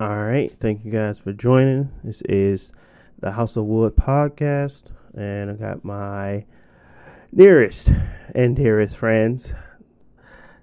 [0.00, 0.56] All right.
[0.60, 1.90] Thank you guys for joining.
[2.04, 2.72] This is
[3.18, 4.84] the House of Wolves podcast,
[5.16, 6.44] and I got my
[7.32, 7.90] nearest
[8.32, 9.52] and dearest friends,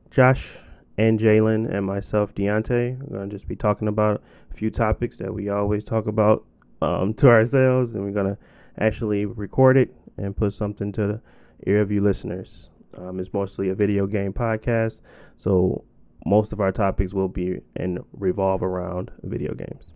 [0.09, 0.57] Josh
[0.97, 2.97] and Jalen, and myself, Diontae.
[2.97, 6.45] We're going to just be talking about a few topics that we always talk about
[6.81, 8.37] um, to ourselves, and we're going to
[8.77, 11.21] actually record it and put something to the
[11.69, 12.69] ear of you listeners.
[12.97, 15.01] Um, it's mostly a video game podcast,
[15.35, 15.83] so
[16.25, 19.91] most of our topics will be and revolve around video games.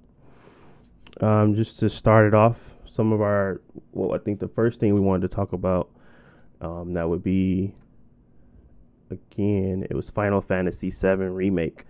[1.21, 3.61] Um, just to start it off, some of our
[3.91, 5.89] well, I think the first thing we wanted to talk about
[6.61, 7.73] um, that would be
[9.09, 11.85] again, it was Final Fantasy VII remake.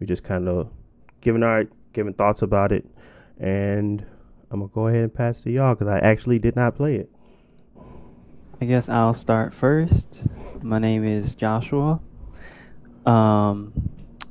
[0.00, 0.70] We just kind of
[1.20, 2.84] giving our giving thoughts about it,
[3.38, 4.04] and
[4.50, 7.10] I'm gonna go ahead and pass to y'all because I actually did not play it.
[8.60, 10.06] I guess I'll start first.
[10.62, 12.00] My name is Joshua.
[13.06, 13.72] Um,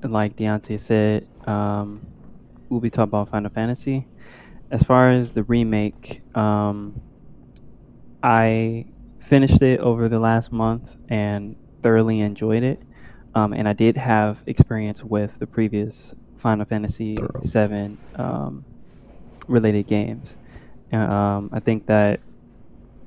[0.03, 2.05] like Diontae said, um,
[2.69, 4.07] we'll be talking about Final Fantasy.
[4.71, 6.99] As far as the remake, um,
[8.23, 8.85] I
[9.19, 12.81] finished it over the last month and thoroughly enjoyed it.
[13.35, 18.65] Um, and I did have experience with the previous Final Fantasy VII um,
[19.47, 20.35] related games.
[20.91, 22.19] Um, I think that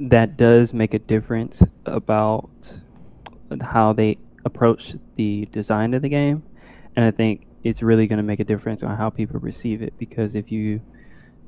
[0.00, 2.50] that does make a difference about
[3.60, 6.42] how they approach the design of the game,
[6.94, 9.92] and I think it's really going to make a difference on how people receive it.
[9.98, 10.80] Because if you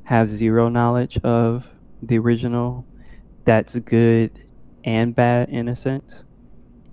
[0.02, 1.64] have zero knowledge of
[2.02, 2.84] the original,
[3.44, 4.42] that's good
[4.84, 6.24] and bad in a sense.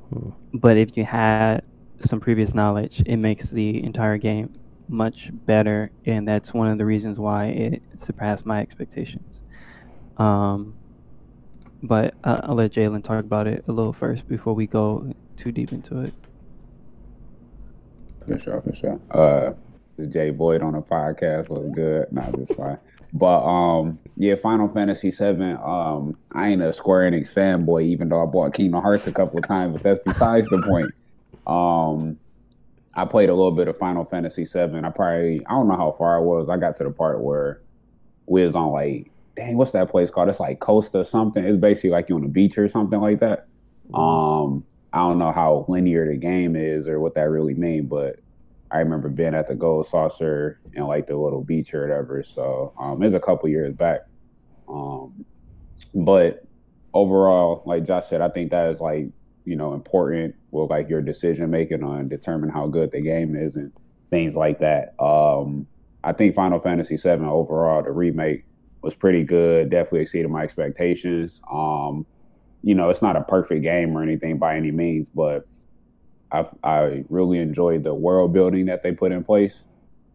[0.09, 0.30] Hmm.
[0.53, 1.64] But if you had
[2.02, 4.53] some previous knowledge, it makes the entire game
[4.88, 9.40] much better, and that's one of the reasons why it surpassed my expectations.
[10.17, 10.75] Um,
[11.81, 15.52] but uh, I'll let Jalen talk about it a little first before we go too
[15.52, 16.14] deep into it.
[18.28, 19.00] For sure, for sure.
[19.11, 19.53] Uh,
[19.97, 22.11] the Jay Boyd on the podcast was good.
[22.11, 22.78] Not just fine.
[23.14, 25.53] But um, yeah, Final Fantasy VII.
[25.63, 29.40] Um, I ain't a Square Enix fanboy, even though I bought Kingdom Hearts a couple
[29.40, 29.74] of times.
[29.74, 30.91] But that's besides the point.
[31.47, 32.18] Um,
[32.95, 34.79] I played a little bit of Final Fantasy VII.
[34.84, 36.50] I probably I don't know how far I was.
[36.50, 37.62] I got to the part where
[38.25, 40.29] we was on like, dang, what's that place called?
[40.29, 41.44] It's like Costa something.
[41.44, 43.47] It's basically like you on the beach or something like that.
[43.94, 48.16] Um, I don't know how linear the game is or what that really means, but
[48.72, 52.23] I remember being at the Gold Saucer and like the little beach or whatever.
[52.23, 54.07] So um, it's a couple years back.
[54.69, 55.25] Um,
[55.94, 56.45] but
[56.94, 59.07] overall, like Josh said, I think that is like
[59.44, 63.57] you know important with like your decision making on determine how good the game is
[63.57, 63.73] and
[64.12, 64.95] things like that.
[64.97, 65.67] Um,
[66.06, 68.45] I think Final Fantasy VII overall, the remake
[68.81, 69.69] was pretty good.
[69.72, 71.41] Definitely exceeded my expectations.
[71.51, 72.06] Um,
[72.66, 75.48] you know, it's not a perfect game or anything by any means, but
[76.31, 79.62] I I really enjoyed the world building that they put in place.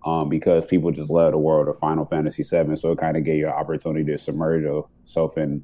[0.04, 3.24] Um, because people just love the world of Final Fantasy VII, so it kind of
[3.24, 5.62] gave you an opportunity to submerge yourself in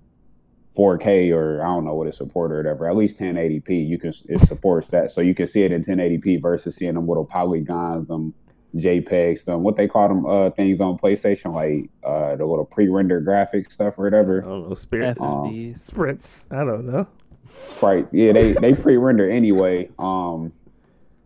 [0.76, 2.86] 4K or I don't know what it supports or whatever.
[2.86, 6.42] At least 1080p, you can it supports that, so you can see it in 1080p
[6.42, 8.34] versus seeing them little polygons, them
[8.80, 13.26] JPEGs, them what they call them uh, things on PlayStation, like uh, the little pre-rendered
[13.26, 14.42] graphics stuff or whatever.
[14.42, 16.46] I don't know, spirits, um, sprints.
[16.50, 17.06] I don't know.
[17.82, 18.06] Right?
[18.12, 19.88] Yeah, they they pre-render anyway.
[19.98, 20.52] Um,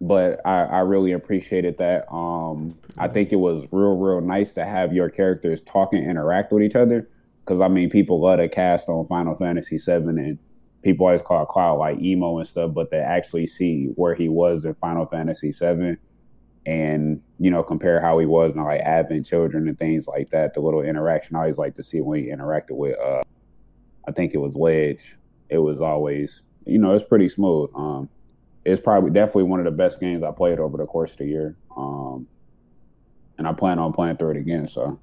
[0.00, 2.10] but I, I really appreciated that.
[2.12, 6.52] Um, I think it was real, real nice to have your characters talk and interact
[6.52, 7.08] with each other.
[7.44, 10.38] Because I mean, people love to cast on Final Fantasy VII, and
[10.82, 14.64] people always call Cloud like emo and stuff, but they actually see where he was
[14.64, 15.96] in Final Fantasy VII
[16.66, 20.54] and you know compare how he was in like Advent Children and things like that.
[20.54, 22.98] The little interaction I always like to see when he interacted with.
[22.98, 23.22] Uh,
[24.06, 25.16] I think it was Wedge.
[25.48, 27.70] It was always you know it's pretty smooth.
[27.74, 28.08] Um,
[28.64, 31.26] it's probably definitely one of the best games I played over the course of the
[31.26, 31.56] year.
[31.76, 32.26] Um,
[33.38, 34.68] and I plan on playing through it again.
[34.68, 34.98] So.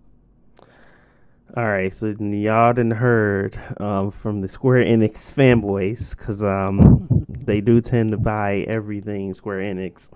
[1.55, 7.61] All right, so y'all done heard um, from the Square Enix fanboys because um, they
[7.61, 10.09] do tend to buy everything Square Enix.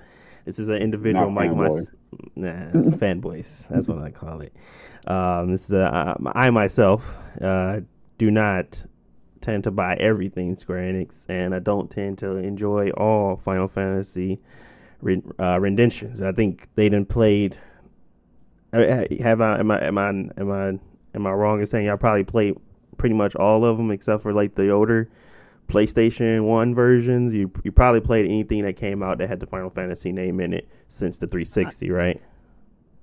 [0.46, 1.88] This is an individual Not Mike Mus-
[2.36, 3.68] Nah, it's fanboys.
[3.70, 4.54] That's what I call it.
[5.08, 7.82] Um, this is a, uh, I myself uh,
[8.18, 8.84] do not
[9.40, 14.40] tend to buy everything Square Enix, and I don't tend to enjoy all Final Fantasy
[15.40, 16.22] uh, renditions.
[16.22, 17.58] I think they didn't played.
[18.74, 20.68] Have I am I am I am I
[21.16, 22.56] am I wrong in saying y'all probably played
[22.98, 25.10] pretty much all of them except for like the older
[25.68, 29.70] PlayStation One versions, you you probably played anything that came out that had the Final
[29.70, 32.22] Fantasy name in it since the 360, right?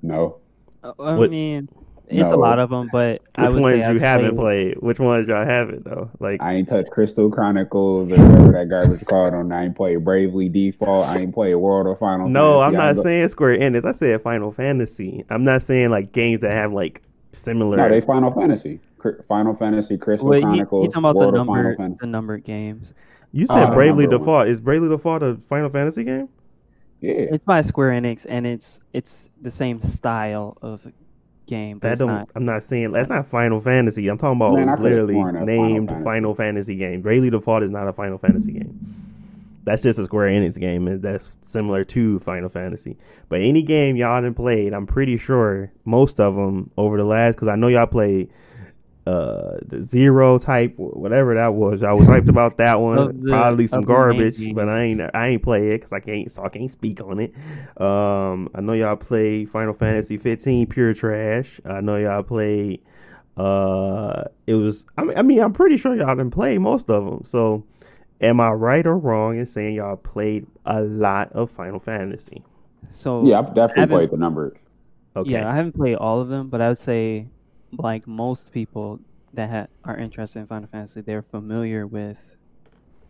[0.03, 0.37] No.
[0.85, 1.31] Uh, I what?
[1.31, 1.69] mean,
[2.09, 4.75] It's a lot of them, but I Which would ones say you I've haven't played-
[4.75, 4.83] played?
[4.83, 6.11] Which ones y'all haven't though?
[6.21, 9.51] Like I ain't touched Crystal Chronicles or whatever that garbage called on.
[9.53, 11.07] I ain't played Bravely Default.
[11.07, 12.65] I ain't played World of Final no, Fantasy.
[12.67, 13.85] I'm not go- saying Square Enix.
[13.85, 15.25] I said Final Fantasy.
[15.31, 17.03] I'm not saying like games that have like
[17.38, 17.76] similar.
[17.76, 18.81] No, they Final Fantasy.
[19.29, 21.99] Final Fantasy, Crystal Wait, he, Chronicles, he talking about the World of Final number, Fantasy.
[22.00, 22.93] the numbered games.
[23.32, 24.20] you said Uh, Bravely number one.
[24.26, 24.49] Default.
[24.49, 26.29] Is Bravely Default a Final Fantasy game?
[27.00, 27.12] Yeah.
[27.12, 30.85] It's by Square Enix, and it's it's the same style of
[31.46, 31.79] game.
[31.79, 32.08] That don't.
[32.08, 32.31] not.
[32.35, 34.08] I'm not saying that's not Final Fantasy.
[34.08, 35.14] I'm talking about Man, literally
[35.44, 36.73] named Final Final Fantasy.
[36.73, 36.75] Fantasy.
[36.76, 37.02] game.
[37.02, 39.08] Bravely Default is not a Final Fantasy game.
[39.69, 42.97] That's just a Square Enix game, and that's similar to Final Fantasy.
[43.29, 47.35] But any game y'all done played, I'm pretty sure most of them over the last,
[47.35, 48.31] because I know y'all played
[49.06, 51.82] uh the zero type whatever that was.
[51.82, 54.82] I was hyped about that one the- probably some of the main garbage but i
[54.82, 57.32] ain't i ain't play it because i can't so i can't speak on it.
[57.81, 61.59] Um i know y'all played final fantasy 15 pure trash.
[61.64, 62.82] I know y'all played
[63.38, 67.05] uh it was i mean, I mean i'm pretty sure y'all didn't play most of
[67.06, 67.64] them so
[68.20, 72.43] am i right or wrong in saying y'all played a lot of final fantasy
[72.91, 74.56] So Yeah, I've definitely haven't- played the number.
[75.17, 77.26] okay Yeah, I haven't played all of them, but I would say,
[77.79, 79.00] like most people
[79.35, 82.17] that ha- are interested in Final Fantasy, they're familiar with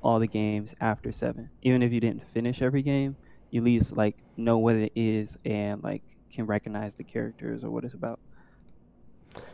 [0.02, 1.48] all the games after seven.
[1.62, 3.14] Even if you didn't finish every game,
[3.50, 6.02] you at least like know what it is and like
[6.32, 8.18] can recognize the characters or what it's about.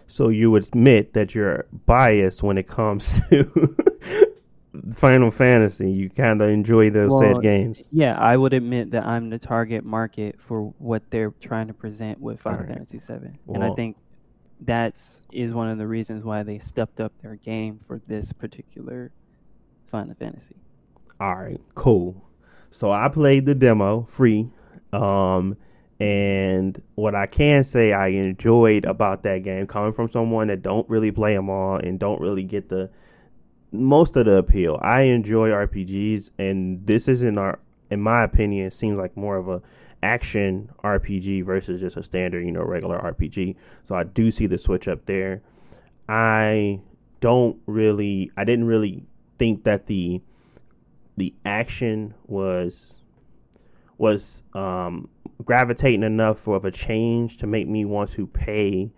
[0.07, 3.77] So you admit that you're biased when it comes to
[4.93, 5.91] Final Fantasy.
[5.91, 7.89] You kind of enjoy those Well, said games.
[7.93, 12.21] Yeah, I would admit that I'm the target market for what they're trying to present
[12.21, 12.77] with Final Alright.
[12.77, 13.97] Fantasy VII, and I think
[14.61, 15.01] that's
[15.33, 19.11] is one of the reasons why they stepped up their game for this particular
[19.91, 20.57] Final Fantasy.
[21.21, 22.25] All right, cool.
[22.71, 24.51] So I played the demo free.
[24.93, 25.57] Um,
[26.01, 30.89] and what I can say I enjoyed about that game, coming from someone that don't
[30.89, 32.91] really play them all and don't really get the
[33.75, 34.79] most of the appeal.
[34.83, 37.59] I enjoy RPGs, and this isn't our,
[37.91, 39.63] in my opinion, seems like more of a
[40.03, 43.57] action RPG versus just a standard, you know, regular RPG.
[43.85, 45.43] So I do see the switch up there.
[46.09, 46.81] I
[47.21, 49.05] don't really, I didn't really
[49.39, 50.21] think that the
[51.17, 52.97] the action was
[53.99, 55.09] was um,
[55.45, 58.91] gravitating enough of a change to make me want to pay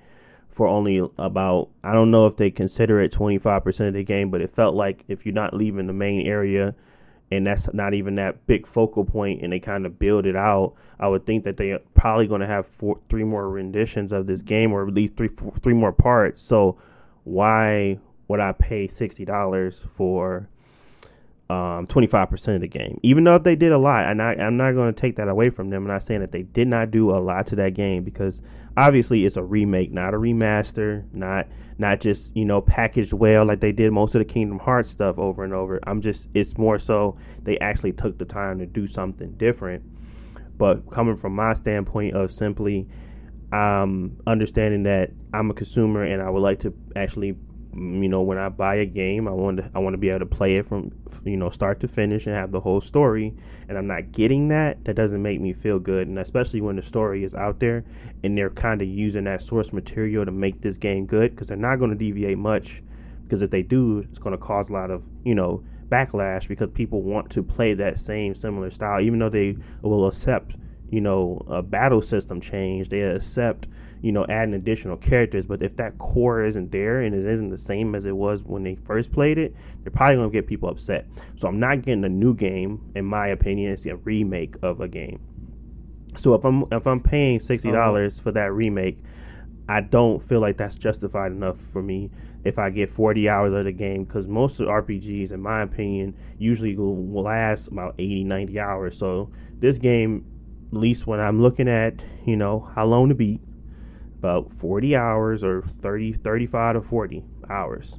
[0.56, 4.40] for only about I don't know if they consider it 25% of the game, but
[4.40, 6.74] it felt like if you're not leaving the main area
[7.30, 10.72] and that's not even that big focal point and they kind of build it out,
[10.98, 14.40] I would think that they're probably going to have four, three more renditions of this
[14.40, 16.40] game or at least three four, three more parts.
[16.40, 16.78] So
[17.24, 17.98] why
[18.28, 20.48] would I pay $60 for
[21.50, 22.98] um, 25% of the game.
[23.04, 25.28] Even though if they did a lot, and I, I'm not going to take that
[25.28, 25.82] away from them.
[25.82, 28.42] I'm not saying that they did not do a lot to that game because
[28.76, 33.60] obviously it's a remake, not a remaster, not not just you know packaged well like
[33.60, 35.80] they did most of the Kingdom Hearts stuff over and over.
[35.86, 39.82] I'm just it's more so they actually took the time to do something different.
[40.58, 42.88] But coming from my standpoint of simply
[43.52, 47.36] um, understanding that I'm a consumer and I would like to actually
[47.76, 50.20] you know when I buy a game I want to I want to be able
[50.20, 50.92] to play it from
[51.24, 53.34] you know start to finish and have the whole story
[53.68, 56.08] and I'm not getting that that doesn't make me feel good.
[56.08, 57.84] And especially when the story is out there
[58.24, 61.56] and they're kind of using that source material to make this game good because they're
[61.56, 62.82] not going to deviate much
[63.24, 66.70] because if they do it's going to cause a lot of you know backlash because
[66.72, 69.00] people want to play that same similar style.
[69.00, 70.56] Even though they will accept
[70.90, 73.66] you know a battle system change they accept
[74.02, 77.58] you know adding additional characters but if that core isn't there and it isn't the
[77.58, 80.68] same as it was when they first played it they're probably going to get people
[80.68, 81.06] upset.
[81.36, 84.88] So i'm not getting a new game in my opinion it's a remake of a
[84.88, 85.20] game.
[86.16, 87.76] So if i'm if i'm paying $60 uh-huh.
[87.76, 88.98] dollars for that remake
[89.68, 92.10] I don't feel like that's justified enough for me
[92.44, 95.62] if I get 40 hours of the game because most of the RPGs, in my
[95.62, 98.96] opinion, usually will will last about 80, 90 hours.
[98.96, 100.24] So this game,
[100.70, 103.40] at least when I'm looking at, you know, how long to beat,
[104.26, 107.98] about 40 hours or 30, 35 to 40 hours.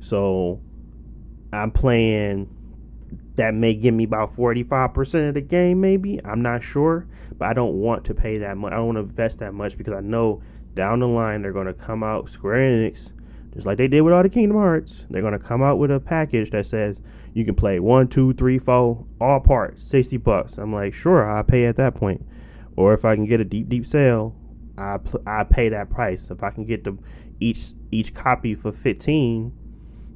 [0.00, 0.60] So
[1.52, 2.48] I'm playing
[3.36, 7.06] that may give me about 45% of the game maybe i'm not sure
[7.38, 9.78] but i don't want to pay that much i don't want to invest that much
[9.78, 10.42] because i know
[10.74, 13.12] down the line they're going to come out square enix
[13.54, 15.90] just like they did with all the kingdom hearts they're going to come out with
[15.90, 17.00] a package that says
[17.32, 21.44] you can play one two three four all parts 60 bucks i'm like sure i'll
[21.44, 22.24] pay at that point
[22.76, 24.34] or if i can get a deep deep sale
[24.78, 26.96] i pl- i pay that price if i can get the
[27.40, 29.52] each each copy for 15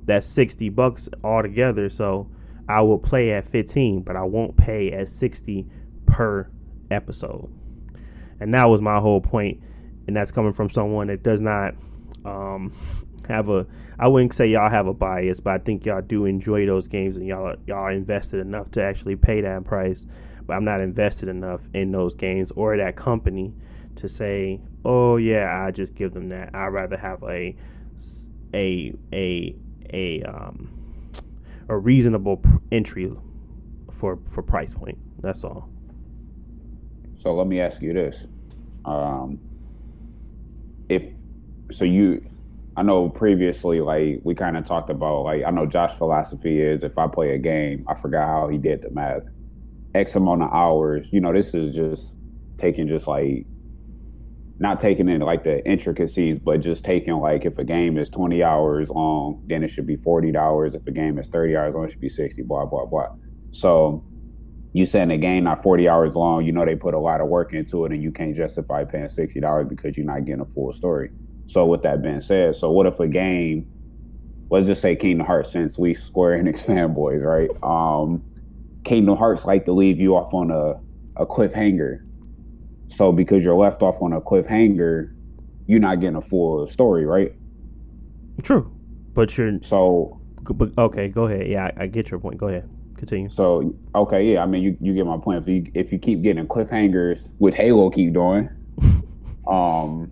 [0.04, 2.30] that's 60 bucks altogether so
[2.68, 5.66] I will play at 15, but I won't pay at 60
[6.06, 6.50] per
[6.90, 7.48] episode.
[8.40, 9.62] And that was my whole point.
[10.06, 11.74] and that's coming from someone that does not
[12.24, 12.72] um,
[13.28, 13.66] have a.
[13.98, 17.16] I wouldn't say y'all have a bias, but I think y'all do enjoy those games,
[17.16, 20.04] and y'all y'all are invested enough to actually pay that price.
[20.46, 23.54] But I'm not invested enough in those games or that company
[23.96, 26.54] to say, oh yeah, I just give them that.
[26.54, 27.56] I'd rather have a
[28.54, 29.56] a a
[29.92, 30.70] a um
[31.68, 33.12] a reasonable entry
[33.92, 34.98] for for price point.
[35.20, 35.68] That's all.
[37.18, 38.26] So let me ask you this:
[38.84, 39.40] um,
[40.88, 41.02] if
[41.72, 42.24] so, you,
[42.76, 46.82] I know previously, like we kind of talked about, like I know Josh's philosophy is
[46.82, 49.24] if I play a game, I forgot how he did the math,
[49.94, 51.08] X amount of hours.
[51.10, 52.14] You know, this is just
[52.58, 53.46] taking just like
[54.58, 58.42] not taking in like the intricacies, but just taking like if a game is 20
[58.42, 60.74] hours long, then it should be $40.
[60.74, 63.08] If a game is 30 hours long, it should be 60, blah, blah, blah.
[63.52, 64.02] So
[64.72, 67.28] you saying a game not 40 hours long, you know they put a lot of
[67.28, 70.72] work into it and you can't justify paying $60 because you're not getting a full
[70.72, 71.10] story.
[71.46, 73.66] So with that being said, so what if a game,
[74.50, 77.50] let's just say Kingdom Hearts since we Square Enix fanboys, right?
[77.62, 78.22] Um,
[78.84, 80.80] Kingdom Hearts like to leave you off on a,
[81.20, 82.05] a cliffhanger
[82.88, 85.12] so because you're left off on a cliffhanger,
[85.66, 87.32] you're not getting a full story, right?
[88.42, 88.70] True,
[89.14, 90.20] but you're so.
[90.42, 91.48] But, okay, go ahead.
[91.48, 92.38] Yeah, I, I, get your point.
[92.38, 92.68] Go ahead.
[92.96, 93.28] Continue.
[93.28, 94.42] So okay, yeah.
[94.42, 95.42] I mean, you, you get my point.
[95.42, 98.48] If you if you keep getting cliffhangers, which Halo keep doing,
[99.48, 100.10] um,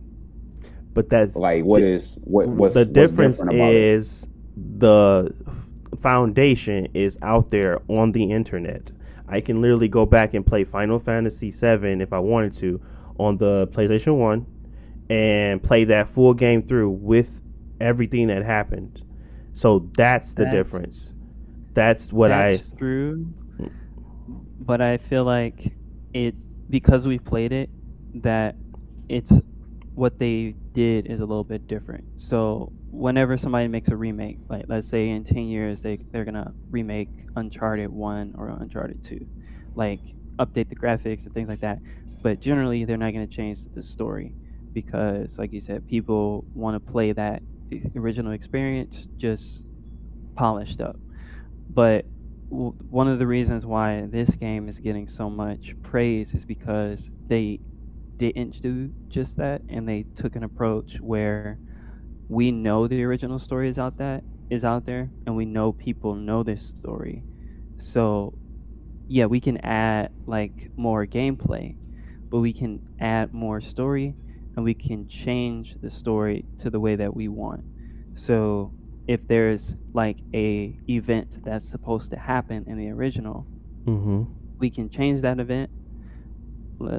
[0.92, 4.80] but that's like what is what what's the difference what's is it?
[4.80, 5.34] the
[6.00, 8.90] foundation is out there on the internet.
[9.34, 12.80] I can literally go back and play Final Fantasy VII if I wanted to
[13.18, 14.46] on the PlayStation 1
[15.10, 17.40] and play that full game through with
[17.80, 19.02] everything that happened.
[19.52, 21.12] So that's the that's, difference.
[21.72, 23.26] That's what that's I true.
[23.58, 23.72] Mm.
[24.60, 25.72] But I feel like
[26.12, 26.36] it
[26.70, 27.70] because we played it
[28.22, 28.54] that
[29.08, 29.32] it's
[29.94, 32.04] what they did is a little bit different.
[32.16, 36.52] So whenever somebody makes a remake, like let's say in 10 years they they're to
[36.70, 39.26] remake Uncharted 1 or Uncharted 2,
[39.74, 40.00] like
[40.40, 41.80] update the graphics and things like that.
[42.22, 44.34] But generally they're not to change the story
[44.72, 47.42] because like you said people want to play that
[47.96, 49.62] original experience just
[50.36, 51.00] polished up.
[51.68, 52.06] But
[52.48, 57.60] one of the reasons why this game is getting so much praise is because they
[58.18, 61.58] didn't do just that, and they took an approach where
[62.28, 66.14] we know the original story is out that is out there, and we know people
[66.14, 67.22] know this story.
[67.78, 68.34] So,
[69.08, 71.76] yeah, we can add like more gameplay,
[72.28, 74.14] but we can add more story,
[74.56, 77.64] and we can change the story to the way that we want.
[78.14, 78.72] So,
[79.06, 83.46] if there's like a event that's supposed to happen in the original,
[83.84, 84.24] mm-hmm.
[84.58, 85.70] we can change that event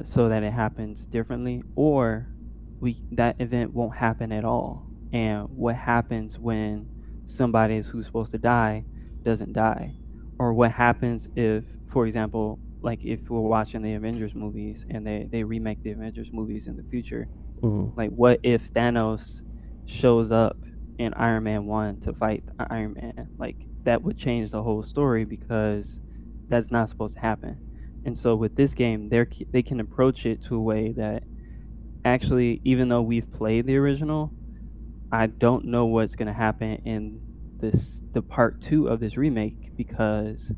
[0.04, 2.26] so that it happens differently or
[2.80, 4.86] we that event won't happen at all.
[5.12, 6.88] And what happens when
[7.26, 8.84] somebody who's supposed to die
[9.22, 9.94] doesn't die?
[10.38, 15.28] Or what happens if for example like if we're watching the avengers movies and they,
[15.30, 17.26] they remake the avengers movies in the future
[17.60, 17.98] mm-hmm.
[17.98, 19.40] like what if thanos
[19.86, 20.56] shows up
[20.98, 23.28] in iron man 1 to fight iron man?
[23.38, 25.88] Like that would change the whole story because
[26.48, 27.58] that's not supposed to happen
[28.06, 31.24] and so with this game, they they can approach it to a way that
[32.04, 34.34] actually, even though we've played the original,
[35.12, 37.20] I don't know what's going to happen in
[37.60, 40.52] this the part two of this remake because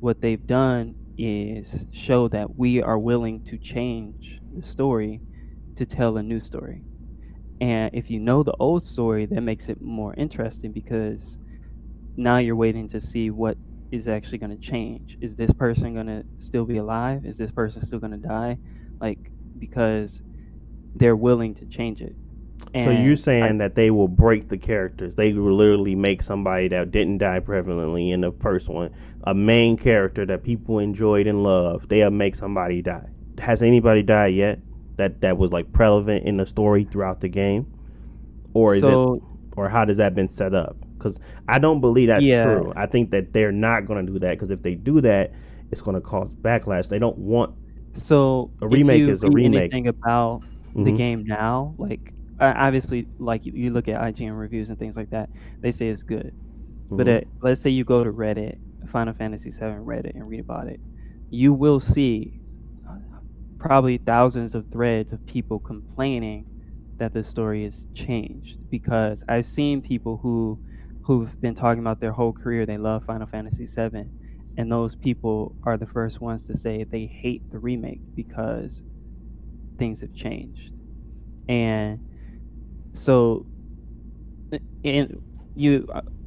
[0.00, 5.22] what they've done is show that we are willing to change the story
[5.76, 6.82] to tell a new story.
[7.60, 11.38] And if you know the old story, that makes it more interesting because
[12.16, 13.58] now you're waiting to see what
[13.94, 15.16] is actually going to change.
[15.20, 17.24] Is this person going to still be alive?
[17.24, 18.58] Is this person still going to die?
[19.00, 20.18] Like because
[20.96, 22.14] they're willing to change it.
[22.72, 25.14] And so you're saying I, that they will break the characters?
[25.14, 28.92] They will literally make somebody that didn't die prevalently in the first one,
[29.24, 31.88] a main character that people enjoyed and loved.
[31.88, 33.08] They'll make somebody die.
[33.38, 34.60] Has anybody died yet?
[34.96, 37.66] That that was like prevalent in the story throughout the game,
[38.54, 39.22] or is so, it,
[39.56, 40.76] or how does that been set up?
[41.04, 42.44] Because I don't believe that's yeah.
[42.44, 42.72] true.
[42.74, 45.32] I think that they're not going to do that because if they do that,
[45.70, 46.88] it's going to cause backlash.
[46.88, 47.54] They don't want.
[48.02, 49.72] So a remake is a remake.
[49.72, 50.84] Anything about mm-hmm.
[50.84, 55.28] the game now, like obviously, like you, look at IGN reviews and things like that,
[55.60, 56.34] they say it's good.
[56.86, 56.96] Mm-hmm.
[56.96, 58.58] But it, let's say you go to Reddit,
[58.90, 60.80] Final Fantasy VII Reddit, and read about it,
[61.30, 62.40] you will see
[63.58, 66.46] probably thousands of threads of people complaining
[66.98, 70.58] that the story is changed because I've seen people who
[71.04, 74.12] who've been talking about their whole career they love Final Fantasy VII,
[74.56, 78.82] and those people are the first ones to say they hate the remake because
[79.78, 80.70] things have changed.
[81.48, 82.00] and
[82.94, 83.46] so
[84.84, 85.20] and
[85.54, 85.86] you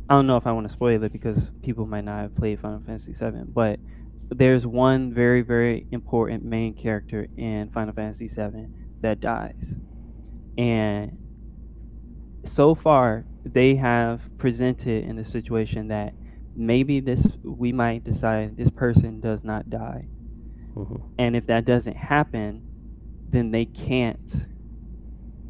[0.09, 2.59] I don't know if I want to spoil it because people might not have played
[2.61, 3.79] Final Fantasy VII, but
[4.31, 8.67] there's one very very important main character in Final Fantasy VII
[9.01, 9.75] that dies,
[10.57, 11.17] and
[12.47, 16.13] so far they have presented in the situation that
[16.55, 20.07] maybe this we might decide this person does not die,
[20.75, 20.95] mm-hmm.
[21.19, 22.61] and if that doesn't happen,
[23.29, 24.47] then they can't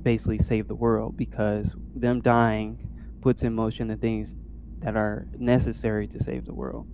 [0.04, 2.78] basically save the world because them dying
[3.22, 4.34] puts in motion the things
[4.80, 6.88] that are necessary to save the world.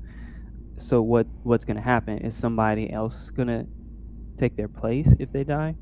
[0.77, 3.65] So what what's going to happen is somebody else going to
[4.37, 5.75] take their place if they die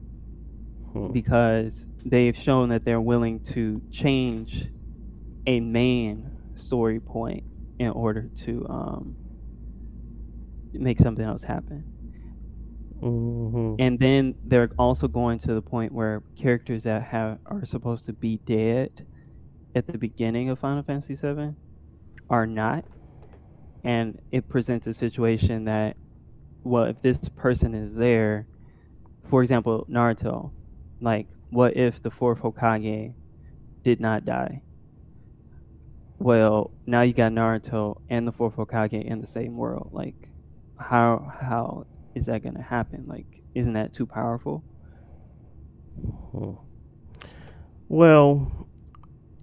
[0.93, 1.11] hmm.
[1.11, 1.73] because
[2.05, 4.67] they've shown that they're willing to change
[5.47, 7.43] a main story point
[7.79, 9.15] in order to um,
[10.73, 11.83] make something else happen.
[13.01, 13.81] Mm-hmm.
[13.81, 18.13] And then they're also going to the point where characters that have are supposed to
[18.13, 19.05] be dead
[19.75, 21.55] at the beginning of Final Fantasy VII
[22.29, 22.85] are not,
[23.83, 25.97] and it presents a situation that,
[26.63, 28.45] well, if this person is there,
[29.29, 30.51] for example, Naruto,
[31.01, 33.13] like, what if the fourth Hokage
[33.83, 34.61] did not die?
[36.19, 39.89] Well, now you got Naruto and the fourth Hokage in the same world.
[39.91, 40.29] Like,
[40.77, 43.05] how how is that gonna happen?
[43.07, 44.63] Like, isn't that too powerful?
[46.31, 46.53] Hmm.
[47.89, 48.67] Well,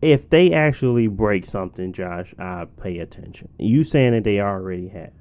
[0.00, 3.49] if they actually break something, Josh, I pay attention.
[3.59, 5.12] You saying that they already have,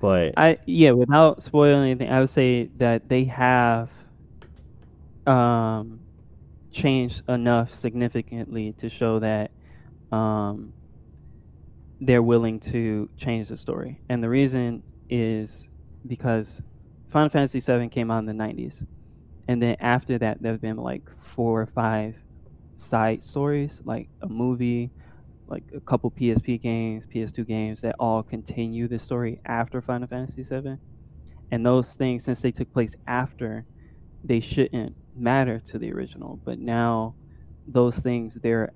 [0.00, 3.90] but I yeah, without spoiling anything, I would say that they have
[5.30, 6.00] um,
[6.72, 9.52] changed enough significantly to show that
[10.12, 10.74] um,
[12.00, 15.50] they're willing to change the story, and the reason is
[16.06, 16.48] because
[17.10, 18.74] Final Fantasy VII came out in the '90s,
[19.48, 22.16] and then after that, there have been like four or five
[22.78, 24.92] side stories, like a movie,
[25.48, 30.44] like a couple PSP games, PS2 games that all continue the story after Final Fantasy
[30.44, 30.78] VII.
[31.50, 33.66] And those things, since they took place after,
[34.24, 36.40] they shouldn't matter to the original.
[36.44, 37.16] But now,
[37.66, 38.72] those things they're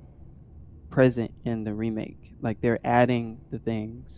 [0.91, 2.19] present in the remake.
[2.41, 4.09] Like they're adding the things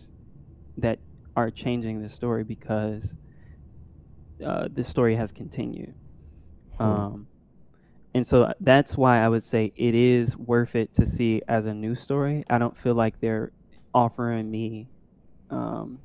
[0.77, 0.99] that
[1.35, 3.03] are changing the story because
[4.45, 5.95] uh, the story has continued.
[6.77, 6.83] Hmm.
[6.83, 7.27] Um,
[8.13, 11.73] and so that's why I would say it is worth it to see as a
[11.73, 12.43] new story.
[12.49, 13.51] I don't feel like they're
[13.93, 14.89] offering me
[15.49, 15.99] um,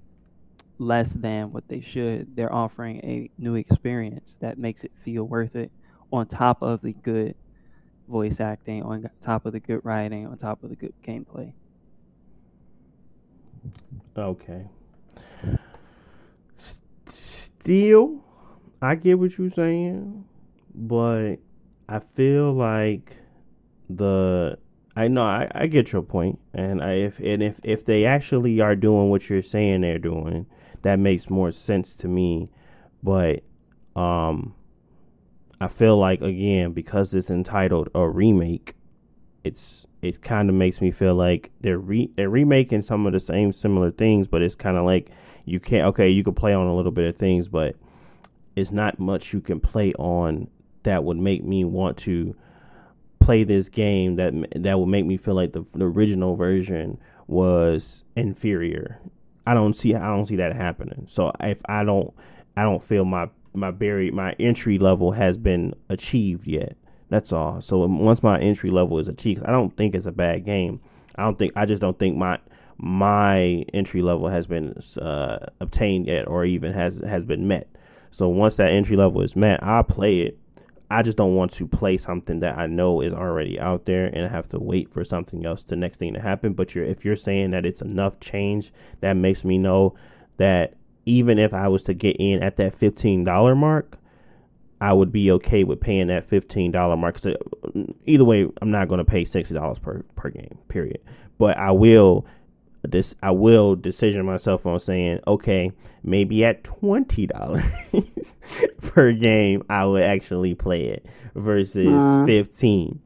[0.79, 2.35] less than what they should.
[2.35, 5.71] They're offering a new experience that makes it feel worth it
[6.13, 7.35] on top of the good
[8.09, 11.53] voice acting, on top of the good writing, on top of the good gameplay.
[14.17, 14.69] Okay.
[17.07, 18.25] Still,
[18.81, 20.25] I get what you're saying,
[20.75, 21.37] but
[21.89, 23.17] I feel like
[23.89, 24.59] the
[24.95, 28.61] I know I, I get your point, and I, if and if if they actually
[28.61, 30.47] are doing what you're saying they're doing,
[30.83, 32.51] that makes more sense to me.
[33.03, 33.43] But
[33.97, 34.55] um,
[35.63, 38.75] I feel like again because it's entitled a remake,
[39.45, 43.21] it's it kind of makes me feel like they're re they're remaking some of the
[43.21, 45.11] same similar things, but it's kind of like
[45.45, 47.77] you can't okay you can play on a little bit of things, but
[48.57, 50.49] it's not much you can play on
[50.83, 52.35] that would make me want to
[53.21, 56.99] play this game that that would make me feel like the, the original version
[57.29, 59.01] was inferior.
[59.47, 61.07] I don't see I don't see that happening.
[61.09, 62.13] So if I don't
[62.57, 66.77] I don't feel my my berry my entry level has been achieved yet.
[67.09, 67.61] That's all.
[67.61, 70.81] So once my entry level is achieved, I don't think it's a bad game.
[71.17, 72.39] I don't think I just don't think my
[72.79, 77.69] my entry level has been uh, obtained yet or even has has been met.
[78.11, 80.39] So once that entry level is met, I'll play it
[80.93, 84.31] I just don't want to play something that I know is already out there and
[84.31, 86.53] have to wait for something else, the next thing to happen.
[86.53, 89.95] But you're, if you're saying that it's enough change, that makes me know
[90.37, 93.99] that even if I was to get in at that fifteen dollar mark,
[94.81, 97.15] I would be okay with paying that fifteen dollar mark.
[97.15, 100.59] Cause uh, either way, I'm not going to pay sixty dollars per per game.
[100.69, 101.01] Period.
[101.39, 102.27] But I will
[102.83, 107.65] this I will decision myself on saying, okay, maybe at twenty dollars
[108.83, 113.01] per game, I would actually play it versus uh, fifteen.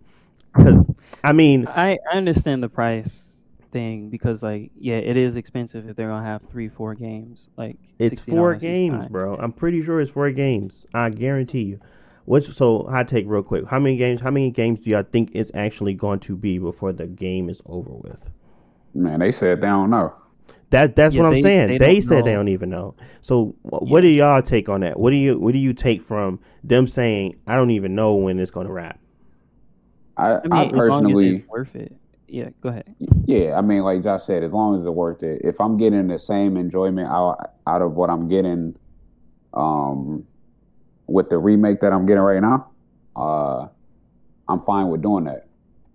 [0.55, 0.87] Because
[1.23, 3.23] I mean, I, I understand the price
[3.73, 7.49] thing because like yeah, it is expensive if they're gonna have three four games.
[7.57, 9.37] Like it's four games, bro.
[9.37, 10.87] I'm pretty sure it's four games.
[10.95, 11.81] I guarantee you.
[12.25, 13.67] What's so hot take real quick?
[13.69, 14.21] How many games?
[14.21, 17.63] How many games do y'all think it's actually going to be before the game is
[17.67, 18.21] over with?
[18.95, 20.15] Man, they said they don't know.
[20.71, 21.69] That that's yeah, what I'm they, saying.
[21.69, 22.25] They, they said know.
[22.25, 22.97] they don't even know.
[23.23, 24.09] So what yeah.
[24.09, 24.99] do y'all take on that?
[24.99, 28.41] What do you what do you take from them saying I don't even know when
[28.41, 28.99] it's going to wrap?
[30.17, 31.95] I, I mean, I as long as personally, it's worth it.
[32.29, 32.95] Yeah, go ahead.
[33.27, 35.43] yeah, I mean, like Josh said, as long as it's worth it.
[35.45, 38.77] If I'm getting the same enjoyment out out of what I'm getting,
[39.55, 40.25] um,
[41.07, 42.71] with the remake that I'm getting right now,
[43.15, 43.69] uh,
[44.49, 45.47] I'm fine with doing that.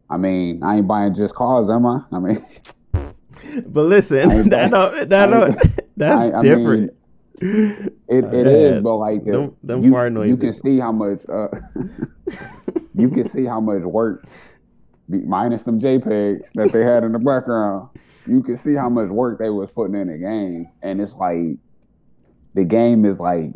[0.09, 2.01] I mean, I ain't buying just cars, am I?
[2.11, 2.45] I mean,
[3.65, 6.93] But listen, I ain't- that no, that I no, ain't- that's I- I different.
[7.41, 7.91] it,
[8.23, 8.83] My it is, bad.
[8.83, 11.47] but like Them- them you, fart you can see how much uh,
[12.95, 14.25] you can see how much work
[15.11, 17.89] be- minus them JPEGs that they had in the background.
[18.27, 21.57] You can see how much work they was putting in the game, and it's like
[22.53, 23.51] the game is like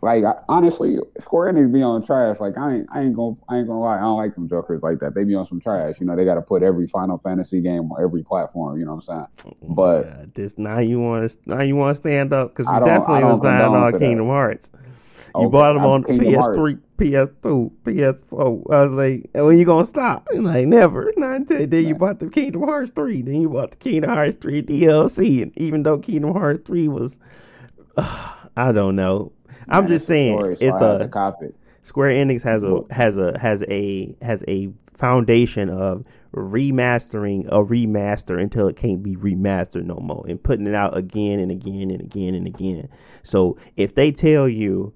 [0.00, 2.38] like I, honestly, Square Enix be on trash.
[2.38, 4.82] Like I ain't I ain't gonna I ain't gonna lie, I don't like them jokers
[4.82, 5.14] like that.
[5.14, 5.96] They be on some trash.
[5.98, 8.78] You know, they got to put every Final Fantasy game on every platform.
[8.78, 9.56] You know what I'm saying?
[9.62, 12.54] Oh but- Oh God, this now you want to now you want to stand up
[12.54, 13.98] because you definitely was buying all.
[13.98, 14.70] Kingdom Hearts.
[15.34, 18.72] You Okay, bought them I'm on Kingdom PS3, PS2, PS4.
[18.72, 20.26] I was like, when you gonna stop?
[20.30, 21.12] And like, never.
[21.16, 23.22] Not until then you bought the Kingdom Hearts 3.
[23.22, 25.42] Then you bought the Kingdom Hearts 3 DLC.
[25.42, 27.18] And even though Kingdom Hearts 3 was,
[27.96, 29.32] I don't know.
[29.68, 31.54] I'm Man, just saying, story, so it's I a cop it.
[31.82, 38.40] Square Enix has a has a has a has a foundation of remastering a remaster
[38.40, 42.00] until it can't be remastered no more and putting it out again and again and
[42.00, 42.88] again and again.
[43.22, 44.92] So if they tell you,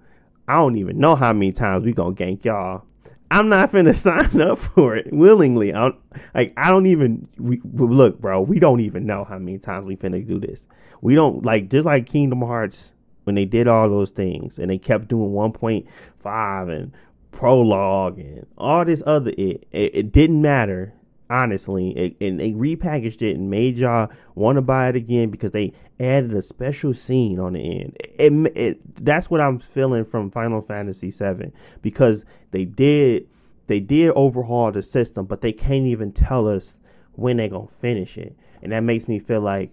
[0.49, 2.85] I don't even know how many times we gonna gank y'all.
[3.31, 5.73] I'm not finna sign up for it willingly.
[5.73, 5.97] I don't,
[6.35, 8.41] like I don't even we, look, bro.
[8.43, 10.67] We don't even know how many times we finna do this.
[11.01, 12.93] We don't like just like Kingdom Hearts
[13.25, 16.93] when they did all those things and they kept doing 1.5 and
[17.31, 20.93] prologue and all this other it it, it didn't matter
[21.31, 25.73] honestly and they repackaged it and made y'all want to buy it again because they
[25.99, 27.97] added a special scene on the end.
[28.19, 33.27] It, it- that's what i'm feeling from final fantasy 7 because they did
[33.67, 36.79] they did overhaul the system but they can't even tell us
[37.13, 38.37] when they're gonna finish it.
[38.63, 39.71] And that makes me feel like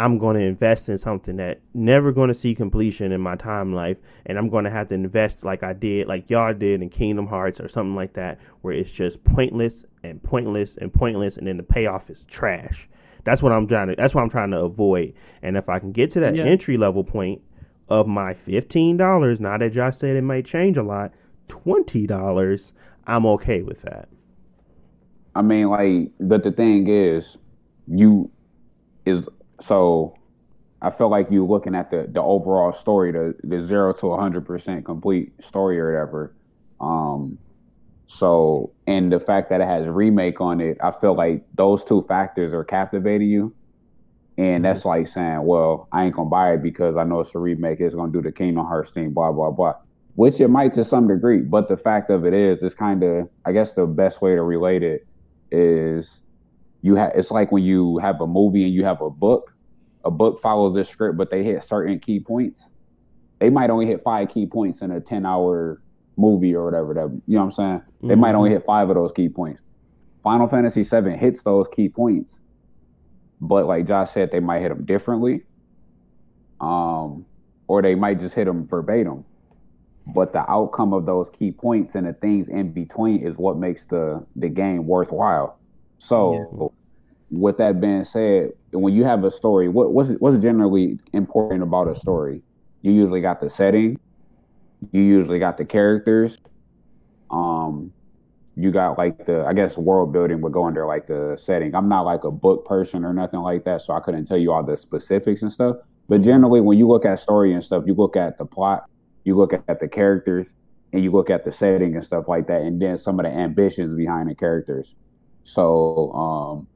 [0.00, 3.74] I'm going to invest in something that never going to see completion in my time
[3.74, 6.88] life, and I'm going to have to invest like I did, like y'all did in
[6.88, 11.46] Kingdom Hearts or something like that, where it's just pointless and pointless and pointless, and
[11.46, 12.88] then the payoff is trash.
[13.24, 13.94] That's what I'm trying to.
[13.96, 15.12] That's what I'm trying to avoid.
[15.42, 16.44] And if I can get to that Yeah.
[16.44, 17.42] entry level point
[17.90, 21.12] of my fifteen dollars, now that y'all said it might change a lot,
[21.46, 22.72] twenty dollars,
[23.06, 24.08] I'm okay with that.
[25.34, 27.36] I mean, like, but the thing is,
[27.86, 28.30] you
[29.04, 29.28] is
[29.60, 30.16] so.
[30.82, 34.12] I feel like you were looking at the the overall story, the the zero to
[34.12, 36.34] a hundred percent complete story or whatever.
[36.80, 37.38] Um,
[38.06, 42.06] so and the fact that it has remake on it, I feel like those two
[42.08, 43.54] factors are captivating you,
[44.38, 47.38] and that's like saying, well, I ain't gonna buy it because I know it's a
[47.38, 47.80] remake.
[47.80, 49.74] It's gonna do the Kingdom Hearts thing, blah blah blah.
[50.14, 53.28] Which it might to some degree, but the fact of it is, it's kind of,
[53.44, 55.06] I guess, the best way to relate it
[55.50, 56.19] is
[56.82, 59.54] you have it's like when you have a movie and you have a book
[60.04, 62.60] a book follows this script but they hit certain key points.
[63.38, 65.80] They might only hit five key points in a 10 hour
[66.16, 67.82] movie or whatever that you know what i'm saying?
[68.02, 69.62] They might only hit five of those key points.
[70.22, 72.34] Final fantasy 7 hits those key points
[73.42, 75.42] but like josh said they might hit them differently
[76.60, 77.24] um
[77.70, 79.24] or they might just hit them verbatim.
[80.04, 83.84] But the outcome of those key points and the things in between is what makes
[83.84, 85.59] the the game worthwhile
[86.00, 86.72] so,
[87.30, 91.88] with that being said, when you have a story, what what's what's generally important about
[91.88, 92.42] a story?
[92.82, 94.00] You usually got the setting,
[94.92, 96.38] you usually got the characters,
[97.30, 97.92] um,
[98.56, 101.74] you got like the I guess world building would go under like the setting.
[101.74, 104.52] I'm not like a book person or nothing like that, so I couldn't tell you
[104.52, 105.76] all the specifics and stuff.
[106.08, 108.84] But generally, when you look at story and stuff, you look at the plot,
[109.24, 110.48] you look at the characters,
[110.94, 113.30] and you look at the setting and stuff like that, and then some of the
[113.30, 114.94] ambitions behind the characters.
[115.52, 116.66] So um,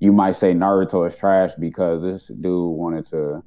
[0.00, 3.42] you might say Naruto is trash because this dude wanted to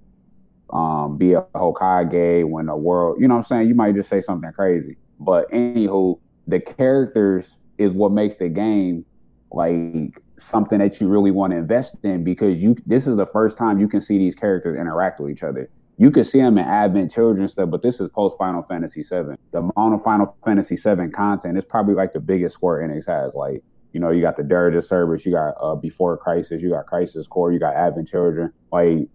[0.69, 3.67] um, be a Hokage when the world, you know what I'm saying?
[3.67, 4.95] You might just say something crazy.
[5.19, 9.05] But anywho, the characters is what makes the game
[9.51, 13.57] like something that you really want to invest in because you this is the first
[13.57, 15.69] time you can see these characters interact with each other.
[15.97, 19.35] You can see them in Advent Children stuff, but this is post Final Fantasy VII.
[19.51, 23.33] The amount of Final Fantasy VII content is probably like the biggest Square Enix has.
[23.33, 23.61] Like
[23.93, 27.27] you know, you got the Dirge Cerberus, you got uh, Before Crisis, you got Crisis
[27.27, 28.53] Core, you got Advent Children.
[28.71, 29.07] Like,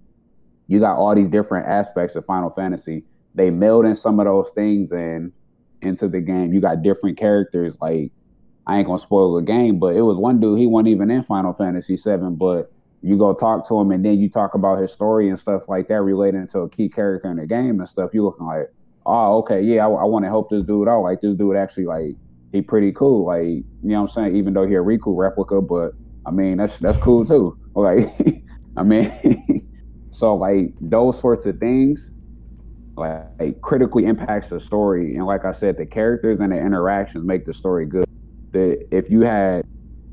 [0.66, 3.04] you got all these different aspects of Final Fantasy.
[3.34, 5.32] They meld in some of those things and
[5.82, 6.52] into the game.
[6.52, 7.76] You got different characters.
[7.80, 8.10] Like,
[8.66, 10.58] I ain't gonna spoil the game, but it was one dude.
[10.58, 14.18] He wasn't even in Final Fantasy VII, but you go talk to him and then
[14.18, 17.36] you talk about his story and stuff like that relating to a key character in
[17.36, 18.14] the game and stuff.
[18.14, 18.72] You looking like,
[19.04, 21.02] oh, okay, yeah, I, I want to help this dude out.
[21.02, 22.16] Like, this dude actually like
[22.54, 23.26] he pretty cool.
[23.26, 24.36] Like you know what I'm saying.
[24.36, 25.92] Even though he a Riku replica, but
[26.24, 27.58] I mean that's that's cool too.
[27.76, 28.14] Like
[28.76, 29.68] I mean,
[30.10, 32.08] so like those sorts of things
[32.96, 35.16] like, critically impacts the story.
[35.16, 38.04] And like I said, the characters and the interactions make the story good.
[38.52, 39.64] That if you had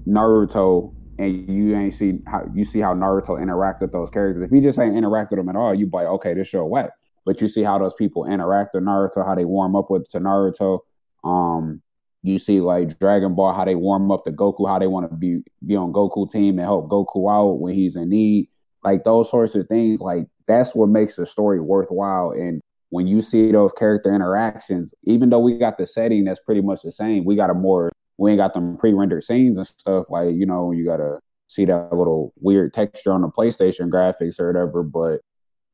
[0.08, 4.44] Naruto and you ain't see how you see how Naruto interact with those characters.
[4.44, 6.66] If you just ain't interact with them at all, you be like, okay, this show
[6.66, 6.90] whack.
[7.28, 10.20] But you see how those people interact with Naruto, how they warm up with to
[10.20, 10.80] Naruto.
[11.24, 11.84] Um,
[12.24, 15.16] you see like Dragon Ball, how they warm up to Goku, how they want to
[15.16, 18.50] be be on Goku team and help Goku out when he's in need.
[18.84, 22.32] Like those sorts of things, like that's what makes the story worthwhile.
[22.32, 26.62] And when you see those character interactions, even though we got the setting that's pretty
[26.62, 30.06] much the same, we got a more we ain't got them pre-rendered scenes and stuff
[30.10, 34.48] like you know you gotta see that little weird texture on the PlayStation graphics or
[34.48, 35.22] whatever, but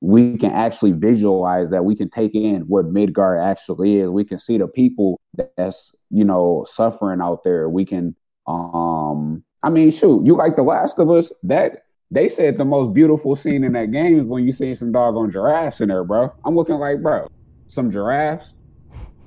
[0.02, 4.10] we can actually visualize that we can take in what Midgard actually is.
[4.10, 5.20] We can see the people
[5.56, 7.70] that's, you know, suffering out there.
[7.70, 8.16] We can
[8.48, 12.94] um I mean shoot, you like The Last of Us, that they said the most
[12.94, 16.34] beautiful scene in that game is when you see some doggone giraffes in there, bro.
[16.46, 17.28] I'm looking like, bro,
[17.68, 18.54] some giraffes.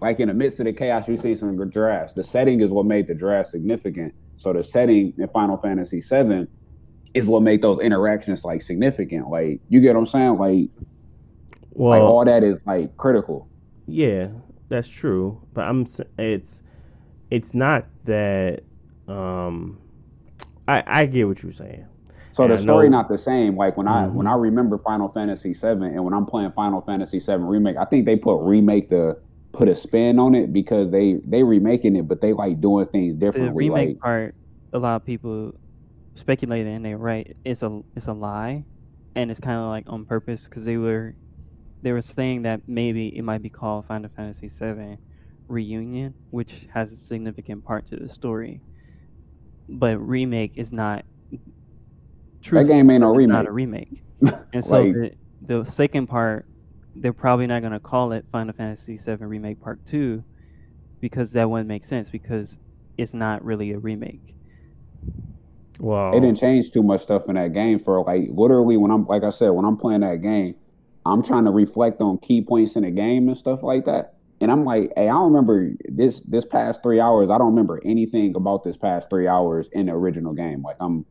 [0.00, 2.14] Like in the midst of the chaos, you see some giraffes.
[2.14, 4.14] The setting is what made the giraffes significant.
[4.38, 6.46] So the setting in Final Fantasy VII
[7.12, 9.28] is what made those interactions like significant.
[9.28, 10.38] Like you get what I'm saying?
[10.38, 10.70] Like,
[11.72, 13.48] well, like all that is like critical.
[13.86, 14.28] Yeah,
[14.70, 15.46] that's true.
[15.52, 15.86] But I'm
[16.18, 16.62] it's
[17.30, 18.60] it's not that.
[19.08, 19.78] um
[20.68, 21.86] I I get what you're saying.
[22.32, 23.56] So and the story not the same.
[23.56, 24.04] Like when mm-hmm.
[24.04, 27.76] I when I remember Final Fantasy VII, and when I'm playing Final Fantasy VII remake,
[27.76, 29.18] I think they put remake the
[29.52, 33.14] put a spin on it because they they remaking it, but they like doing things
[33.14, 33.48] differently.
[33.66, 34.34] The remake like, part,
[34.72, 35.54] a lot of people
[36.14, 37.36] speculated, and they're right.
[37.44, 38.64] It's a it's a lie,
[39.16, 41.14] and it's kind of like on purpose because they were
[41.82, 44.98] they were saying that maybe it might be called Final Fantasy VII
[45.50, 48.60] Reunion, which has a significant part to the story.
[49.68, 51.04] But remake is not
[52.42, 53.32] Truth, that game ain't no remake.
[53.32, 54.02] Not a remake.
[54.52, 54.94] And so like,
[55.42, 56.46] the, the second part,
[56.94, 60.22] they're probably not gonna call it Final Fantasy VII Remake Part Two,
[61.00, 62.56] because that wouldn't make sense because
[62.98, 64.34] it's not really a remake.
[65.78, 66.12] Wow.
[66.12, 69.22] They didn't change too much stuff in that game for like literally when I'm like
[69.22, 70.54] I said when I'm playing that game,
[71.06, 74.14] I'm trying to reflect on key points in the game and stuff like that.
[74.40, 77.30] And I'm like, hey, I don't remember this this past three hours.
[77.30, 80.62] I don't remember anything about this past three hours in the original game.
[80.62, 81.04] Like I'm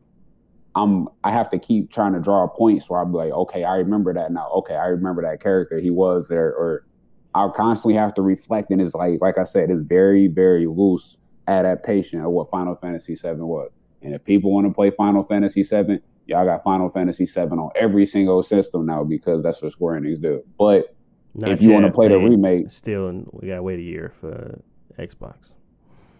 [0.74, 4.12] I'm I have to keep trying to draw points where I'm like, okay, I remember
[4.14, 4.50] that now.
[4.56, 5.78] Okay, I remember that character.
[5.78, 6.86] He was there, or
[7.34, 8.70] I'll constantly have to reflect.
[8.70, 11.16] And it's like, like I said, it's very, very loose
[11.46, 13.70] adaptation of what Final Fantasy VII was.
[14.02, 17.70] And if people want to play Final Fantasy VII, y'all got Final Fantasy VII on
[17.76, 20.42] every single system now because that's what Square Enix do.
[20.58, 20.96] But
[21.34, 24.60] Not if you want to play the remake, still we gotta wait a year for
[24.98, 25.50] Xbox.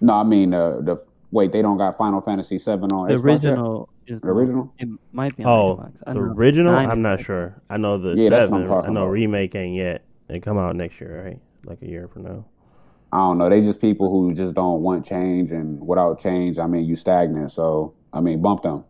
[0.00, 3.24] No, I mean uh, the wait, they don't got Final Fantasy VII on the Xbox
[3.24, 3.88] original.
[4.06, 4.14] Yet?
[4.14, 4.74] Is the original?
[4.78, 5.44] It might be.
[5.44, 6.74] oh, the original.
[6.74, 7.60] I'm not sure.
[7.70, 8.64] I know the yeah, seven.
[8.64, 9.10] I know about.
[9.10, 10.04] remake ain't yet.
[10.26, 11.38] They come out next year, right?
[11.64, 12.44] Like a year from now.
[13.12, 13.48] I don't know.
[13.48, 17.52] They just people who just don't want change, and without change, I mean, you stagnant.
[17.52, 18.84] So I mean, bump them.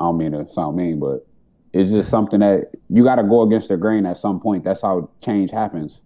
[0.00, 1.26] I don't mean to sound mean, but
[1.72, 4.64] it's just something that you got to go against the grain at some point.
[4.64, 6.00] That's how change happens.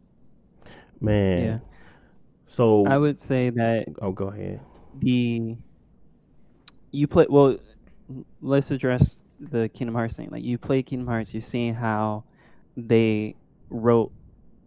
[1.01, 1.44] Man.
[1.44, 1.59] Yeah.
[2.46, 3.87] So I would say that.
[4.01, 4.61] Oh, go ahead.
[4.98, 5.57] The
[6.90, 7.57] you play well
[8.42, 10.29] let's address the Kingdom Hearts thing.
[10.31, 12.25] Like you play Kingdom Hearts, you've seen how
[12.77, 13.35] they
[13.70, 14.12] wrote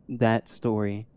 [0.09, 1.07] that story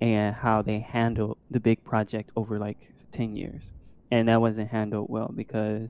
[0.00, 2.78] and how they handled the big project over like
[3.12, 3.62] 10 years.
[4.10, 5.88] And that wasn't handled well because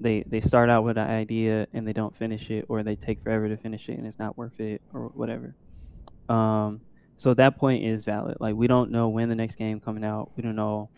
[0.00, 3.22] they they start out with an idea and they don't finish it or they take
[3.22, 5.54] forever to finish it and it's not worth it or whatever.
[6.28, 6.80] Um
[7.16, 8.36] so that point is valid.
[8.40, 10.32] Like we don't know when the next game coming out.
[10.36, 10.90] We don't know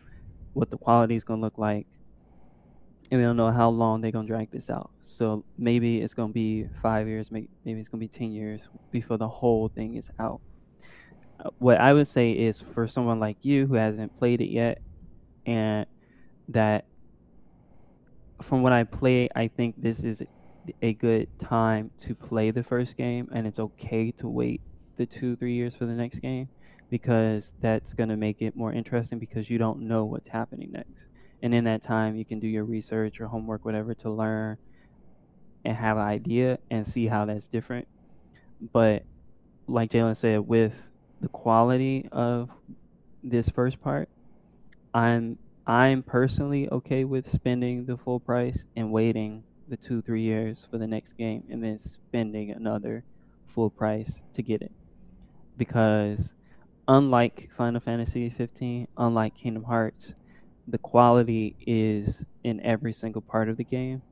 [0.52, 1.86] what the quality is going to look like
[3.10, 4.90] and we don't know how long they're gonna drag this out.
[5.02, 9.28] So maybe it's gonna be five years, maybe it's gonna be ten years before the
[9.28, 10.40] whole thing is out.
[11.40, 14.80] Uh, what I would say is for someone like you who hasn't played it yet,
[15.46, 15.86] and
[16.48, 16.84] that
[18.42, 20.22] from what I play, I think this is
[20.82, 24.60] a good time to play the first game, and it's okay to wait
[24.96, 26.48] the two three years for the next game
[26.90, 31.04] because that's gonna make it more interesting because you don't know what's happening next.
[31.42, 34.56] And in that time you can do your research or homework whatever to learn
[35.64, 37.86] and have an idea and see how that's different.
[38.72, 39.04] But
[39.68, 40.72] like jalen said with
[41.20, 42.48] the quality of
[43.22, 44.08] this first part
[44.94, 50.66] i'm i'm personally okay with spending the full price and waiting the two three years
[50.70, 53.04] for the next game and then spending another
[53.54, 54.72] full price to get it
[55.58, 56.30] because
[56.88, 60.14] unlike final fantasy 15 unlike kingdom hearts
[60.68, 64.02] the quality is in every single part of the game.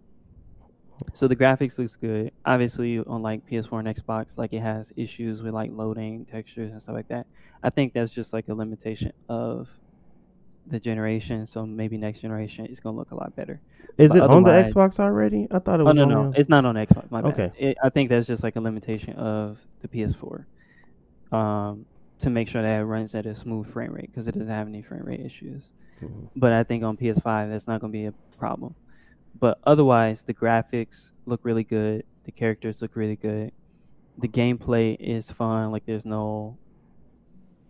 [1.15, 2.33] So the graphics looks good.
[2.47, 6.81] Obviously, on like PS4 and Xbox, like it has issues with like loading textures and
[6.81, 7.27] stuff like that.
[7.63, 9.69] I think that's just like a limitation of
[10.69, 11.47] the generation.
[11.47, 13.61] So maybe next generation is gonna look a lot better.
[13.99, 15.47] Is But it on the Xbox already?
[15.51, 17.11] I thought it Oh was no on no, the- it's not on Xbox.
[17.11, 17.33] My bad.
[17.33, 17.53] Okay.
[17.71, 20.45] It, I think that's just like a limitation of the PS4,
[21.33, 21.87] um,
[22.19, 24.67] to make sure that it runs at a smooth frame rate because it doesn't have
[24.67, 25.63] any frame rate issues.
[26.03, 26.29] Mhm.
[26.37, 28.75] But I think on PS5 that's not gonna be a problem.
[29.39, 32.05] But otherwise, the graphics look really good.
[32.25, 33.53] The characters look really good.
[34.19, 35.71] The gameplay is fun.
[35.73, 36.57] Like there's no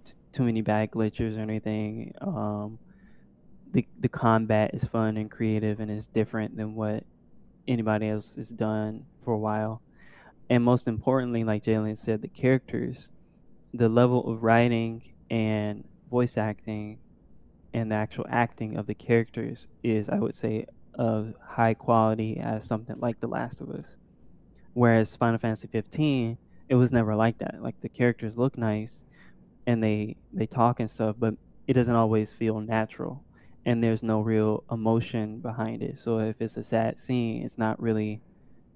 [0.05, 2.15] t- too many bad glitches or anything.
[2.21, 2.79] Um,
[3.73, 7.05] the the combat is fun and creative and is different than what
[7.69, 9.83] anybody else has done for a while.
[10.49, 13.09] And most importantly, like Jalen said, the characters,
[13.75, 16.99] the level of writing and voice acting
[17.75, 22.65] and the actual acting of the characters is, I would say, of high quality as
[22.65, 23.85] something like The Last of Us.
[24.73, 27.57] Whereas Final Fantasy 15, it was never like that.
[27.61, 29.01] Like the characters look nice
[29.67, 31.35] and they they talk and stuff, but
[31.67, 33.26] it doesn't always feel natural
[33.67, 35.99] and there's no real emotion behind it.
[36.03, 38.23] So if it's a sad scene, it's not really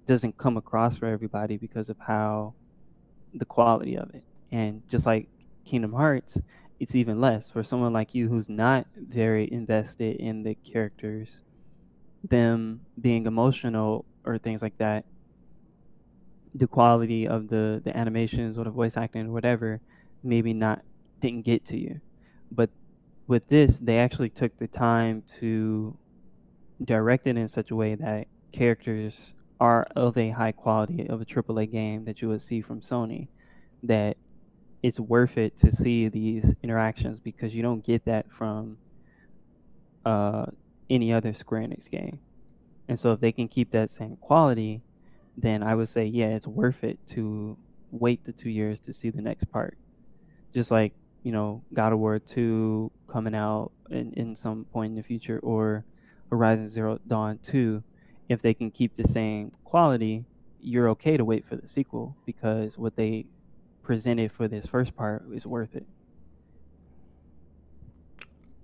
[0.09, 2.55] doesn't come across for everybody because of how
[3.33, 4.25] the quality of it.
[4.51, 5.29] And just like
[5.65, 6.37] Kingdom Hearts,
[6.81, 11.29] it's even less for someone like you who's not very invested in the characters,
[12.29, 15.05] them being emotional or things like that.
[16.57, 19.81] The quality of the the animations or the voice acting or whatever
[20.25, 20.83] maybe not
[21.21, 22.01] didn't get to you.
[22.51, 22.71] But
[23.31, 25.97] with this, they actually took the time to
[26.85, 29.15] direct it in such a way that characters
[29.61, 33.29] are of a high quality of a AAA game that you would see from Sony.
[33.85, 34.17] That
[34.83, 38.79] it's worth it to see these interactions because you don't get that from
[40.05, 40.47] uh,
[40.91, 42.19] any other Square Enix game.
[42.89, 44.83] And so if they can keep that same quality,
[45.37, 47.57] then I would say yeah, it's worth it to
[47.93, 49.79] wait the two years to see the next part.
[50.53, 54.97] Just like you know God of War two coming out in, in some point in
[54.97, 55.85] the future or
[56.31, 57.83] Horizon Zero Dawn two,
[58.29, 60.25] if they can keep the same quality,
[60.61, 63.27] you're okay to wait for the sequel because what they
[63.83, 65.87] presented for this first part is worth it.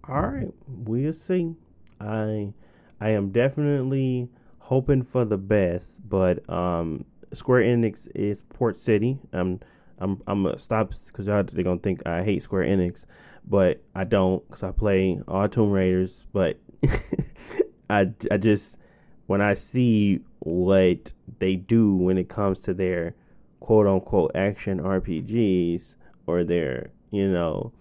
[0.08, 1.54] All right, we'll see.
[2.00, 2.52] I
[3.00, 9.18] I am definitely hoping for the best, but um, Square Enix is Port City.
[9.32, 9.60] I'm
[9.98, 13.06] I'm I'm gonna stop because y'all they're gonna think I hate Square Enix,
[13.46, 16.24] but I don't because I play all Tomb Raiders.
[16.32, 16.58] But
[17.90, 18.78] I I just
[19.26, 23.14] when I see what they do when it comes to their
[23.60, 25.94] quote unquote action RPGs
[26.26, 27.72] or their you know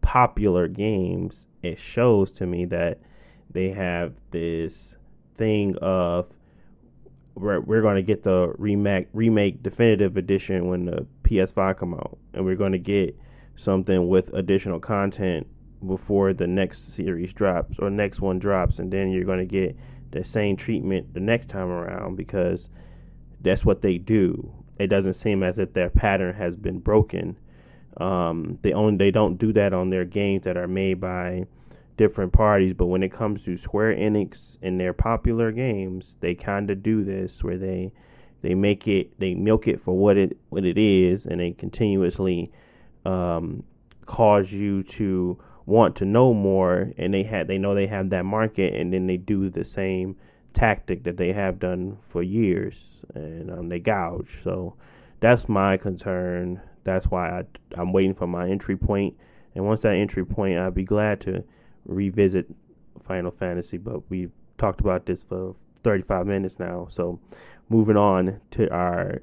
[0.00, 2.98] popular games, it shows to me that
[3.50, 4.96] they have this
[5.36, 6.32] thing of
[7.34, 12.18] we're, we're going to get the remake remake definitive edition when the PS5 come out
[12.32, 13.16] and we're going to get
[13.56, 15.46] something with additional content
[15.86, 19.76] before the next series drops or next one drops and then you're going to get
[20.10, 22.68] the same treatment the next time around because
[23.40, 24.52] that's what they do.
[24.78, 27.36] It doesn't seem as if their pattern has been broken.
[27.98, 31.46] Um, they own they don't do that on their games that are made by
[31.96, 36.70] different parties, but when it comes to Square Enix and their popular games, they kind
[36.70, 37.92] of do this where they
[38.42, 42.52] they make it they milk it for what it what it is, and they continuously
[43.04, 43.64] um,
[44.06, 48.24] cause you to want to know more, and they had they know they have that
[48.24, 50.16] market, and then they do the same
[50.54, 54.40] tactic that they have done for years, and um, they gouge.
[54.42, 54.74] So
[55.20, 56.60] that's my concern.
[56.84, 57.42] That's why I,
[57.74, 59.14] I'm waiting for my entry point,
[59.54, 61.44] and once that entry point, I'd be glad to
[61.84, 62.46] revisit
[63.02, 63.78] Final Fantasy.
[63.78, 67.20] But we've talked about this for 35 minutes now, so
[67.68, 69.22] moving on to our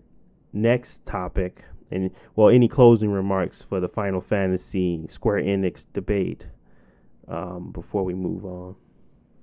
[0.54, 1.64] next topic.
[1.92, 6.48] And well, any closing remarks for the Final Fantasy Square Enix debate
[7.28, 8.76] um, before we move on?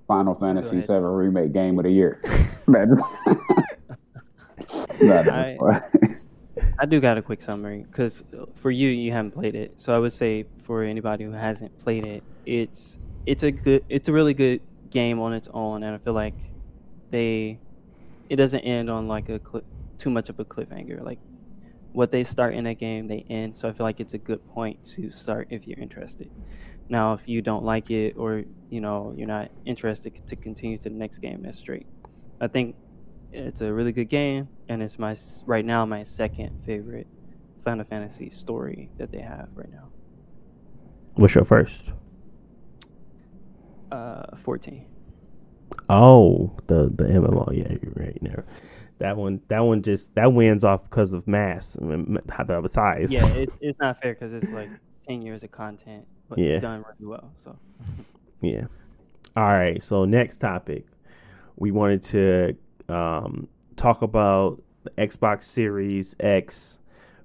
[0.07, 0.87] Final Fantasy ahead.
[0.87, 2.21] VII remake game of the year.
[2.67, 2.97] Man.
[5.01, 5.79] Nah, nah, I-
[6.79, 8.23] I do got a quick summary because
[8.55, 9.79] for you, you haven't played it.
[9.79, 14.07] So I would say for anybody who hasn't played it, it's it's a good, it's
[14.07, 16.35] a really good game on its own, and I feel like
[17.09, 17.59] they,
[18.33, 19.61] it doesn't end on like a cli
[19.99, 21.03] too much of a cliffhanger.
[21.03, 21.19] Like
[21.91, 23.57] what they start in a game, they end.
[23.57, 26.31] So I feel like it's a good point to start if you're interested.
[26.89, 30.89] Now, if you don't like it or you know you're not interested to continue to
[30.89, 31.87] the next game, that's straight.
[32.41, 32.75] I think
[33.31, 37.07] it's a really good game, and it's my right now my second favorite
[37.63, 39.91] Final Fantasy story that they have right now.
[41.15, 41.91] What's your first?
[43.91, 44.92] Uh, 14.
[45.89, 47.51] Oh, the the MMO.
[47.55, 48.17] Yeah, you're right.
[48.21, 48.45] There,
[48.99, 49.41] that one.
[49.49, 53.11] That one just that wins off because of mass, I mean, the size.
[53.11, 54.69] Yeah, it, it's not fair because it's like
[55.07, 56.59] 10 years of content, but Yeah.
[56.59, 57.31] done really well.
[57.43, 57.57] So
[58.41, 58.65] Yeah.
[59.35, 59.81] All right.
[59.83, 60.85] So next topic,
[61.57, 62.55] we wanted to
[62.93, 66.77] um, talk about the Xbox Series X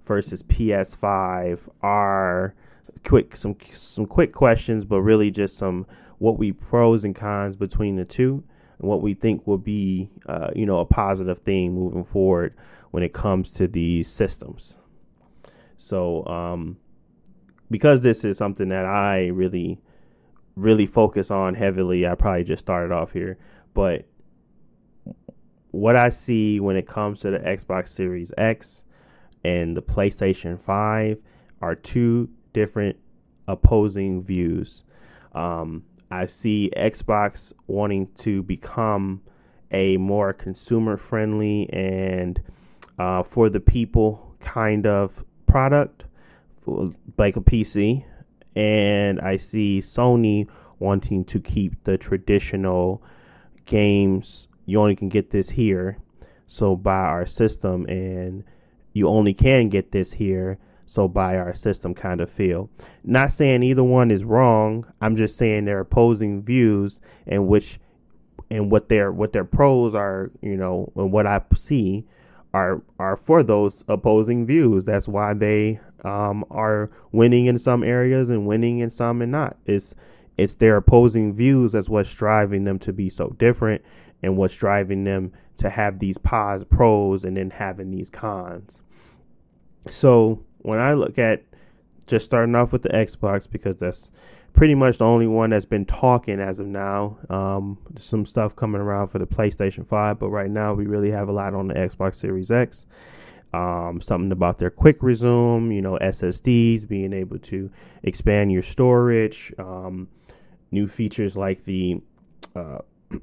[0.06, 1.68] versus PS5.
[1.82, 2.54] Are
[3.04, 5.86] quick some some quick questions, but really just some
[6.18, 8.44] what we pros and cons between the two,
[8.78, 12.54] and what we think will be uh, you know a positive thing moving forward
[12.90, 14.76] when it comes to these systems.
[15.76, 16.78] So um,
[17.70, 19.80] because this is something that I really
[20.56, 22.06] really focus on heavily.
[22.06, 23.38] I probably just started off here,
[23.74, 24.06] but
[25.70, 28.82] what I see when it comes to the Xbox Series X
[29.44, 31.18] and the PlayStation 5
[31.60, 32.96] are two different
[33.46, 34.82] opposing views.
[35.32, 39.22] Um, I see Xbox wanting to become
[39.70, 42.40] a more consumer friendly and
[42.98, 46.04] uh, for the people kind of product,
[47.16, 48.04] like a PC,
[48.56, 50.48] and I see Sony
[50.78, 53.02] wanting to keep the traditional
[53.66, 54.48] games.
[54.66, 55.98] You only can get this here,
[56.46, 58.44] so buy our system, and
[58.92, 62.70] you only can get this here, so buy our system kind of feel.
[63.04, 64.90] Not saying either one is wrong.
[65.02, 67.78] I'm just saying they're opposing views, and which
[68.50, 72.06] and what their what their pros are, you know, and what I see
[72.54, 74.86] are are for those opposing views.
[74.86, 79.58] That's why they um, are winning in some areas and winning in some and not.
[79.66, 79.94] It's
[80.38, 83.82] it's their opposing views that's what's driving them to be so different
[84.22, 88.80] and what's driving them to have these pos pros and then having these cons.
[89.90, 91.44] So when I look at
[92.06, 94.10] just starting off with the Xbox because that's
[94.52, 97.18] pretty much the only one that's been talking as of now.
[97.30, 101.28] Um, some stuff coming around for the PlayStation 5, but right now we really have
[101.28, 102.86] a lot on the Xbox Series X.
[103.54, 107.70] Um, something about their quick resume, you know, SSDs, being able to
[108.02, 110.08] expand your storage, um,
[110.70, 112.02] new features like the,
[112.54, 112.78] uh,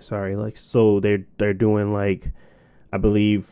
[0.00, 2.32] sorry, like so they're they're doing like,
[2.92, 3.48] I believe,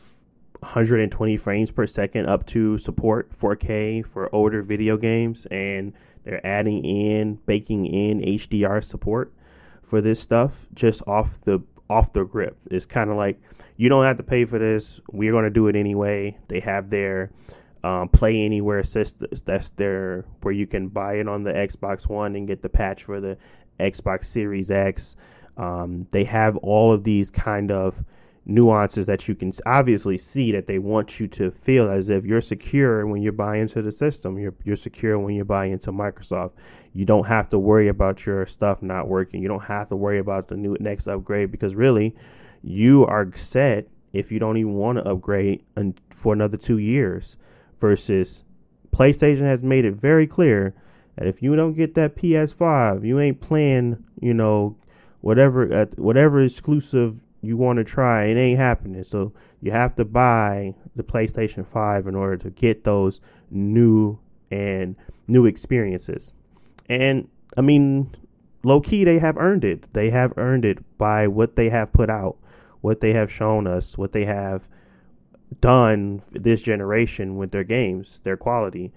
[0.61, 5.93] 120 frames per second up to support 4K for older video games, and
[6.23, 9.33] they're adding in, baking in HDR support
[9.81, 12.57] for this stuff just off the off the grip.
[12.69, 13.41] It's kind of like
[13.75, 15.01] you don't have to pay for this.
[15.11, 16.37] We're going to do it anyway.
[16.47, 17.31] They have their
[17.83, 19.41] um, play anywhere systems.
[19.41, 23.03] That's their where you can buy it on the Xbox One and get the patch
[23.03, 23.37] for the
[23.79, 25.15] Xbox Series X.
[25.57, 28.03] Um, they have all of these kind of
[28.45, 32.41] nuances that you can obviously see that they want you to feel as if you're
[32.41, 34.39] secure when you're buying into the system.
[34.39, 36.51] You're you're secure when you're buying into Microsoft.
[36.93, 39.41] You don't have to worry about your stuff not working.
[39.41, 42.15] You don't have to worry about the new next upgrade because really,
[42.63, 45.63] you are set if you don't even want to upgrade
[46.09, 47.37] for another two years.
[47.79, 48.43] Versus,
[48.91, 50.75] PlayStation has made it very clear
[51.15, 54.03] that if you don't get that PS5, you ain't playing.
[54.19, 54.77] You know,
[55.21, 59.03] whatever uh, whatever exclusive you want to try, it ain't happening.
[59.03, 63.19] So you have to buy the PlayStation 5 in order to get those
[63.49, 64.19] new
[64.49, 64.95] and
[65.27, 66.33] new experiences.
[66.87, 67.27] And
[67.57, 68.15] I mean,
[68.63, 69.91] low key, they have earned it.
[69.93, 72.37] They have earned it by what they have put out,
[72.81, 74.67] what they have shown us, what they have
[75.59, 78.91] done this generation with their games, their quality.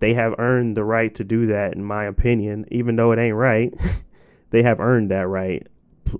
[0.00, 3.34] They have earned the right to do that, in my opinion, even though it ain't
[3.34, 3.74] right.
[4.50, 5.66] they have earned that right.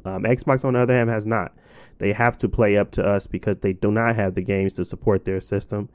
[0.04, 1.52] Um, Xbox, on the other hand, has not.
[1.98, 4.84] They have to play up to us because they do not have the games to
[4.84, 5.88] support their system.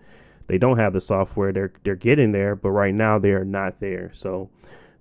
[0.47, 1.51] They don't have the software.
[1.51, 4.11] They're they're getting there, but right now they are not there.
[4.13, 4.49] So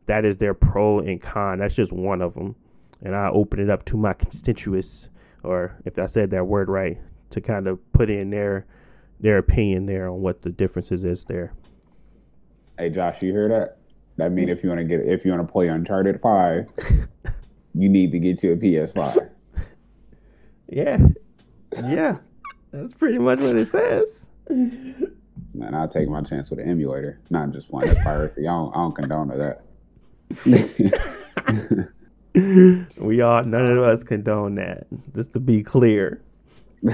[0.07, 1.59] that is their pro and con.
[1.59, 2.55] That's just one of them.
[3.03, 5.09] And I open it up to my constituents,
[5.43, 6.99] or if I said that word right,
[7.31, 8.67] to kind of put in their
[9.19, 11.53] their opinion there on what the differences is there.
[12.79, 13.79] Hey Josh, you hear that?
[14.19, 16.69] That mean if you want to get if you want to play Uncharted Five,
[17.75, 19.32] you need to get you a PS5.
[20.73, 20.99] Yeah,
[21.77, 22.17] yeah,
[22.73, 24.27] that's pretty much what it says.
[24.49, 27.87] Man, I'll take my chance with an emulator, not just one.
[27.87, 28.49] That's piracy.
[28.49, 29.61] I don't, I don't condone that.
[32.97, 34.87] we all, none of us condone that.
[35.15, 36.23] Just to be clear.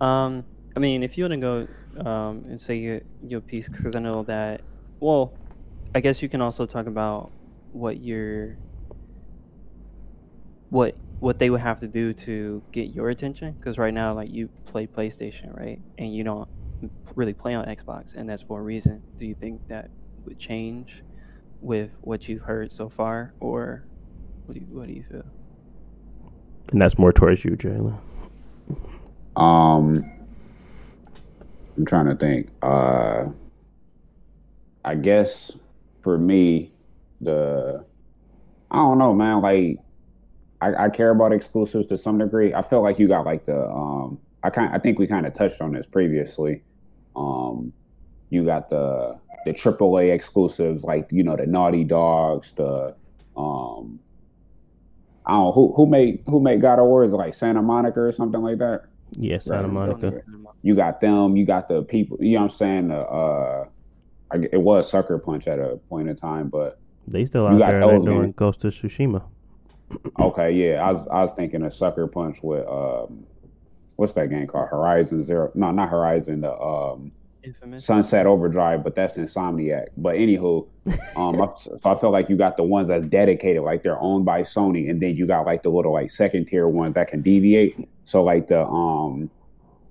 [0.00, 0.44] Um,
[0.76, 3.98] I mean, if you want to go um, and say your your piece, because I
[3.98, 4.62] know that.
[4.98, 5.34] Well,
[5.94, 7.30] I guess you can also talk about
[7.72, 8.56] what your
[10.70, 13.52] what what they would have to do to get your attention.
[13.52, 16.48] Because right now, like you play PlayStation, right, and you don't
[17.14, 19.02] really play on Xbox, and that's for a reason.
[19.18, 19.90] Do you think that
[20.24, 21.02] would change
[21.60, 23.84] with what you've heard so far, or
[24.46, 25.24] what do you what do you feel?
[26.72, 27.98] And that's more towards you, Jalen.
[29.36, 30.10] Um,
[31.76, 32.50] I'm trying to think.
[32.62, 33.26] Uh,
[34.84, 35.52] I guess
[36.02, 36.72] for me,
[37.20, 37.84] the
[38.70, 39.42] I don't know, man.
[39.42, 39.78] Like,
[40.60, 42.52] I, I care about exclusives to some degree.
[42.54, 44.18] I feel like you got like the um.
[44.42, 46.62] I kind I think we kind of touched on this previously.
[47.16, 47.72] Um,
[48.30, 52.94] you got the the AAA exclusives, like you know the Naughty Dogs, the
[53.36, 53.98] um.
[55.26, 57.62] I don't know who who made who made God of War is it like Santa
[57.62, 58.84] Monica or something like that.
[59.12, 59.72] Yeah, Santa Right.
[59.72, 60.22] Monica.
[60.62, 61.36] You got them.
[61.36, 62.16] You got the people.
[62.20, 62.88] You know what I'm saying?
[62.88, 63.64] The, uh,
[64.30, 67.58] I, it was Sucker Punch at a point in time, but They still You out
[67.58, 67.80] got there.
[67.80, 68.30] They're those, doing man.
[68.32, 69.22] Ghost of Tsushima.
[70.18, 70.82] Okay, yeah.
[70.86, 73.24] I was I was thinking of Sucker Punch with um,
[73.96, 74.68] what's that game called?
[74.68, 75.50] Horizon Zero?
[75.54, 76.40] No, not Horizon.
[76.40, 77.12] The um,
[77.42, 77.84] Infamous.
[77.84, 79.86] Sunset Overdrive, but that's Insomniac.
[79.96, 80.66] But anywho,
[81.16, 84.24] um, I- so I feel like you got the ones that's dedicated, like they're owned
[84.24, 87.22] by Sony, and then you got like the little like second tier ones that can
[87.22, 87.88] deviate.
[88.04, 89.30] So like the um,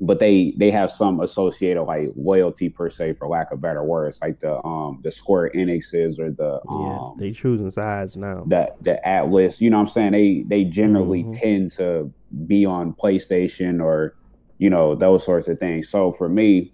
[0.01, 4.17] but they they have some associated like loyalty per se, for lack of better words,
[4.21, 8.43] like the um the Square Enixes or the Yeah, um they choosing sides now.
[8.47, 9.59] the the Atlus.
[9.59, 10.11] You know what I'm saying?
[10.13, 11.39] They they generally Mhm.
[11.39, 12.13] tend to
[12.47, 14.15] be on PlayStation or
[14.57, 15.89] you know those sorts of things.
[15.89, 16.73] So for me,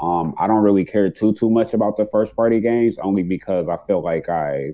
[0.00, 3.68] um, I don't really care too too much about the first party games, only because
[3.68, 4.70] I feel like I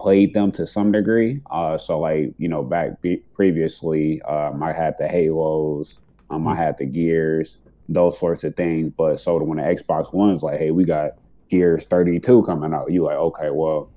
[0.00, 1.40] played them to some degree.
[1.50, 5.98] Uh, so like you know back be- previously, um, I had the Halos,
[6.32, 7.58] um, I had the Gears,
[7.88, 8.92] those sorts of things.
[8.96, 11.12] But so when the Xbox One's like, hey, we got
[11.50, 13.90] Gears 32 coming out, you like, okay, well,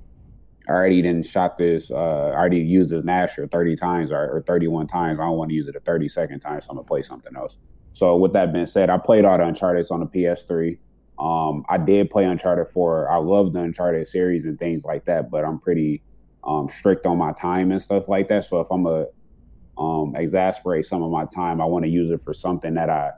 [0.67, 1.91] I already didn't shot this.
[1.91, 5.19] Uh, I already used this Gnasher 30 times or, or 31 times.
[5.19, 7.55] I don't want to use it a 32nd time, so I'm gonna play something else.
[7.93, 10.77] So with that being said, I played all the Uncharted on the PS3.
[11.17, 13.09] Um, I did play Uncharted 4.
[13.09, 16.03] I love the Uncharted series and things like that, but I'm pretty
[16.43, 18.43] um, strict on my time and stuff like that.
[18.45, 19.05] So if I'm a
[19.77, 23.11] um, exasperate some of my time, I want to use it for something that I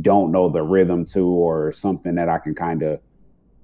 [0.00, 3.00] don't know the rhythm to, or something that I can kind of,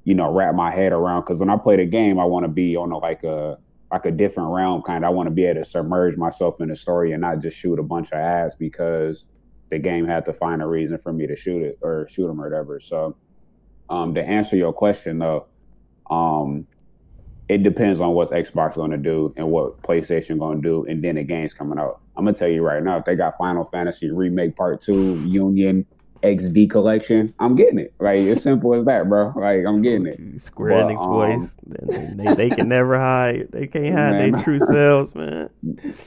[0.04, 1.22] you know, wrap my head around.
[1.22, 3.58] Because when I play the game, I want to be on a, like a
[3.92, 5.04] like a different realm kind.
[5.04, 7.78] I want to be able to submerge myself in the story and not just shoot
[7.78, 9.24] a bunch of ass because
[9.70, 12.40] the game had to find a reason for me to shoot it or shoot them
[12.40, 12.80] or whatever.
[12.80, 13.16] So,
[13.88, 15.46] um, to answer your question though,
[16.10, 16.66] um,
[17.48, 21.02] it depends on what Xbox going to do and what PlayStation going to do, and
[21.02, 22.00] then the game's coming out.
[22.16, 25.86] I'm gonna tell you right now, if they got Final Fantasy Remake Part Two, Union
[26.22, 27.94] XD Collection, I'm getting it.
[28.00, 29.32] Like it's simple as that, bro.
[29.36, 30.40] Like I'm getting it.
[30.40, 33.48] Square But, Enix um, boys, they, they, they can never hide.
[33.52, 35.50] They can't hide their true selves, man.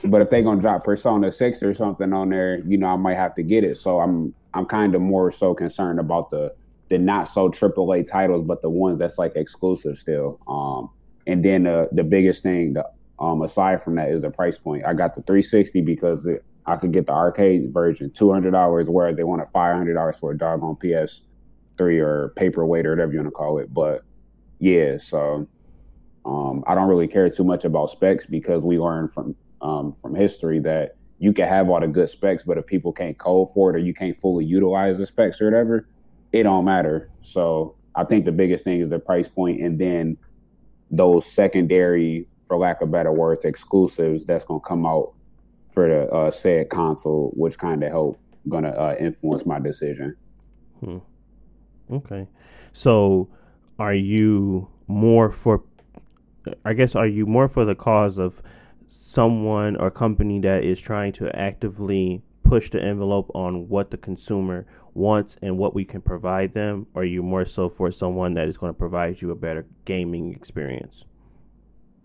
[0.06, 3.16] But if they gonna drop Persona Six or something on there, you know, I might
[3.16, 3.78] have to get it.
[3.78, 6.54] So I'm I'm kind of more so concerned about the
[6.90, 10.40] the not so AAA titles, but the ones that's like exclusive still.
[10.48, 10.90] Um,
[11.28, 12.86] and then the the biggest thing, the,
[13.20, 14.86] um, aside from that, is the price point.
[14.86, 18.88] I got the 360 because it, I could get the arcade version, two hundred dollars,
[18.88, 23.12] whereas they want a five hundred dollars for a doggone PS3 or paperweight or whatever
[23.12, 23.74] you want to call it.
[23.74, 24.04] But
[24.60, 25.48] yeah, so
[26.26, 30.16] um, I don't really care too much about specs because we learned from um, from
[30.16, 33.70] history that you can have all the good specs, but if people can't code for
[33.70, 35.88] it or you can't fully utilize the specs or whatever,
[36.32, 37.10] it don't matter.
[37.22, 40.18] So I think the biggest thing is the price point, and then
[40.92, 45.14] those secondary, for lack of better words, exclusives that's gonna come out
[45.72, 48.20] for the uh, said console, which kind of help
[48.50, 50.18] gonna uh, influence my decision.
[51.92, 52.28] Okay.
[52.74, 53.30] So
[53.78, 55.64] are you more for
[56.66, 58.42] I guess are you more for the cause of
[58.88, 64.66] someone or company that is trying to actively push the envelope on what the consumer
[64.96, 68.48] wants and what we can provide them or are you more so for someone that
[68.48, 71.06] is going to provide you a better gaming experience?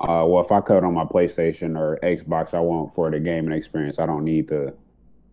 [0.00, 3.52] Uh, well, if I cut on my PlayStation or Xbox, I want for the gaming
[3.56, 3.98] experience.
[3.98, 4.74] I don't need the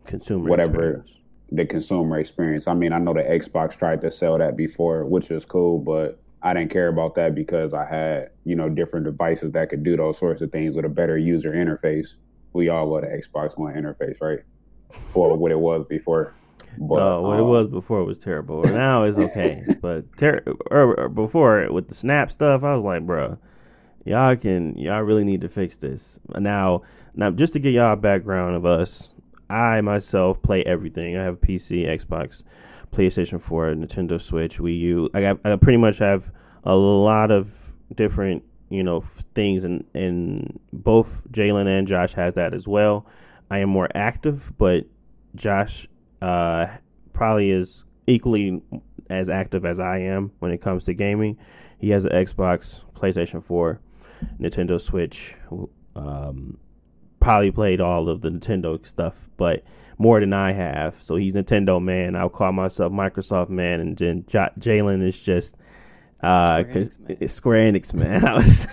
[0.06, 0.98] Consumer Whatever.
[0.98, 1.12] experience.
[1.52, 2.68] the consumer experience.
[2.68, 6.20] I mean, I know the Xbox tried to sell that before, which is cool, but
[6.42, 9.98] I didn't care about that because I had, you know, different devices that could do
[9.98, 12.14] those sorts of things with a better user interface.
[12.54, 14.40] We all love the Xbox One interface, right?
[15.14, 16.34] Or what it was before.
[16.80, 18.64] But no, what it um, was before was terrible.
[18.64, 23.06] Now it's okay, but ter- or, or before with the snap stuff, I was like,
[23.06, 23.38] bruh,
[24.06, 26.84] y'all can y'all really need to fix this now.
[27.14, 29.10] Now, just to get y'all a background of us,
[29.50, 31.18] I myself play everything.
[31.18, 32.44] I have a PC, Xbox,
[32.92, 35.10] PlayStation Four, Nintendo Switch, Wii U.
[35.14, 36.32] I got, I pretty much have
[36.64, 39.04] a lot of different you know
[39.36, 43.06] things, and and both Jalen and Josh has that as well.
[43.50, 44.86] I am more active, but
[45.36, 45.88] Josh
[46.22, 46.68] uh,
[47.12, 48.62] probably is equally
[49.10, 51.38] as active as I am when it comes to gaming.
[51.78, 53.80] He has an Xbox, PlayStation 4.
[54.40, 55.36] Nintendo Switch.
[55.96, 56.58] Um,
[57.20, 59.64] probably played all of the Nintendo stuff, but
[59.98, 61.02] more than I have.
[61.02, 62.16] So he's Nintendo man.
[62.16, 65.56] I'll call myself Microsoft man, and then J- Jalen is just
[66.22, 68.26] uh, Square Enix, Square Enix man.
[68.28, 68.68] I was.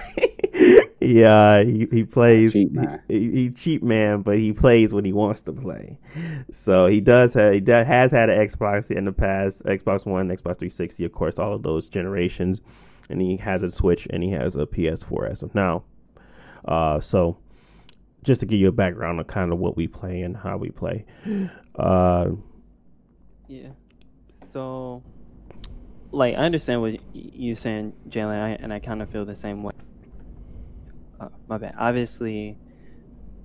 [1.01, 2.53] yeah, he, he plays.
[2.53, 2.77] Cheap
[3.09, 5.99] he, he, cheap man, but he plays when he wants to play.
[6.53, 10.29] So he does have he does, has had an Xbox in the past, Xbox One,
[10.29, 12.61] Xbox 360, of course, all of those generations,
[13.09, 15.85] and he has a Switch and he has a PS4 as of now.
[16.67, 17.39] Uh, so
[18.23, 20.71] just to give you a background on kind of what we play and how we
[20.71, 21.05] play.
[21.79, 22.31] Uh,
[23.47, 23.69] yeah.
[24.53, 25.03] So,
[26.11, 29.75] like, I understand what you're saying, Jalen, and I kind of feel the same way.
[31.21, 31.75] Uh, my bad.
[31.79, 32.57] Obviously,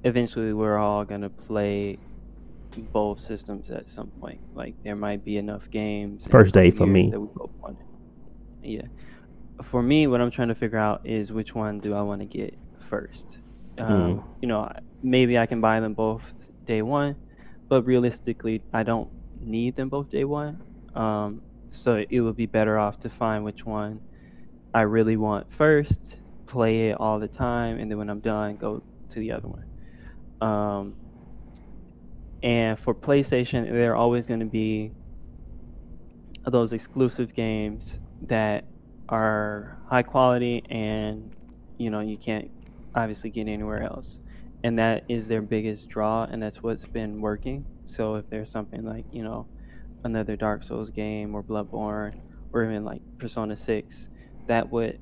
[0.04, 2.00] eventually we're all gonna play
[2.92, 4.40] both systems at some point.
[4.56, 6.26] Like, there might be enough games.
[6.28, 7.14] First day for me.
[8.64, 8.82] Yeah.
[9.62, 12.26] For me, what I'm trying to figure out is which one do I want to
[12.26, 12.58] get
[12.90, 13.40] first
[13.78, 14.24] um, mm.
[14.42, 16.22] You know, maybe I can buy them both
[16.66, 17.16] day one,
[17.68, 20.62] but realistically, I don't need them both day one.
[20.96, 21.42] Um,
[21.72, 24.00] so it would be better off to find which one
[24.74, 28.84] I really want first, play it all the time, and then when I'm done, go
[29.10, 29.66] to the other one.
[30.42, 30.96] Um,
[32.44, 34.92] and for PlayStation, there are always going to be
[36.46, 38.66] those exclusive games that
[39.10, 41.32] are high quality and
[41.78, 42.50] you know you can't
[42.96, 44.20] obviously get anywhere else.
[44.64, 47.68] And that is their biggest draw, and that's what's been working.
[47.86, 49.50] So if there's something like, you know,
[50.04, 52.22] another Dark Souls game or Bloodborne
[52.54, 54.10] or even like Persona 6,
[54.48, 55.00] that would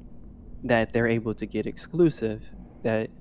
[0.63, 2.43] that they're able to get exclusive,
[2.83, 3.11] that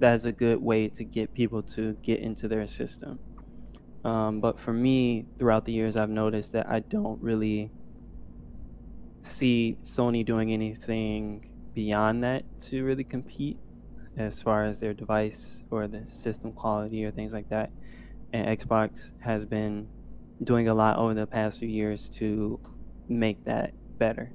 [0.00, 3.20] that's a good way to get people to get into their system.
[4.04, 7.72] Um, but for me, throughout the years, I've noticed that I don't really
[9.24, 13.58] see Sony doing anything beyond that to really compete
[14.16, 17.70] as far as their device or the system quality or things like that.
[18.32, 19.88] And Xbox has been
[20.42, 22.60] doing a lot over the past few years to
[23.08, 24.32] make that better.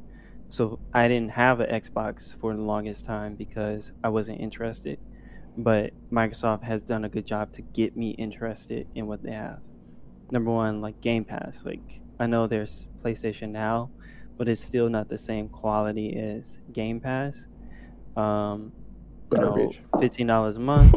[0.49, 4.99] So I didn't have an Xbox for the longest time because I wasn't interested.
[5.57, 9.59] But Microsoft has done a good job to get me interested in what they have.
[10.31, 11.57] Number one, like Game Pass.
[11.63, 13.89] Like I know there's PlayStation Now,
[14.39, 17.35] but it's still not the same quality as Game Pass.
[18.15, 18.71] Um,
[19.29, 19.83] Garbage.
[19.93, 20.95] know, fifteen dollars a month,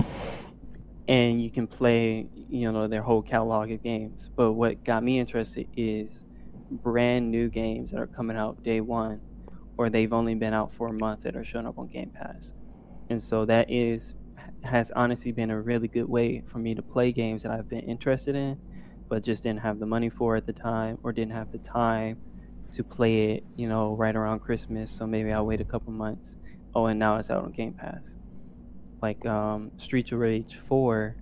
[1.08, 4.30] and you can play, you know, their whole catalog of games.
[4.34, 6.22] But what got me interested is
[6.70, 9.20] brand new games that are coming out day one,
[9.76, 12.52] or they've only been out for a month that are showing up on Game Pass,
[13.10, 14.14] and so that is
[14.62, 17.80] has honestly been a really good way for me to play games that I've been
[17.80, 18.58] interested in,
[19.10, 22.16] but just didn't have the money for at the time, or didn't have the time
[22.74, 24.90] to play it, you know, right around Christmas.
[24.90, 26.34] So maybe I'll wait a couple months
[26.74, 28.16] Oh, and now it's out on Game Pass.
[29.02, 31.16] Like um, Streets of Rage 4,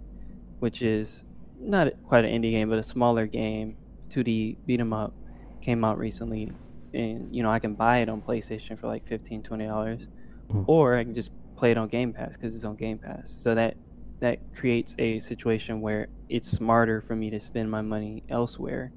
[0.59, 1.23] which is
[1.59, 3.77] not quite an indie game, but a smaller game,
[4.11, 5.15] 2D beat 'em up,
[5.61, 6.53] came out recently,
[6.93, 10.07] and you know I can buy it on PlayStation for like $15, 20 dollars,
[10.51, 10.65] mm.
[10.67, 13.35] or I can just play it on Game Pass because it's on Game Pass.
[13.43, 13.77] So that
[14.21, 18.93] that creates a situation where it's smarter for me to spend my money elsewhere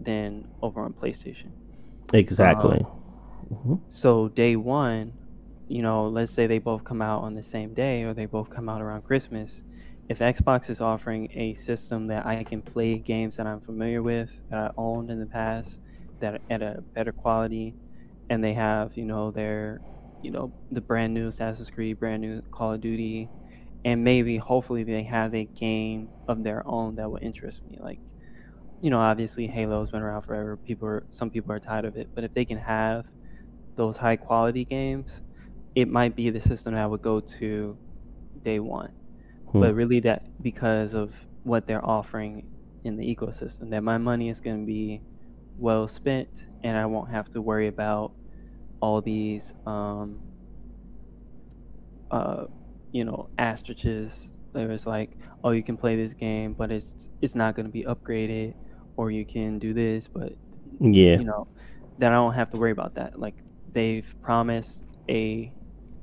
[0.00, 1.50] than over on PlayStation.
[2.12, 2.78] Exactly.
[2.78, 3.74] Um, mm-hmm.
[3.88, 5.12] So day one,
[5.68, 8.50] you know, let's say they both come out on the same day or they both
[8.50, 9.62] come out around Christmas,
[10.08, 14.30] if Xbox is offering a system that I can play games that I'm familiar with,
[14.50, 15.80] that I owned in the past,
[16.20, 17.74] that at a better quality,
[18.30, 19.80] and they have, you know, their,
[20.22, 23.28] you know, the brand new Assassin's Creed, brand new Call of Duty,
[23.84, 27.78] and maybe hopefully they have a game of their own that will interest me.
[27.80, 27.98] Like,
[28.82, 30.56] you know, obviously Halo's been around forever.
[30.56, 33.06] People are, some people are tired of it, but if they can have
[33.76, 35.20] those high quality games
[35.76, 37.78] it might be the system that I would go to
[38.42, 38.92] day one.
[39.52, 39.60] Hmm.
[39.60, 41.12] But really, that because of
[41.44, 42.46] what they're offering
[42.84, 45.02] in the ecosystem, that my money is going to be
[45.58, 46.30] well spent,
[46.64, 48.12] and I won't have to worry about
[48.80, 50.20] all these, um,
[52.10, 52.46] uh,
[52.92, 54.30] you know, asterisks.
[54.54, 55.10] There was like,
[55.44, 58.54] oh, you can play this game, but it's it's not going to be upgraded,
[58.96, 60.32] or you can do this, but
[60.80, 61.48] yeah, you know,
[61.98, 63.18] then I don't have to worry about that.
[63.18, 63.36] Like
[63.72, 65.54] they've promised a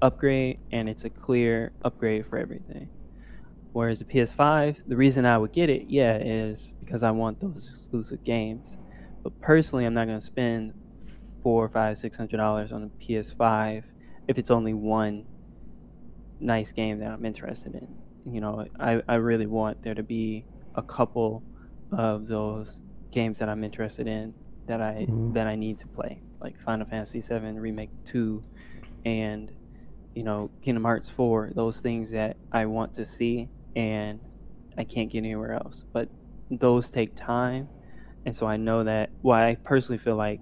[0.02, 2.90] upgrade and it's a clear upgrade for everything.
[3.74, 7.68] Whereas the PS5, the reason I would get it, yeah, is because I want those
[7.74, 8.78] exclusive games.
[9.24, 10.74] But personally, I'm not going to spend
[11.44, 13.86] four, five, six hundred dollars on a PS5
[14.28, 15.26] if it's only one
[16.40, 17.88] nice game that I'm interested in.
[18.26, 21.46] You know, I, I really want there to be a couple
[21.98, 22.82] of those
[23.12, 24.34] games that I'm interested in
[24.68, 25.34] that I mm-hmm.
[25.34, 28.44] that I need to play, like Final Fantasy VII Remake Two
[29.06, 29.52] and
[30.16, 34.20] you know Kingdom Hearts 4, those things that I want to see and
[34.78, 35.84] I can't get anywhere else.
[35.92, 36.10] But
[36.50, 37.68] those take time,
[38.26, 39.10] and so I know that.
[39.22, 40.42] Well, I personally feel like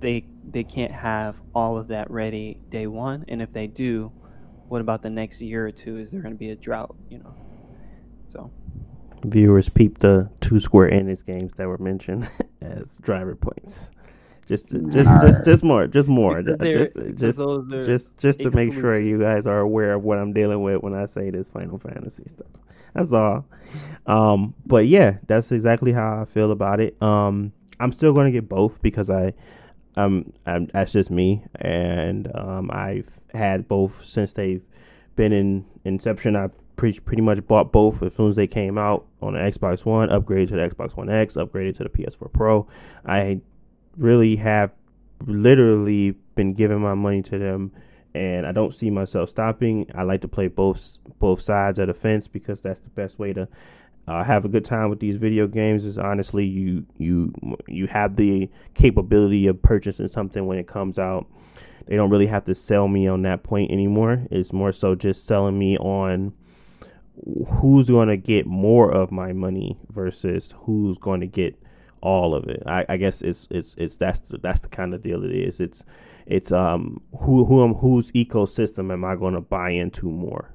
[0.00, 4.12] they they can't have all of that ready day one, and if they do,
[4.68, 5.98] what about the next year or two?
[5.98, 6.94] Is there going to be a drought?
[7.08, 7.34] You know,
[9.24, 12.28] viewers peep the two Square Enix games that were mentioned
[12.60, 13.90] as driver points.
[14.46, 17.38] Just, just, just, just more, just more, just, just,
[17.70, 20.94] just, just to make sure you guys are aware of what I'm dealing with when
[20.94, 22.48] I say this Final Fantasy stuff.
[22.92, 23.46] That's all.
[24.06, 27.00] Um, but yeah, that's exactly how I feel about it.
[27.02, 29.32] Um, I'm still going to get both because I,
[29.96, 34.62] um, I'm, that's just me, and um, I've had both since they've
[35.16, 36.36] been in inception.
[36.36, 39.84] I pretty pretty much bought both as soon as they came out on the Xbox
[39.84, 42.66] One, upgraded to the Xbox One X, upgraded to the PS4 Pro.
[43.04, 43.40] I
[43.96, 44.72] really have
[45.26, 47.72] literally been giving my money to them
[48.14, 49.90] and I don't see myself stopping.
[49.94, 53.32] I like to play both both sides of the fence because that's the best way
[53.32, 53.48] to
[54.06, 55.84] uh, have a good time with these video games.
[55.84, 57.32] Is honestly you you
[57.66, 61.26] you have the capability of purchasing something when it comes out.
[61.86, 64.26] They don't really have to sell me on that point anymore.
[64.30, 66.32] It's more so just selling me on
[67.60, 71.58] who's going to get more of my money versus who's going to get
[72.00, 72.62] all of it.
[72.66, 75.58] I, I guess it's it's it's that's the, that's the kind of deal it is.
[75.58, 75.82] It's
[76.26, 80.50] it's um who who am whose ecosystem am I going to buy into more?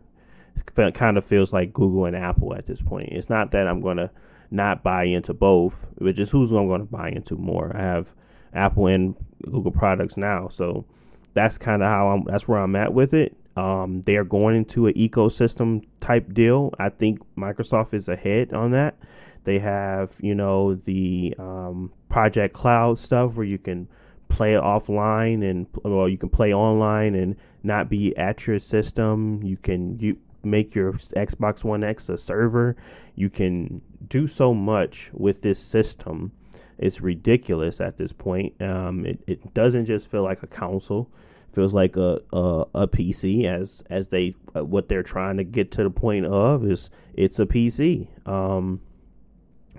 [0.78, 3.10] It kind of feels like Google and Apple at this point.
[3.12, 4.12] It's not that I'm going to
[4.52, 7.72] not buy into both, but just who's I'm going to buy into more.
[7.76, 8.08] I have
[8.54, 10.86] Apple and Google products now, so
[11.34, 12.24] that's kind of how I'm.
[12.26, 13.36] That's where I'm at with it.
[13.56, 16.74] Um, they are going into an ecosystem type deal.
[16.80, 18.98] I think Microsoft is ahead on that.
[19.44, 23.88] They have, you know, the um, Project Cloud stuff where you can
[24.30, 29.42] play offline and well, you can play online and not be at your system.
[29.44, 32.76] You can you make your Xbox One X a server.
[33.16, 36.32] You can do so much with this system.
[36.78, 38.54] It's ridiculous at this point.
[38.62, 41.10] Um, it, it doesn't just feel like a console.
[41.54, 45.72] Feels like a, a, a PC as as they uh, what they're trying to get
[45.72, 48.08] to the point of is it's a PC.
[48.28, 48.82] Um,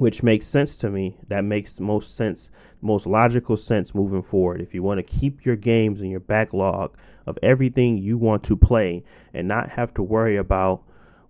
[0.01, 1.19] which makes sense to me.
[1.29, 2.51] That makes most sense,
[2.81, 4.63] most logical sense moving forward.
[4.63, 6.97] If you want to keep your games in your backlog
[7.27, 9.05] of everything you want to play
[9.35, 10.83] and not have to worry about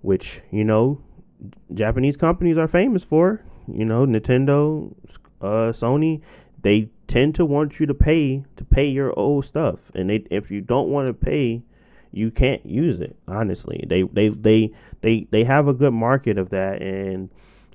[0.03, 1.03] which, you know,
[1.75, 4.95] Japanese companies are famous for, you know, Nintendo,
[5.41, 6.21] uh, Sony,
[6.63, 9.91] they tend to want you to pay to pay your old stuff.
[9.95, 11.63] And they, if you don't want to pay,
[12.13, 13.17] you can't use it.
[13.27, 17.29] Honestly, they they they they they have a good market of that and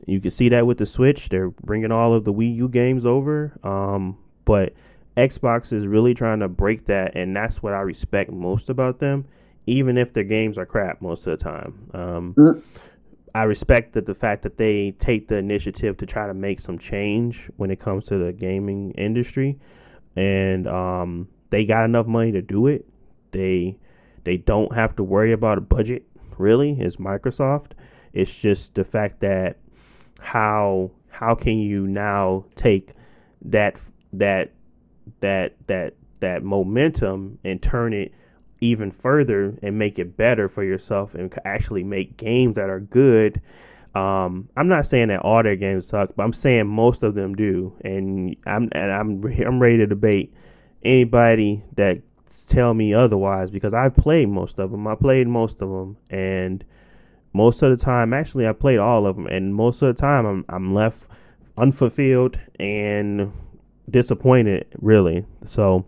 [0.06, 1.30] you can see that with the Switch.
[1.30, 3.58] They're bringing all of the Wii U games over.
[3.64, 4.74] Um, but
[5.18, 9.26] Xbox is really trying to break that, and that's what I respect most about them,
[9.66, 11.90] even if their games are crap most of the time.
[11.94, 12.62] Um, mm.
[13.36, 16.80] I respect that the fact that they take the initiative to try to make some
[16.80, 19.60] change when it comes to the gaming industry,
[20.16, 22.86] and um, they got enough money to do it.
[23.32, 23.76] They
[24.24, 26.08] they don't have to worry about a budget.
[26.38, 27.72] Really, is Microsoft.
[28.14, 29.58] It's just the fact that
[30.22, 32.94] how how can you now take
[33.42, 33.82] that
[34.14, 34.54] that
[35.20, 38.14] that that that momentum and turn it
[38.62, 43.42] even further and make it better for yourself and actually make games that are good.
[43.94, 47.36] Um, I'm not saying that all their games suck, but I'm saying most of them
[47.36, 50.34] do, and I'm and I'm I'm ready to debate
[50.84, 52.02] anybody that
[52.48, 54.86] tell me otherwise because I've played most of them.
[54.88, 56.64] I played most of them, and
[57.32, 60.26] most of the time, actually, I played all of them, and most of the time,
[60.26, 61.06] I'm I'm left
[61.58, 63.32] unfulfilled and
[63.90, 65.26] disappointed, really.
[65.46, 65.86] So,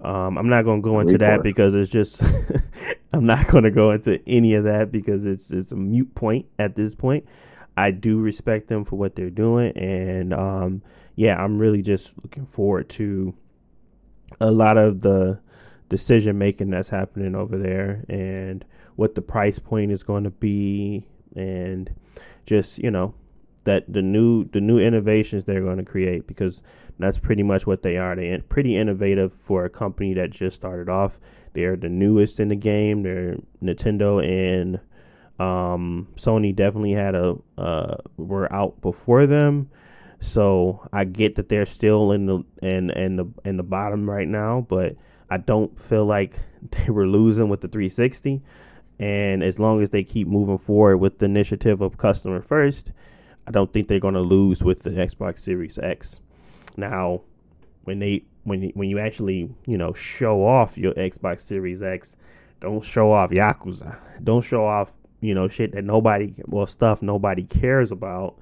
[0.00, 2.22] um, I'm not going to go into that because it's just
[3.12, 6.46] I'm not going to go into any of that because it's it's a mute point
[6.58, 7.24] at this point.
[7.76, 10.82] I do respect them for what they're doing, and um,
[11.16, 13.34] yeah, I'm really just looking forward to
[14.40, 15.40] a lot of the
[15.88, 18.64] decision making that's happening over there, and
[18.96, 21.94] what the price point is going to be and
[22.46, 23.14] just you know
[23.64, 26.62] that the new the new innovations they're going to create because
[26.98, 28.16] that's pretty much what they are.
[28.16, 31.18] They're pretty innovative for a company that just started off.
[31.54, 33.02] They're the newest in the game.
[33.02, 34.80] They're Nintendo and
[35.38, 39.70] um, Sony definitely had a uh, were out before them.
[40.20, 44.26] So I get that they're still in the in in the in the bottom right
[44.26, 44.96] now, but
[45.30, 46.38] I don't feel like
[46.70, 48.42] they were losing with the 360.
[49.00, 52.90] And as long as they keep moving forward with the initiative of customer first,
[53.46, 56.18] I don't think they're going to lose with the Xbox Series X.
[56.78, 57.22] Now,
[57.84, 62.16] when they when you, when you actually you know show off your Xbox Series X,
[62.60, 63.96] don't show off Yakuza.
[64.22, 68.38] Don't show off you know shit that nobody well stuff nobody cares about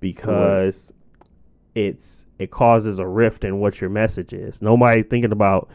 [0.00, 0.92] because
[1.74, 4.60] it's it causes a rift in what your message is.
[4.60, 5.68] Nobody thinking about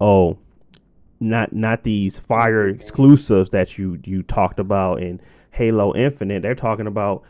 [0.00, 0.38] oh
[1.20, 6.42] not not these fire exclusives that you you talked about in Halo Infinite.
[6.42, 7.24] They're talking about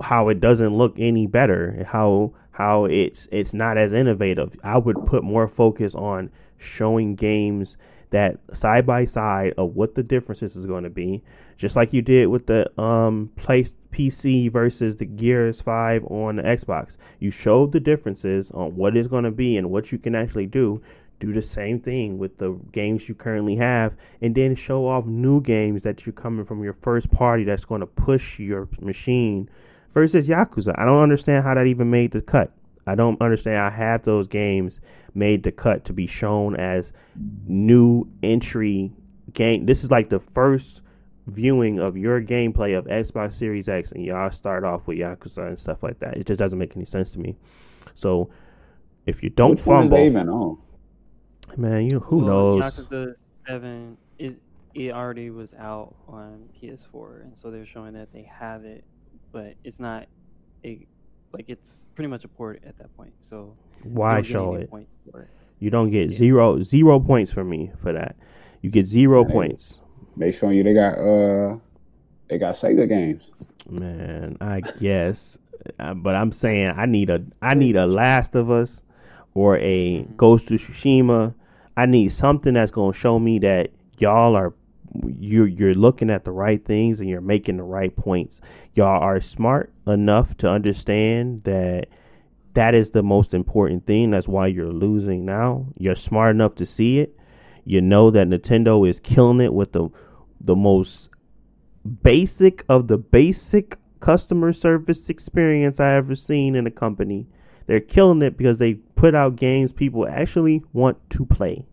[0.00, 4.54] how it doesn't look any better, how how it's it's not as innovative.
[4.62, 7.76] I would put more focus on showing games
[8.10, 11.22] that side by side of what the differences is going to be,
[11.56, 16.42] just like you did with the um place PC versus the Gears 5 on the
[16.42, 16.96] Xbox.
[17.18, 20.46] You showed the differences on what is going to be and what you can actually
[20.46, 20.82] do.
[21.20, 25.40] Do the same thing with the games you currently have, and then show off new
[25.40, 29.48] games that you're coming from your first party that's going to push your machine.
[29.92, 32.52] Versus Yakuza, I don't understand how that even made the cut.
[32.86, 34.80] I don't understand how half those games
[35.14, 36.92] made the cut to be shown as
[37.46, 38.92] new entry
[39.34, 39.66] game.
[39.66, 40.80] This is like the first
[41.26, 45.58] viewing of your gameplay of Xbox Series X, and y'all start off with Yakuza and
[45.58, 46.16] stuff like that.
[46.16, 47.36] It just doesn't make any sense to me.
[47.94, 48.30] So
[49.06, 50.58] if you don't Which fumble, one is they even on?
[51.56, 52.62] man, you who Well, knows?
[52.62, 53.14] Yakuza
[53.46, 54.36] Seven, it
[54.74, 58.84] it already was out on PS4, and so they're showing that they have it,
[59.32, 60.06] but it's not
[60.64, 60.86] a
[61.32, 63.12] like it's pretty much a port at that point.
[63.18, 64.70] So Why show it?
[64.72, 65.28] It.
[65.58, 66.16] You don't get Yeah.
[66.18, 68.16] zero zero points for me for that.
[68.60, 69.32] You get zero Hey.
[69.32, 69.78] points.
[70.16, 71.56] They showing you they got uh
[72.28, 73.30] they got Sega games.
[73.68, 75.38] Man, I guess,
[75.78, 78.82] Uh, but I'm saying I need a I need a Last of Us
[79.34, 80.16] or a Mhm.
[80.16, 81.34] Ghost of Tsushima.
[81.76, 84.52] I need something that's gonna show me that y'all are
[85.18, 88.40] you're you're looking at the right things and you're making the right points.
[88.74, 91.88] Y'all are smart enough to understand that
[92.54, 94.10] that is the most important thing.
[94.10, 95.66] That's why you're losing now.
[95.78, 97.16] You're smart enough to see it.
[97.64, 99.88] You know that Nintendo is killing it with the
[100.40, 101.08] the most
[102.02, 107.26] basic of the basic customer service experience I ever seen in a company.
[107.66, 111.66] They're killing it because they put out games people actually want to play.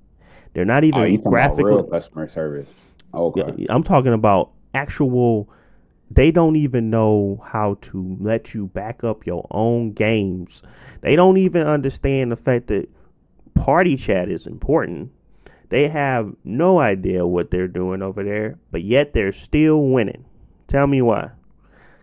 [0.53, 2.69] They're not oh, even Oh, talking about real customer service?
[3.13, 3.65] Oh, okay.
[3.69, 5.49] I'm talking about actual.
[6.11, 10.63] They don't even know how to let you back up your own games.
[11.01, 12.89] They don't even understand the fact that
[13.53, 15.11] party chat is important.
[15.69, 20.25] They have no idea what they're doing over there, but yet they're still winning.
[20.67, 21.29] Tell me why?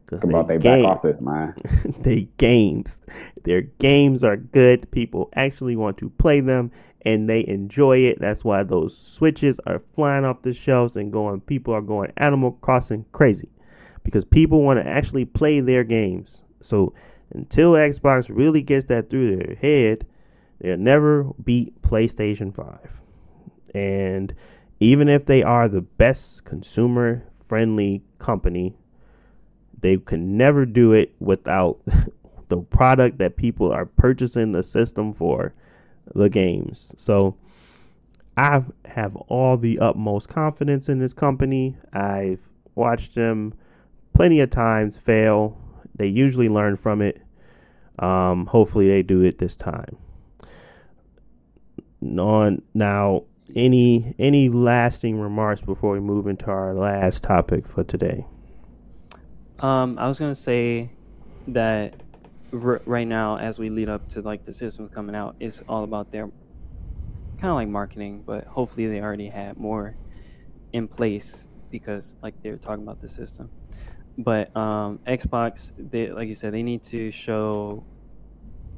[0.05, 1.55] Because Talk about they back office, man.
[2.01, 3.01] they games.
[3.43, 4.89] Their games are good.
[4.93, 6.71] People actually want to play them
[7.03, 8.21] and they enjoy it.
[8.21, 12.53] That's why those switches are flying off the shelves and going people are going Animal
[12.53, 13.49] Crossing crazy.
[14.03, 16.43] Because people want to actually play their games.
[16.61, 16.95] So
[17.33, 20.07] until Xbox really gets that through their head,
[20.61, 23.03] they'll never beat PlayStation 5.
[23.75, 24.35] And
[24.81, 28.75] even if they are the best consumer friendly company,
[29.81, 31.81] they can never do it without
[32.49, 35.55] the product that people are purchasing the system for
[36.15, 36.93] the games.
[36.97, 37.37] So
[38.37, 41.77] I have all the utmost confidence in this company.
[41.93, 42.41] I've
[42.75, 43.55] watched them
[44.15, 45.59] plenty of times fail.
[45.95, 47.23] They usually learn from it.
[47.99, 49.97] Um, hopefully they do it this time.
[52.03, 58.27] On now, any any lasting remarks before we move into our last topic for today?
[59.61, 60.91] Um, I was gonna say
[61.49, 62.03] that
[62.53, 65.85] r- right now, as we lead up to like the systems coming out, it's all
[65.85, 66.31] about their
[67.41, 69.97] kind of like marketing, but hopefully they already had more
[70.73, 73.51] in place because like they're talking about the system.
[74.19, 77.87] But um, Xbox, they like you said, they need to show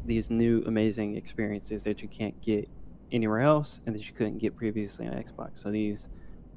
[0.04, 2.68] these new amazing experiences that you can't get
[3.12, 5.52] anywhere else and that you couldn't get previously on Xbox.
[5.56, 6.08] So these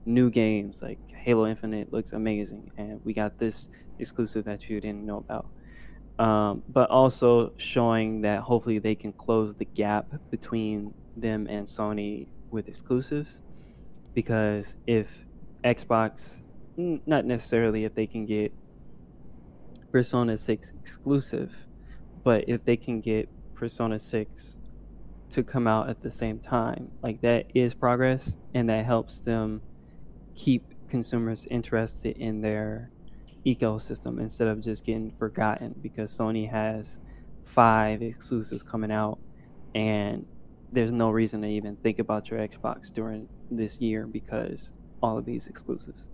[0.05, 5.05] new games like Halo Infinite looks amazing, and we got this exclusive that you didn't
[5.05, 5.49] know about.
[6.21, 12.27] Um, but also showing that hopefully they can close the gap between them and Sony
[12.51, 13.41] with exclusives.
[14.13, 15.07] Because if
[15.63, 16.35] Xbox,
[16.77, 18.53] not necessarily if they can get
[19.91, 21.55] Persona 6 exclusive,
[22.23, 24.57] but if they can get Persona 6
[25.31, 29.59] to come out at the same time, like that is progress and that helps them
[30.35, 32.91] keep consumers interested in their
[33.45, 36.97] ecosystem instead of just getting forgotten because Sony has
[37.45, 39.19] five exclusives coming out
[39.75, 40.25] and
[40.71, 44.71] there's no reason to even think about your Xbox during this year because
[45.01, 46.07] all of these exclusives.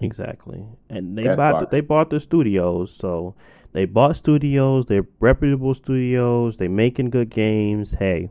[0.00, 3.34] Exactly, and they That's bought the, they bought the studios, so
[3.72, 4.86] they bought studios.
[4.86, 6.56] They're reputable studios.
[6.56, 7.92] they're making good games.
[7.98, 8.30] Hey,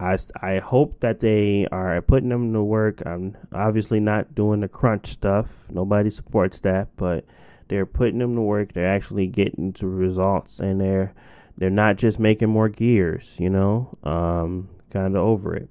[0.00, 3.02] I, I hope that they are putting them to work.
[3.06, 5.46] I'm obviously not doing the crunch stuff.
[5.68, 7.24] Nobody supports that, but
[7.70, 8.72] they're putting them to work.
[8.72, 11.14] They're actually getting to results, and they're
[11.56, 13.36] they're not just making more gears.
[13.38, 15.70] You know, um, kind of over it.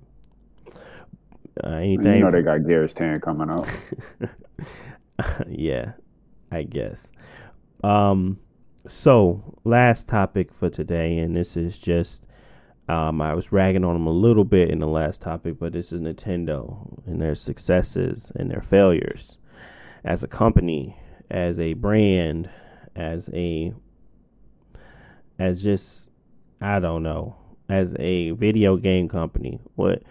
[1.62, 2.16] Uh, anything?
[2.16, 3.68] You know they got Gears Ten coming up.
[5.48, 5.92] yeah,
[6.52, 7.12] I guess.
[7.84, 8.40] Um,
[8.88, 12.24] so last topic for today, and this is just
[12.88, 15.92] um, I was ragging on them a little bit in the last topic, but this
[15.92, 19.38] is Nintendo and their successes and their failures
[20.04, 20.98] as a company,
[21.30, 22.50] as a brand,
[22.96, 23.74] as a
[25.38, 26.10] as just
[26.62, 27.36] I don't know,
[27.70, 29.60] as a video game company.
[29.76, 30.04] What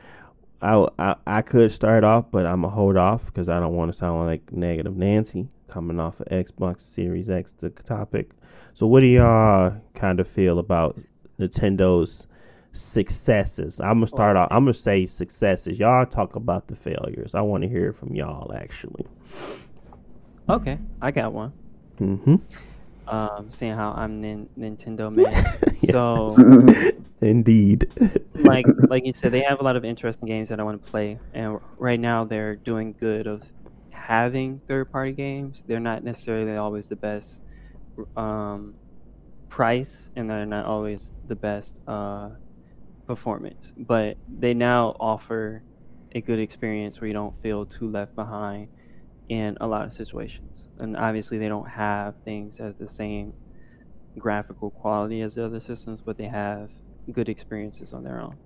[0.62, 3.92] I I, I could start off, but I'm gonna hold off because I don't want
[3.92, 8.30] to sound like negative Nancy coming off of Xbox Series X, the topic.
[8.74, 10.98] So, what do y'all kind of feel about
[11.38, 12.26] Nintendo's
[12.72, 13.80] successes?
[13.80, 14.48] I'm gonna oh, start off.
[14.50, 15.78] I'm gonna say successes.
[15.78, 17.34] Y'all talk about the failures.
[17.34, 19.06] I want to hear from y'all actually.
[20.48, 21.52] Okay, I got one.
[22.00, 22.36] Mm-hmm.
[23.08, 25.44] Um, seeing how I'm nin- Nintendo man,
[25.90, 26.28] so
[27.20, 27.90] indeed,
[28.34, 30.90] like like you said, they have a lot of interesting games that I want to
[30.90, 33.42] play, and right now they're doing good of
[33.90, 35.62] having third party games.
[35.66, 37.40] They're not necessarily always the best
[38.16, 38.74] um,
[39.48, 42.30] price, and they're not always the best uh,
[43.06, 43.72] performance.
[43.76, 45.62] But they now offer
[46.12, 48.68] a good experience where you don't feel too left behind
[49.28, 50.68] in a lot of situations.
[50.78, 53.32] And obviously, they don't have things at the same
[54.18, 56.70] graphical quality as the other systems, but they have
[57.12, 58.36] good experiences on their own.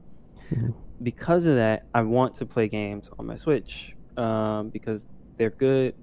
[0.51, 0.71] Mm-hmm.
[1.03, 5.05] Because of that, I want to play games on my Switch um, because
[5.39, 5.95] they're good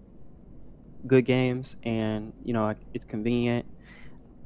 [1.07, 3.65] good games, and you know it's convenient.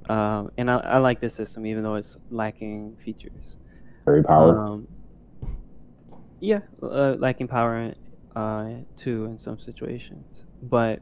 [0.10, 3.56] Um, and I, I, like this system, even though it's lacking features.
[4.04, 4.62] Very powerful.
[4.62, 4.88] Um,
[6.42, 7.94] yeah, uh, lacking power
[8.36, 11.02] uh, too in some situations, but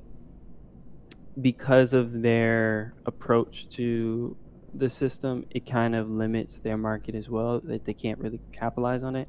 [1.40, 4.36] because of their approach to
[4.74, 7.62] the system, it kind of limits their market as well.
[7.64, 9.28] That they can't really capitalize on it.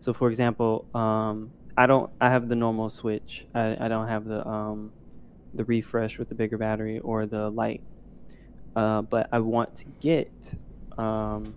[0.00, 2.10] So, for example, um, I don't.
[2.20, 3.46] I have the normal Switch.
[3.54, 4.92] I, I don't have the um,
[5.54, 7.82] the refresh with the bigger battery or the light.
[8.74, 10.30] Uh, but I want to get
[10.98, 11.54] um,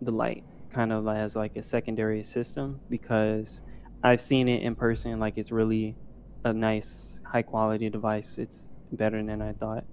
[0.00, 3.60] the light kind of as like a secondary system because
[4.04, 5.18] I've seen it in person.
[5.20, 5.96] Like it's really
[6.44, 8.36] a nice, high quality device.
[8.38, 9.84] It's better than I thought.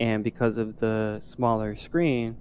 [0.00, 2.36] And because of the smaller screen,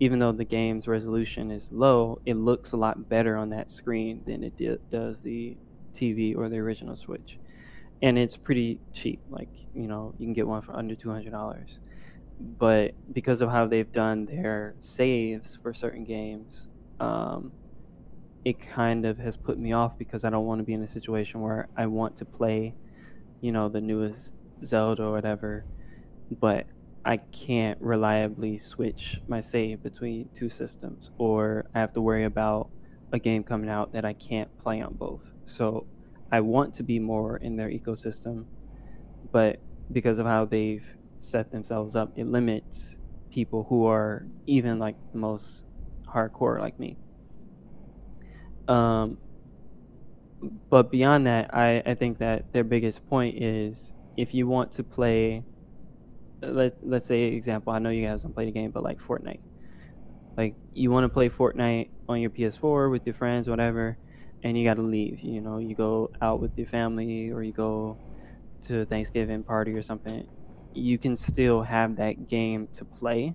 [0.00, 4.22] even though the game's resolution is low, it looks a lot better on that screen
[4.26, 5.56] than it did, does the
[5.94, 7.38] TV or the original Switch
[8.02, 9.20] and it's pretty cheap.
[9.30, 11.78] Like you know, you can get one for under two hundred dollars.
[12.40, 16.66] But because of how they've done their saves for certain games,
[16.98, 17.52] um,
[18.44, 20.88] it kind of has put me off because I don't want to be in a
[20.88, 22.76] situation where I want to play,
[23.40, 24.32] you know, the newest
[24.64, 25.66] Zelda or whatever,
[26.30, 26.66] but
[27.04, 32.70] I can't reliably switch my save between two systems, or I have to worry about
[33.12, 35.24] a game coming out that I can't play on both.
[35.46, 35.88] So
[36.30, 38.46] I want to be more in their ecosystem,
[39.32, 39.62] but
[39.92, 40.84] because of how they've
[41.18, 42.96] set themselves up, it limits
[43.30, 45.64] people who are even like the most
[46.12, 46.98] hardcore like me.
[48.68, 49.18] Um,
[50.70, 54.84] but beyond that, I, I think that their biggest point is if you want to
[54.84, 55.44] play,
[56.42, 59.40] let let's say example, I know you guys don't play the game, but like Fortnite,
[60.36, 63.98] like you want to play Fortnite on your PS4 with your friends, whatever
[64.42, 65.20] and you got to leave.
[65.20, 67.98] You know, you go out with your family or you go
[68.66, 70.26] to a Thanksgiving party or something.
[70.74, 73.34] You can still have that game to play,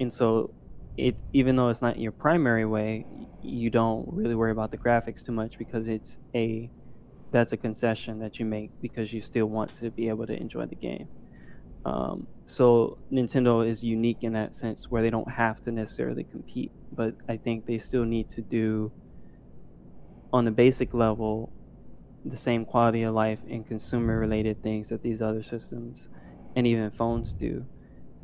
[0.00, 0.54] and so
[0.96, 3.06] it even though it's not your primary way,
[3.42, 6.70] you don't really worry about the graphics too much because it's a
[7.32, 10.66] that's a concession that you make because you still want to be able to enjoy
[10.66, 11.08] the game.
[11.84, 16.72] Um, so Nintendo is unique in that sense where they don't have to necessarily compete,
[16.92, 18.92] but I think they still need to do
[20.32, 21.52] on the basic level
[22.24, 26.08] the same quality of life and consumer related things that these other systems
[26.54, 27.66] and even phones do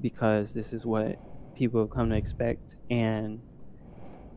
[0.00, 1.16] because this is what
[1.58, 3.40] people have come to expect and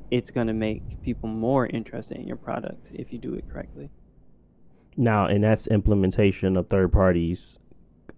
[0.09, 3.89] it's going to make people more interested in your product if you do it correctly.
[4.97, 7.59] Now and that's implementation of third parties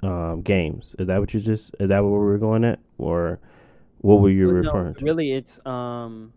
[0.01, 0.95] um, games.
[0.97, 2.79] Is that what you just is that what we were going at?
[2.97, 3.39] Or
[3.99, 5.05] what were you well, referring no, to?
[5.05, 6.33] really it's um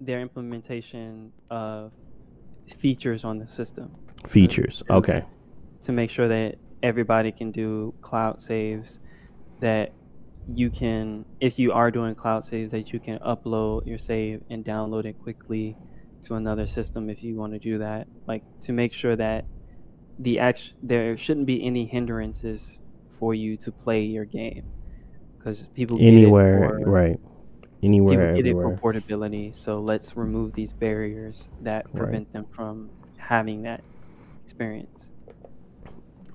[0.00, 1.92] their implementation of
[2.78, 3.90] features on the system.
[4.26, 5.24] Features, okay.
[5.82, 9.00] To make sure that everybody can do cloud saves,
[9.60, 9.92] that
[10.48, 14.64] you can, if you are doing cloud saves, that you can upload your save and
[14.64, 15.78] download it quickly
[16.24, 18.08] to another system if you want to do that.
[18.26, 19.46] Like to make sure that
[20.18, 22.66] the act there shouldn't be any hindrances
[23.18, 24.72] for you to play your game
[25.38, 27.20] because people get Anywhere, it for, right?
[27.82, 29.52] Anywhere, People get it for portability.
[29.52, 31.94] So let's remove these barriers that Right.
[31.94, 33.84] prevent them from having that
[34.44, 35.10] experience.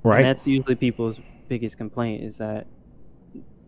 [0.09, 0.23] And Right.
[0.23, 2.67] that's usually people's biggest complaint is that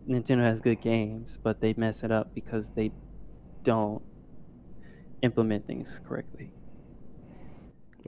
[0.08, 2.92] Nintendo has good games, but they mess it up because they
[3.64, 4.02] don't
[5.22, 6.50] implement things correctly.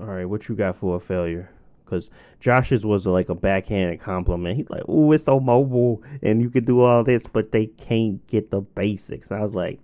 [0.01, 1.51] All right, what you got for a failure?
[1.84, 4.57] Because Josh's was like a backhanded compliment.
[4.57, 8.24] He's like, "Ooh, it's so mobile, and you can do all this, but they can't
[8.26, 9.80] get the basics." I was like,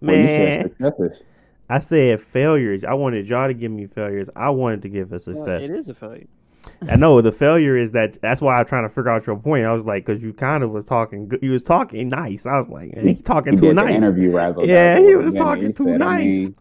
[0.00, 1.20] "Man," said.
[1.68, 2.82] I said failures.
[2.84, 4.28] I wanted y'all to give me failures.
[4.34, 5.64] I wanted to give a Well, success.
[5.64, 6.26] it is a failure.
[6.88, 8.20] I know the failure is that.
[8.20, 9.64] That's why I'm trying to figure out your point.
[9.64, 11.30] I was like, because you kind of was talking.
[11.42, 12.46] You was talking nice.
[12.46, 13.94] I was like, he talking He too nice.
[13.94, 16.24] interview razzle Yeah, he was talking he too said, I nice.
[16.24, 16.54] mean,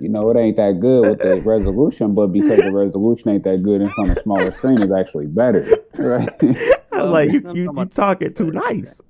[0.00, 3.62] you know, it ain't that good with the resolution, but because the resolution ain't that
[3.62, 6.28] good, it's on a smaller screen is actually better, right?
[6.92, 9.00] I like, you, you, talking you talking too nice.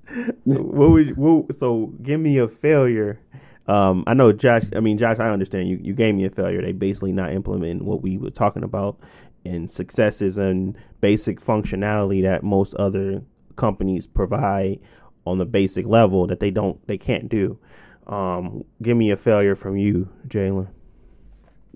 [0.44, 3.20] what would what, so give me a failure?
[3.66, 4.64] Um, I know Josh.
[4.74, 5.78] I mean, Josh, I understand you.
[5.82, 6.62] You gave me a failure.
[6.62, 8.98] They basically not implementing what we were talking about
[9.44, 13.22] and successes and basic functionality that most other
[13.56, 14.80] companies provide
[15.26, 17.58] on the basic level that they don't, they can't do.
[18.06, 20.68] Um, give me a failure from you, Jalen.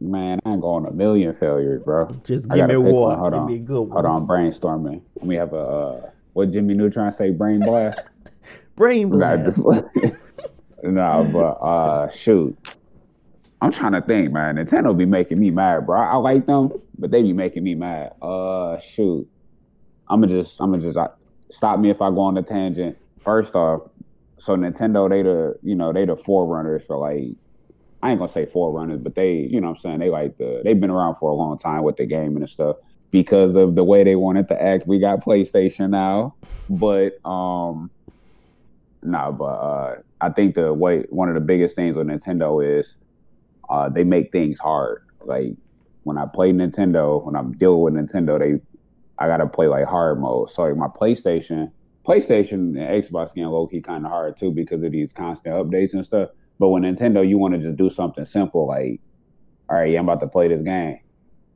[0.01, 2.11] Man, I'm going a million failures, bro.
[2.25, 3.17] Just give me one.
[3.19, 3.47] Hold Give on.
[3.47, 3.91] me a good one.
[3.93, 5.03] Hold on, brainstorming.
[5.21, 8.01] We have a uh, what Jimmy Neutron say, brain blast.
[8.77, 9.63] Brain blast.
[10.91, 12.57] no, but uh, shoot,
[13.61, 14.57] I'm trying to think, man.
[14.57, 16.01] Nintendo be making me mad, bro.
[16.01, 18.13] I like them, but they be making me mad.
[18.21, 19.29] Uh, shoot,
[20.09, 21.09] I'm gonna just, I'm gonna just uh,
[21.51, 22.99] stop me if I go on a tangent.
[23.23, 23.89] First off,
[24.39, 27.35] so Nintendo, they the, you know, they the forerunners for like,
[28.03, 30.61] I ain't gonna say forerunners, but they, you know, what I'm saying they like the,
[30.63, 32.77] they've been around for a long time with the game and stuff
[33.11, 34.87] because of the way they wanted to act.
[34.87, 36.35] We got PlayStation now,
[36.69, 37.91] but um.
[39.03, 42.97] nah, but uh, I think the way one of the biggest things with Nintendo is
[43.69, 45.07] uh, they make things hard.
[45.25, 45.57] Like
[46.05, 48.61] when I play Nintendo, when I'm dealing with Nintendo, they
[49.19, 50.51] I gotta play like hard mode.
[50.51, 51.71] So like my PlayStation,
[52.07, 55.93] PlayStation and Xbox getting low key kind of hard too because of these constant updates
[55.93, 56.31] and stuff.
[56.59, 59.01] But with Nintendo, you want to just do something simple like,
[59.69, 61.01] all right, yeah, I'm about to play this game.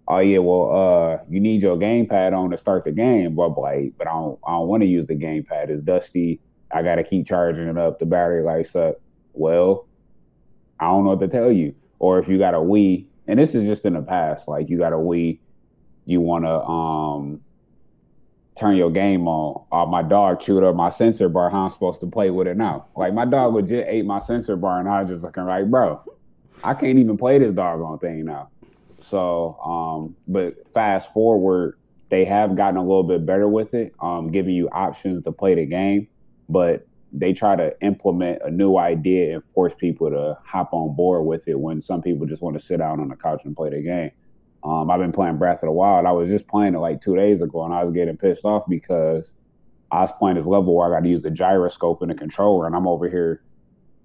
[0.07, 3.93] Oh yeah, well, uh, you need your gamepad on to start the game, but like,
[3.99, 5.69] but I don't, I don't want to use the gamepad.
[5.69, 6.41] It's dusty.
[6.71, 7.99] I gotta keep charging it up.
[7.99, 9.01] The battery lights up.
[9.33, 9.87] Well,
[10.79, 11.75] I don't know what to tell you.
[11.99, 14.79] Or if you got a Wii, and this is just in the past, like you
[14.79, 15.39] got a Wii,
[16.07, 17.41] you want to um
[18.59, 19.65] turn your game on.
[19.71, 21.51] Uh, my dog chewed up my sensor bar.
[21.51, 22.87] How I'm supposed to play with it now?
[22.97, 26.01] Like my dog legit ate my sensor bar, and I was just looking like, bro,
[26.65, 28.51] I can't even play this doggone thing now.
[29.09, 31.79] So, um, but fast forward,
[32.11, 35.55] they have gotten a little bit better with it, um, giving you options to play
[35.55, 36.09] the game,
[36.49, 41.25] but they try to implement a new idea and force people to hop on board
[41.25, 43.71] with it when some people just want to sit down on the couch and play
[43.71, 44.11] the game.
[44.63, 46.05] Um, I've been playing Breath of the Wild.
[46.05, 48.65] I was just playing it like two days ago, and I was getting pissed off
[48.69, 49.31] because
[49.91, 52.67] I was playing this level where I got to use the gyroscope and the controller,
[52.67, 53.43] and I'm over here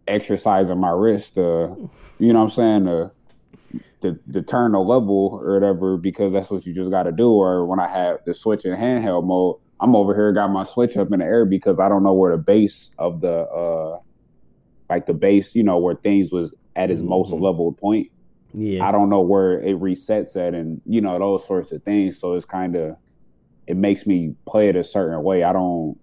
[0.08, 1.90] exercising my wrist to,
[2.20, 3.12] you know what I'm saying, to,
[4.02, 7.32] to, to turn the level or whatever, because that's what you just got to do.
[7.32, 10.96] Or when I have the Switch in handheld mode, I'm over here got my Switch
[10.96, 14.00] up in the air because I don't know where the base of the, uh,
[14.90, 17.42] like the base, you know, where things was at its most Mhm.
[17.42, 18.10] level point.
[18.54, 18.88] Yeah.
[18.88, 22.18] I don't know where it resets at, and you know those sorts of things.
[22.18, 22.96] So it's kind of
[23.68, 25.44] it makes me play it a certain way.
[25.44, 25.98] I don't,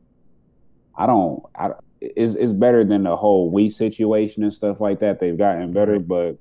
[0.97, 1.43] I don't.
[1.55, 1.71] I,
[2.01, 5.21] it's it's better than the whole Wii situation and stuff like that.
[5.21, 6.37] They've gotten better, but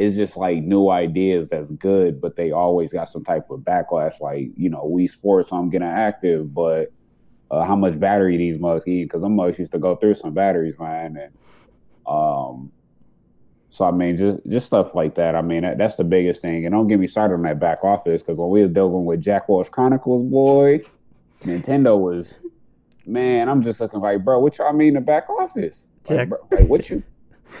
[0.00, 4.18] it's just like new ideas that's good, but they always got some type of backlash.
[4.18, 6.90] Like you know, Wii Sports, I'm getting active, but
[7.50, 9.04] uh, how much battery these mugs eat?
[9.04, 11.32] Because them mugs used to go through some batteries, man, and
[12.06, 12.72] um.
[13.68, 15.34] So I mean, just just stuff like that.
[15.34, 16.64] I mean, that, that's the biggest thing.
[16.64, 19.20] And don't get me started on that back office because when we was dealing with
[19.20, 20.80] Jack Walsh Chronicles, boy,
[21.42, 22.32] Nintendo was,
[23.04, 23.50] man.
[23.50, 25.84] I'm just looking like, bro, what y'all mean the back office?
[26.08, 27.02] Like, bro, like, what you,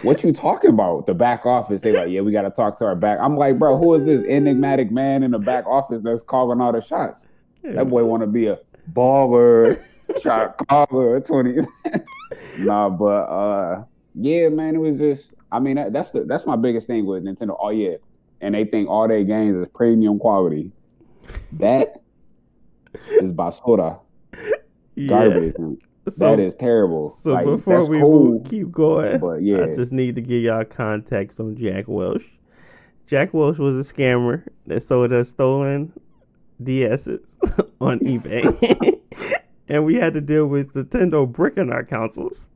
[0.02, 1.06] what you talking about?
[1.06, 1.82] The back office?
[1.82, 3.18] They like, yeah, we got to talk to our back.
[3.20, 6.72] I'm like, bro, who is this enigmatic man in the back office that's calling all
[6.72, 7.26] the shots?
[7.62, 8.58] That boy want to be a
[8.92, 9.82] baller,
[10.22, 11.56] shot caller, twenty.
[12.58, 13.84] nah, but uh,
[14.14, 15.32] yeah, man, it was just.
[15.52, 17.56] I mean, that, that's the that's my biggest thing with Nintendo.
[17.60, 17.96] Oh yeah,
[18.40, 20.72] and they think all their games is premium quality.
[21.52, 22.00] That
[23.10, 24.00] is basura,
[24.94, 25.06] Yeah.
[25.08, 25.54] garbage.
[26.20, 27.10] So, that is terrible.
[27.10, 30.42] so like, before we cool, move, keep going, but yeah, I just need to give
[30.42, 32.24] y'all context on Jack Welch.
[33.06, 35.92] Jack Welch was a scammer that sold us stolen
[36.62, 37.20] DSs
[37.80, 39.00] on eBay.
[39.68, 42.48] and we had to deal with Nintendo bricking our consoles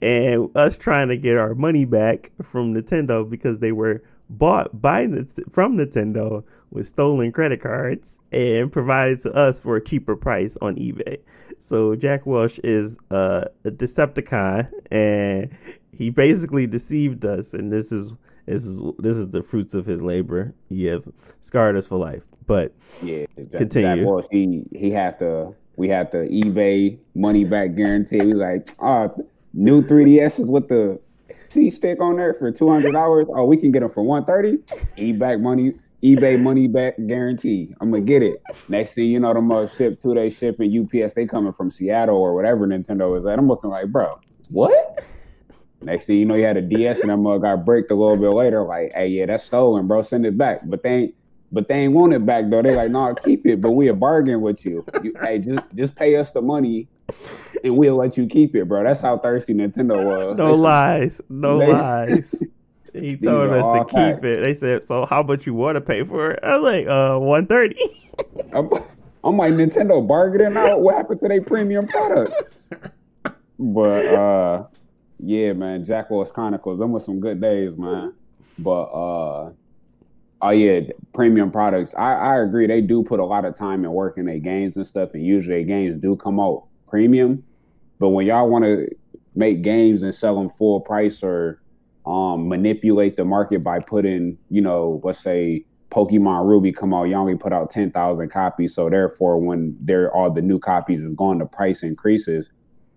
[0.00, 5.06] and us trying to get our money back from Nintendo because they were bought by
[5.50, 10.76] from Nintendo with stolen credit cards and provided to us for a cheaper price on
[10.76, 11.18] eBay.
[11.62, 15.48] So Jack Welch is uh, a Decepticon, and
[15.96, 17.54] he basically deceived us.
[17.54, 18.10] And this is
[18.46, 20.52] this is this is the fruits of his labor.
[20.68, 21.04] He have
[21.40, 22.22] scarred us for life.
[22.46, 23.96] But yeah, Jack, continue.
[23.96, 28.18] Jack Welch, he he had to we had the eBay money back guarantee.
[28.18, 29.14] We like, oh,
[29.54, 31.00] new 3ds is with the
[31.48, 33.26] C stick on there for two hundred dollars.
[33.30, 34.56] Oh, we can get them for one thirty.
[34.96, 37.74] eBay money, eBay money back guarantee.
[37.80, 38.42] I'm gonna get it.
[38.68, 41.14] Next thing you know, them uh, ship two day shipping UPS.
[41.14, 43.38] They coming from Seattle or whatever Nintendo is at.
[43.38, 44.18] I'm looking like, bro,
[44.50, 45.04] what?
[45.80, 48.16] Next thing you know, you had a DS and them uh, got bricked a little
[48.16, 48.62] bit later.
[48.62, 50.02] Like, hey, yeah, that's stolen, bro.
[50.02, 50.60] Send it back.
[50.64, 51.14] But they ain't.
[51.54, 52.62] But they ain't want it back though.
[52.62, 53.60] They like, no, nah, keep it.
[53.60, 54.86] But we a bargain with you.
[55.02, 55.12] you.
[55.20, 56.88] Hey, just just pay us the money,
[57.62, 58.82] and we'll let you keep it, bro.
[58.82, 60.38] That's how thirsty Nintendo was.
[60.38, 62.42] No they lies, no they, lies.
[62.92, 64.40] He told us to keep it.
[64.42, 67.18] They said, "So how much you want to pay for it?" I was like, "Uh,
[67.18, 67.76] one thirty.
[68.52, 68.70] I'm,
[69.24, 70.80] I'm like Nintendo bargaining out.
[70.80, 72.36] What happened to their premium products?
[73.58, 74.64] But uh,
[75.20, 76.78] yeah, man, Jack Welch Chronicles.
[76.78, 78.12] Them were some good days, man.
[78.58, 79.52] But uh,
[80.44, 80.80] Oh yeah,
[81.14, 81.94] premium products.
[81.96, 82.66] I, I agree.
[82.66, 85.24] They do put a lot of time and work in their games and stuff, and
[85.24, 87.44] usually their games do come out premium.
[88.00, 88.88] But when y'all want to
[89.36, 91.61] make games and sell them full price or
[92.06, 97.14] um, manipulate the market by putting, you know, let's say Pokemon Ruby come out, you
[97.14, 101.00] only put out ten thousand copies, so therefore when there are all the new copies
[101.00, 102.50] is going, the price increases.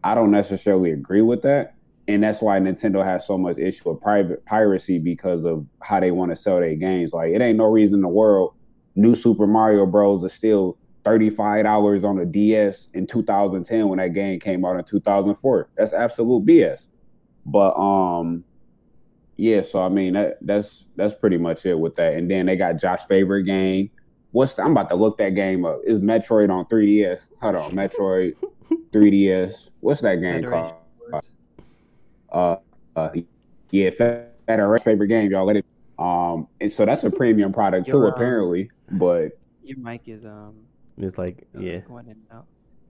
[0.04, 1.76] I don't necessarily agree with that
[2.08, 6.12] and that's why Nintendo has so much issue with private piracy because of how they
[6.12, 7.14] want to sell their games.
[7.14, 8.54] Like it ain't no reason in the world
[8.96, 10.24] new Super Mario Bros.
[10.24, 14.78] is still thirty five dollars on a DS in 2010 when that game came out
[14.78, 15.70] in 2004.
[15.78, 16.88] That's absolute BS.
[17.46, 18.44] But um,
[19.38, 19.62] yeah.
[19.62, 22.14] So I mean that that's that's pretty much it with that.
[22.14, 23.90] And then they got Josh favorite game.
[24.32, 25.80] What's the, I'm about to look that game up.
[25.86, 27.22] Is Metroid on 3DS?
[27.42, 28.36] Hold on, Metroid
[28.92, 29.70] 3DS.
[29.80, 30.74] What's that game Federation.
[31.12, 31.26] called?
[32.96, 33.10] Uh, uh,
[33.72, 35.46] yeah, Federation favorite game, y'all.
[35.46, 35.66] Let it.
[35.98, 38.70] Um, and so that's a premium product too, um, apparently.
[38.92, 40.56] But your mic is um,
[40.98, 42.46] it's like uh, yeah, going in and out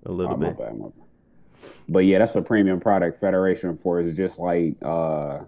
[0.05, 0.57] a little oh, bit.
[0.57, 1.05] My bad, my bad.
[1.87, 3.19] But yeah, that's a premium product.
[3.19, 5.39] Federation Force is just like uh,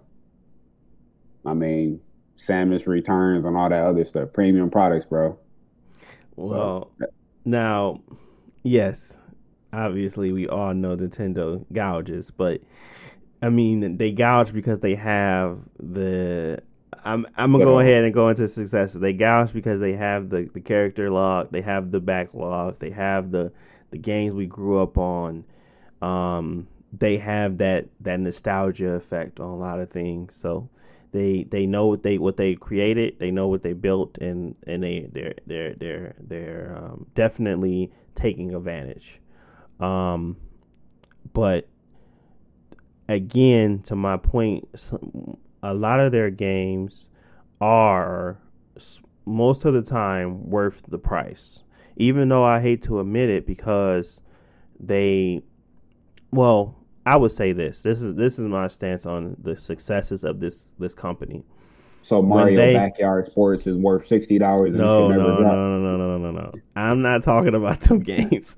[1.44, 2.00] I mean,
[2.36, 4.32] Samus Returns and all that other stuff.
[4.32, 5.38] Premium products, bro.
[6.36, 7.08] Well, so,
[7.44, 8.00] now,
[8.62, 9.18] yes,
[9.72, 12.60] obviously we all know Nintendo gouges, but
[13.42, 16.62] I mean, they gouge because they have the.
[17.04, 18.92] I'm I'm gonna go ahead and go into success.
[18.92, 23.30] They gouge because they have the, the character log, they have the backlog, they have
[23.30, 23.52] the
[23.90, 25.44] the games we grew up on.
[26.02, 30.34] Um, they have that that nostalgia effect on a lot of things.
[30.34, 30.68] So
[31.12, 34.82] they they know what they what they created, they know what they built, and and
[34.82, 39.20] they they're they're they're they're um, definitely taking advantage.
[39.80, 40.36] Um,
[41.32, 41.68] but
[43.08, 44.68] again, to my point,
[45.62, 47.08] a lot of their games
[47.60, 48.38] are
[49.24, 51.60] most of the time worth the price.
[51.96, 54.20] Even though I hate to admit it because
[54.78, 55.42] they
[56.30, 56.77] well,
[57.08, 57.80] I would say this.
[57.80, 61.42] This is this is my stance on the successes of this this company.
[62.02, 64.74] So Mario they, Backyard Sports is worth sixty dollars.
[64.74, 66.52] No, no, no, no, no, no, no, no.
[66.76, 68.56] I'm not talking about some games.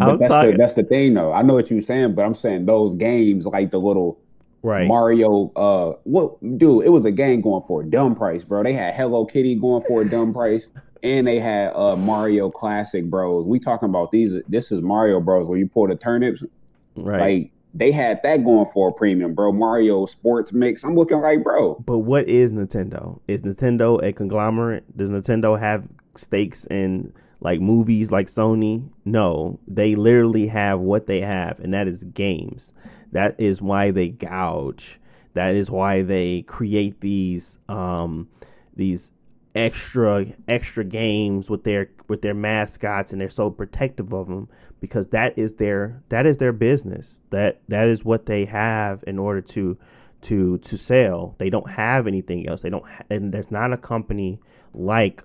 [0.00, 0.52] I'm that's talking.
[0.52, 1.32] The, that's the thing, though.
[1.32, 4.20] I know what you're saying, but I'm saying those games, like the little
[4.62, 5.50] right Mario.
[5.56, 6.84] Uh, what, dude?
[6.84, 8.62] It was a game going for a dumb price, bro.
[8.62, 10.68] They had Hello Kitty going for a dumb price,
[11.02, 13.44] and they had uh Mario Classic Bros.
[13.44, 14.40] We talking about these?
[14.46, 15.48] This is Mario Bros.
[15.48, 16.44] Where you pull the turnips,
[16.94, 17.20] right?
[17.20, 19.52] Like they had that going for a premium, bro.
[19.52, 20.82] Mario Sports Mix.
[20.82, 21.76] I'm looking like, bro.
[21.86, 23.20] But what is Nintendo?
[23.28, 24.96] Is Nintendo a conglomerate?
[24.96, 25.84] Does Nintendo have
[26.16, 28.88] stakes in like movies like Sony?
[29.04, 32.72] No, they literally have what they have, and that is games.
[33.12, 34.98] That is why they gouge.
[35.34, 38.28] That is why they create these um
[38.74, 39.12] these
[39.54, 44.48] extra extra games with their with their mascots and they're so protective of them
[44.80, 47.20] because that is their that is their business.
[47.30, 49.78] That that is what they have in order to
[50.22, 51.34] to to sell.
[51.38, 52.62] They don't have anything else.
[52.62, 54.40] They don't ha- and there's not a company
[54.74, 55.22] like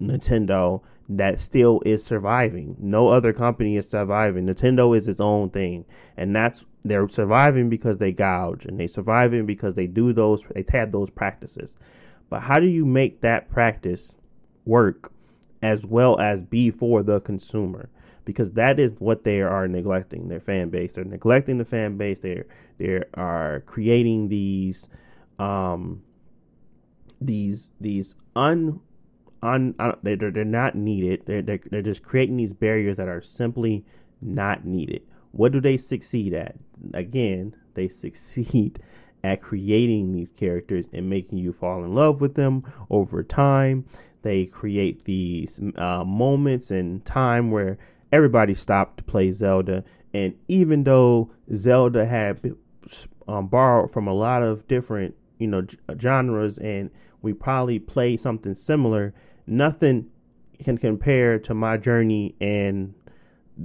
[0.00, 2.76] Nintendo that still is surviving.
[2.78, 4.46] No other company is surviving.
[4.46, 5.84] Nintendo is its own thing.
[6.16, 10.64] And that's they're surviving because they gouge and they surviving because they do those they
[10.70, 11.76] have those practices.
[12.28, 14.16] But how do you make that practice
[14.64, 15.12] work
[15.60, 17.90] as well as be for the consumer?
[18.24, 20.92] Because that is what they are neglecting their fan base.
[20.92, 22.20] They're neglecting the fan base.
[22.20, 22.46] They're
[22.78, 24.88] they are creating these
[25.38, 26.02] um
[27.20, 28.80] these these un
[29.42, 31.22] un they're, they're not needed.
[31.26, 33.84] They're, they're they're just creating these barriers that are simply
[34.20, 35.02] not needed.
[35.32, 36.56] What do they succeed at?
[36.94, 38.80] Again, they succeed
[39.24, 43.84] at creating these characters and making you fall in love with them over time.
[44.22, 47.78] They create these uh, moments in time where
[48.12, 49.82] everybody stopped to play Zelda.
[50.14, 52.54] And even though Zelda had
[53.26, 55.66] um, borrowed from a lot of different, you know,
[55.98, 56.90] genres, and
[57.22, 59.14] we probably play something similar,
[59.46, 60.10] nothing
[60.62, 62.94] can compare to my journey and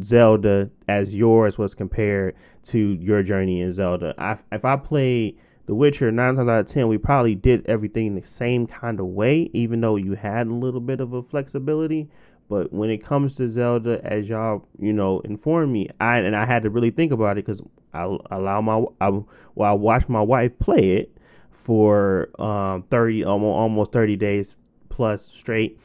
[0.03, 4.13] Zelda as yours was compared to your journey in Zelda.
[4.17, 8.15] I, if I played The Witcher nine times out of ten, we probably did everything
[8.15, 12.09] the same kind of way, even though you had a little bit of a flexibility.
[12.49, 16.45] But when it comes to Zelda, as y'all you know informed me, I and I
[16.45, 17.61] had to really think about it because
[17.93, 21.17] I allow my I, well I watched my wife play it
[21.51, 24.55] for um, thirty almost thirty days
[24.89, 25.79] plus straight,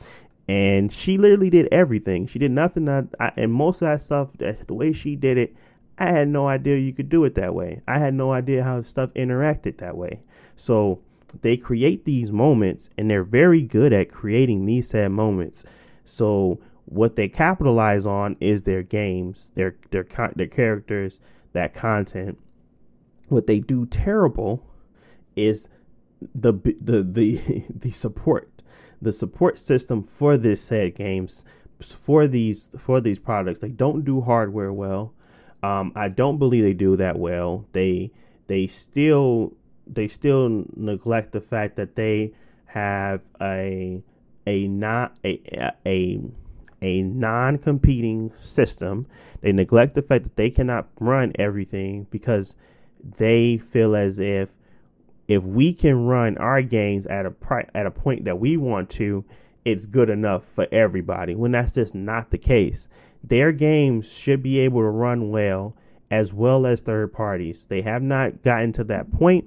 [0.48, 2.26] and she literally did everything.
[2.26, 5.36] She did nothing that, I, and most of that stuff, that, the way she did
[5.38, 5.54] it,
[5.98, 7.82] I had no idea you could do it that way.
[7.86, 10.20] I had no idea how stuff interacted that way.
[10.56, 11.00] So
[11.42, 15.64] they create these moments, and they're very good at creating these sad moments.
[16.04, 21.20] So what they capitalize on is their games, their their their characters,
[21.52, 22.38] that content.
[23.28, 24.66] What they do terrible
[25.36, 25.68] is
[26.34, 28.48] the the the the support
[29.00, 31.44] the support system for this said games
[31.80, 33.60] for these for these products.
[33.60, 35.14] They don't do hardware well.
[35.64, 37.66] Um, i don't believe they do that well.
[37.72, 38.12] They
[38.46, 39.52] they still
[39.86, 42.32] they still neglect the fact that they
[42.66, 44.02] have a
[44.46, 45.40] a not a
[45.86, 46.20] a
[46.80, 49.06] a non-competing system
[49.40, 52.54] they neglect the fact that they cannot run everything because
[53.16, 54.50] they feel as if
[55.28, 58.90] if we can run our games at a pri- at a point that we want
[58.90, 59.24] to,
[59.64, 61.34] it's good enough for everybody.
[61.34, 62.88] When that's just not the case,
[63.22, 65.76] their games should be able to run well
[66.10, 67.66] as well as third parties.
[67.66, 69.46] They have not gotten to that point,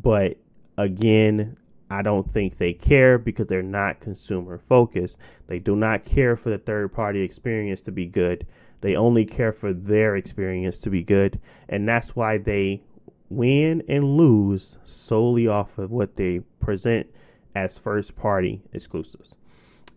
[0.00, 0.36] but
[0.76, 1.56] again,
[1.92, 5.18] I don't think they care because they're not consumer focused.
[5.46, 8.46] They do not care for the third party experience to be good.
[8.80, 11.38] They only care for their experience to be good,
[11.68, 12.82] and that's why they
[13.28, 17.06] win and lose solely off of what they present
[17.54, 19.34] as first party exclusives.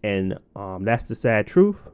[0.03, 1.87] And um, that's the sad truth.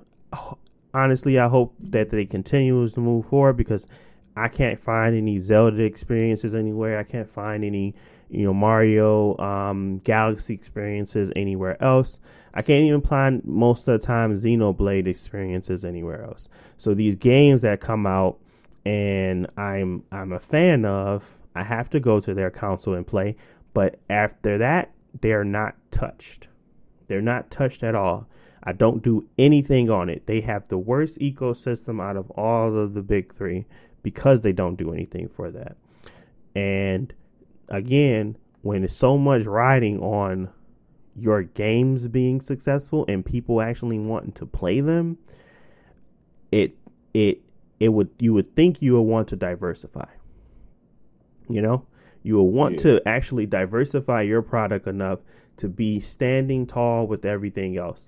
[0.96, 3.86] Honestly, I hope that they continue to move forward because
[4.36, 6.98] I can't find any Zelda experiences anywhere.
[6.98, 7.94] I can't find any,
[8.32, 12.20] you know, Mario um, Galaxy experiences anywhere else.
[12.54, 16.48] I can't even plan most of the time Xenoblade experiences anywhere else.
[16.78, 18.40] So these games that come out
[18.86, 23.36] and I'm I'm a fan of, I have to go to their console and play.
[23.74, 24.92] But after that,
[25.22, 26.48] they're not touched.
[27.08, 28.28] They're not touched at all.
[28.64, 30.26] I don't do anything on it.
[30.26, 33.66] They have the worst ecosystem out of all of the big three
[34.04, 35.76] because they don't do anything for that.
[36.56, 37.14] And
[37.72, 40.50] again, when it's so much riding on
[41.16, 45.18] your games being successful and people actually wanting to play them,
[46.52, 46.76] it
[47.14, 47.42] it
[47.80, 50.08] it would you would think you would want to diversify.
[51.50, 51.86] You know,
[52.22, 52.84] you will want yeah.
[52.84, 55.20] to actually diversify your product enough
[55.58, 58.06] to be standing tall with everything else.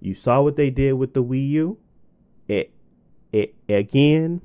[0.00, 1.78] You saw what they did with the Wii U.
[2.46, 2.70] It
[3.32, 4.42] it again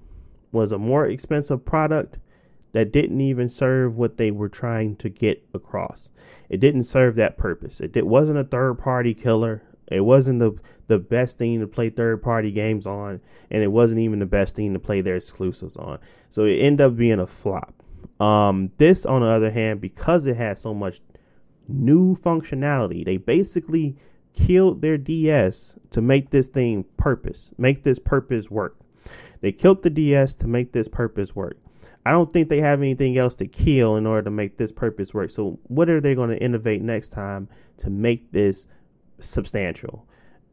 [0.51, 2.17] was a more expensive product
[2.73, 6.09] that didn't even serve what they were trying to get across.
[6.49, 7.79] It didn't serve that purpose.
[7.79, 9.63] It, it wasn't a third party killer.
[9.87, 13.99] It wasn't the the best thing to play third party games on, and it wasn't
[14.01, 15.97] even the best thing to play their exclusives on.
[16.29, 17.73] So it ended up being a flop.
[18.19, 20.99] Um, this, on the other hand, because it has so much
[21.67, 23.95] new functionality, they basically
[24.33, 28.77] killed their DS to make this thing purpose, make this purpose work.
[29.41, 31.57] They killed the DS to make this purpose work.
[32.05, 35.13] I don't think they have anything else to kill in order to make this purpose
[35.13, 35.31] work.
[35.31, 37.47] So, what are they going to innovate next time
[37.77, 38.67] to make this
[39.19, 40.05] substantial?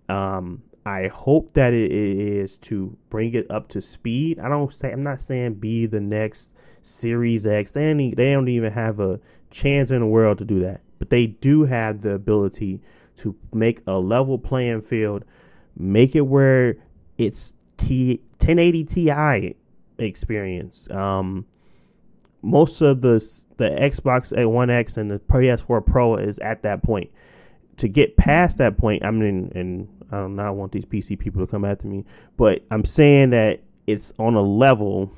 [0.09, 4.39] Um, I hope that it is to bring it up to speed.
[4.39, 6.51] I don't say I'm not saying be the next
[6.83, 7.73] Series X.
[7.73, 9.21] They don't, they don't even have a
[9.51, 10.81] chance in the world to do that.
[10.99, 12.81] But they do have the ability
[13.19, 15.25] to make a level playing field,
[15.77, 16.77] make it where
[17.19, 19.57] it's T 1080 Ti
[20.01, 20.91] experience.
[20.91, 21.47] Um,
[22.43, 23.21] most of the
[23.57, 27.11] the Xbox One X and the PS4 Pro is at that point.
[27.77, 31.45] To get past that point, I mean, and I do not want these PC people
[31.45, 32.05] to come after me,
[32.37, 35.13] but I'm saying that it's on a level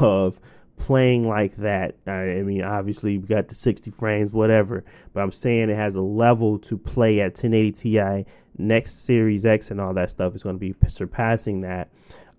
[0.00, 0.40] of
[0.76, 1.96] playing like that.
[2.06, 6.02] I mean, obviously, we got the 60 frames, whatever, but I'm saying it has a
[6.02, 8.26] level to play at 1080 Ti.
[8.56, 11.90] Next Series X and all that stuff is going to be surpassing that.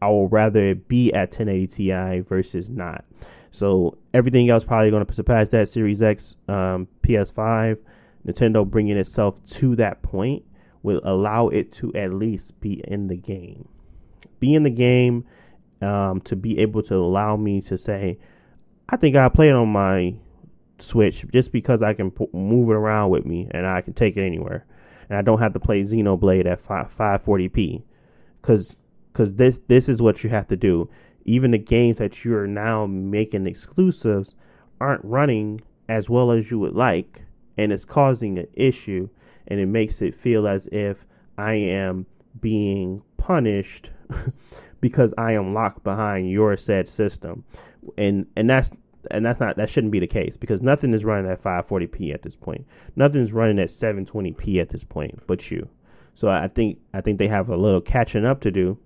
[0.06, 3.06] I will rather it be at 1080 Ti versus not.
[3.50, 7.80] So everything else probably going to surpass that Series X, um, PS5.
[8.28, 10.44] Nintendo bringing itself to that point
[10.84, 13.68] will allow it to at least be in the game.
[14.40, 15.26] Be in the game
[15.82, 18.20] um, to be able to allow me to say,
[18.88, 20.14] I think I play it on my
[20.78, 24.18] Switch just because I can p- move it around with me and I can take
[24.18, 24.66] it anywhere.
[25.10, 27.84] And I don't have to play Xenoblade at 5, 540p.
[28.42, 28.76] Because
[29.16, 30.88] cause this, this is what you have to do.
[31.26, 34.36] Even the games that you're now making exclusives
[34.80, 37.24] aren't running as well as you would like.
[37.58, 39.10] And it's causing an issue.
[39.48, 41.06] And it makes it feel as if
[41.38, 42.06] I am
[42.40, 43.90] being punished
[44.82, 47.44] because I am locked behind your said system,
[47.98, 48.72] and and that's
[49.12, 52.22] and that's not that shouldn't be the case because nothing is running at 540p at
[52.22, 52.66] this point.
[52.96, 55.68] Nothing's running at 720p at this point, but you.
[56.14, 58.78] So I think I think they have a little catching up to do.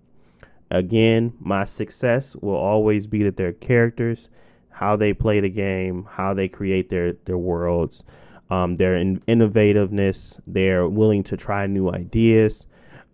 [0.71, 4.29] Again, my success will always be that their characters,
[4.69, 8.03] how they play the game, how they create their their worlds,
[8.49, 12.65] um, their in- innovativeness, they're willing to try new ideas.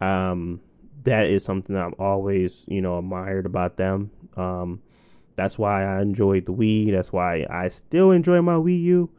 [0.02, 0.62] Um,
[1.04, 4.12] that is something I've always, you know, admired about them.
[4.36, 4.82] Um,
[5.36, 6.92] that's why I enjoyed the Wii.
[6.92, 9.10] That's why I still enjoy my Wii U,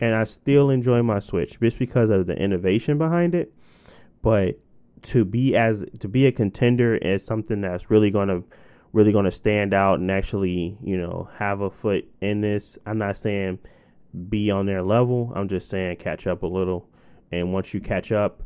[0.00, 3.52] and I still enjoy my Switch just because of the innovation behind it.
[4.22, 4.58] But
[5.04, 8.42] to be as to be a contender is something that's really gonna
[8.92, 12.78] really gonna stand out and actually, you know, have a foot in this.
[12.86, 13.58] I'm not saying
[14.28, 15.32] be on their level.
[15.34, 16.88] I'm just saying catch up a little.
[17.32, 18.42] And once you catch up,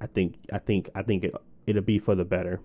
[0.00, 1.34] I think I think I think it
[1.66, 2.60] it'll be for the better.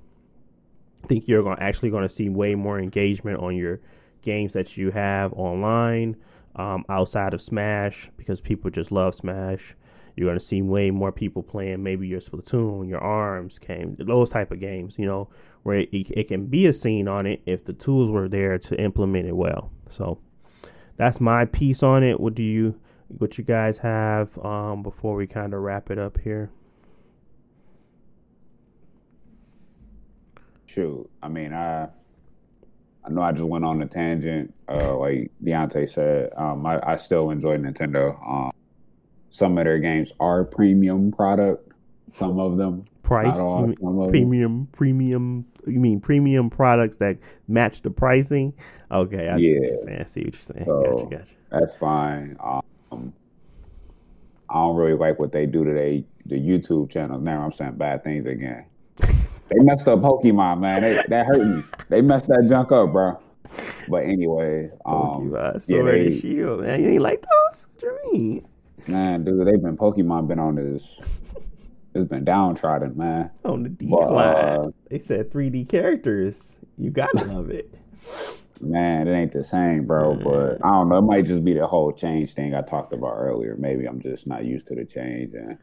[1.03, 3.79] I think you're to actually to see way more engagement on your
[4.21, 6.15] games that you have online
[6.55, 9.75] um, outside of Smash because people just love Smash.
[10.15, 14.29] You're going to see way more people playing maybe your Splatoon, your Arms game, those
[14.29, 14.95] type of games.
[14.97, 15.29] You know
[15.63, 18.81] where it, it can be a scene on it if the tools were there to
[18.81, 19.71] implement it well.
[19.89, 20.19] So
[20.97, 22.19] that's my piece on it.
[22.19, 26.19] What do you what you guys have um, before we kind of wrap it up
[26.19, 26.49] here?
[30.75, 31.87] shoot, I mean, I
[33.03, 34.53] I know I just went on a tangent.
[34.67, 38.19] Uh, like Diontae said, um, I, I still enjoy Nintendo.
[38.27, 38.51] Um,
[39.35, 41.73] some of their games are premium product.
[42.13, 45.45] Some of them price premium premium.
[45.67, 47.17] You mean premium products that
[47.49, 48.53] match the pricing?
[48.89, 49.59] Okay, I see yeah.
[49.59, 49.99] what you're saying.
[49.99, 50.65] I see what you're saying.
[50.65, 51.31] So, gotcha, gotcha.
[51.51, 52.37] That's fine.
[52.39, 53.13] Um,
[54.49, 57.19] I don't really like what they do to they the YouTube channel.
[57.19, 58.65] Now I'm saying bad things again.
[59.47, 60.81] They messed up Pokemon, man.
[60.81, 61.63] They, that hurt me.
[61.89, 63.19] They messed that junk up, bro.
[63.87, 66.81] But anyway, um, Pokemon, Sword yeah, they, Shield, man.
[66.81, 67.67] You ain't like those?
[67.75, 68.47] What you mean?
[68.87, 70.99] Man, dude, they've been Pokemon been on this.
[71.93, 73.31] It's been downtrodden, man.
[73.45, 74.09] On the decline.
[74.09, 76.55] But, uh, they said 3D characters.
[76.77, 77.73] You gotta love it.
[78.61, 80.15] Man, it ain't the same, bro.
[80.15, 80.97] But I don't know.
[80.97, 83.55] It might just be the whole change thing I talked about earlier.
[83.57, 85.33] Maybe I'm just not used to the change.
[85.33, 85.57] And,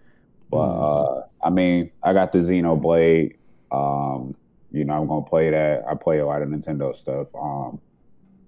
[0.51, 1.20] but mm.
[1.20, 3.36] uh, I mean, I got the Xenoblade.
[3.70, 4.35] Um,
[4.70, 5.85] you know, I'm gonna play that.
[5.86, 7.28] I play a lot of Nintendo stuff.
[7.35, 7.78] Um,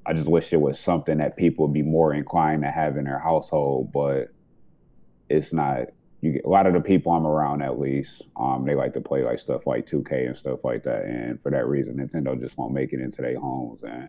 [0.06, 3.04] I just wish it was something that people would be more inclined to have in
[3.04, 4.33] their household, but
[5.34, 5.88] it's not.
[6.20, 9.00] You get, a lot of the people I'm around, at least, um, they like to
[9.00, 12.56] play like stuff like 2K and stuff like that, and for that reason, Nintendo just
[12.56, 13.82] won't make it into their homes.
[13.82, 14.08] And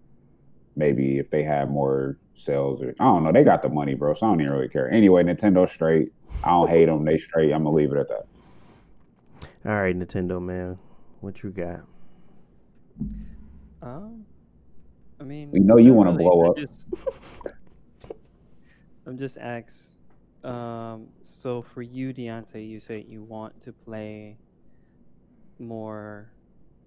[0.78, 4.14] maybe if they have more sales, or I don't know, they got the money, bro.
[4.14, 4.90] So I don't even really care.
[4.92, 6.14] Anyway, Nintendo straight.
[6.44, 7.04] I don't hate them.
[7.04, 7.52] They straight.
[7.52, 8.26] I'm gonna leave it at that.
[9.66, 10.78] All right, Nintendo man.
[11.22, 11.82] What you got?
[13.82, 14.26] Um,
[15.20, 18.12] I mean, we know you want to really, blow up.
[19.08, 19.95] I'm just asked.
[20.46, 24.38] Um, so for you, Diontae, you say you want to play
[25.60, 26.30] more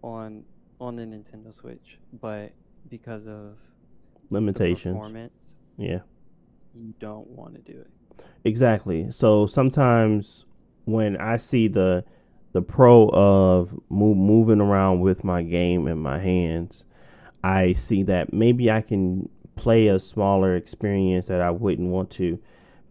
[0.02, 0.44] on
[0.80, 2.52] on the Nintendo Switch, but
[2.88, 3.56] because of
[4.30, 5.32] limitations, performance,
[5.76, 6.00] yeah,
[6.74, 7.90] you don't want to do it.
[8.44, 9.10] Exactly.
[9.10, 10.44] So sometimes
[10.84, 12.04] when I see the
[12.52, 16.84] the pro of move, moving around with my game in my hands,
[17.42, 22.38] I see that maybe I can play a smaller experience that I wouldn't want to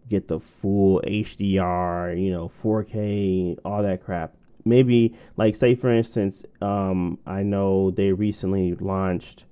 [0.08, 4.34] get the full HDR, you know, 4K, all that crap.
[4.64, 9.44] Maybe like say for instance, um, I know they recently launched.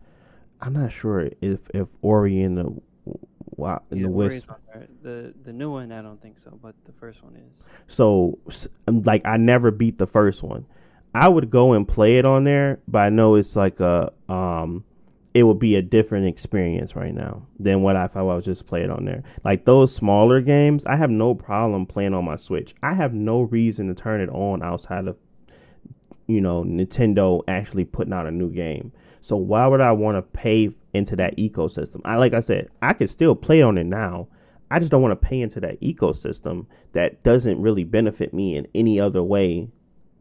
[0.61, 2.81] I'm not sure if if Ori and the
[3.57, 4.51] Wow, in Yeah, the Wisp.
[5.03, 7.51] The the new one, I don't think so, but the first one is.
[7.87, 8.39] So,
[8.87, 10.67] um, like, I never beat the first one.
[11.15, 14.85] I would go and play it on there, but I know it's like a um,
[15.37, 18.67] it would be a different experience right now than what I if I was just
[18.67, 19.23] playing on there.
[19.45, 22.75] Like those smaller games, I have no problem playing on my Switch.
[22.83, 25.19] I have no reason to turn it on outside of
[26.27, 28.93] you know Nintendo actually putting out a new game.
[29.21, 32.01] So why would I want to pay into that ecosystem?
[32.07, 34.29] I like I said, I could still play on it now.
[34.71, 36.65] I just don't want to pay into that ecosystem
[36.95, 39.69] that doesn't really benefit me in any other way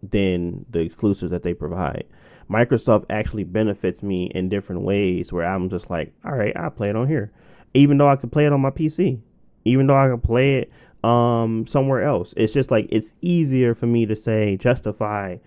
[0.03, 2.03] than the exclusives that they provide.
[2.49, 6.89] Microsoft actually benefits me in different ways where I'm just like, all right, I'll play
[6.89, 7.31] it on here.
[7.73, 9.19] Even though I could play it on my PC.
[9.65, 10.71] Even though I could play it
[11.03, 12.33] um somewhere else.
[12.37, 15.37] It's just like it's easier for me to say justify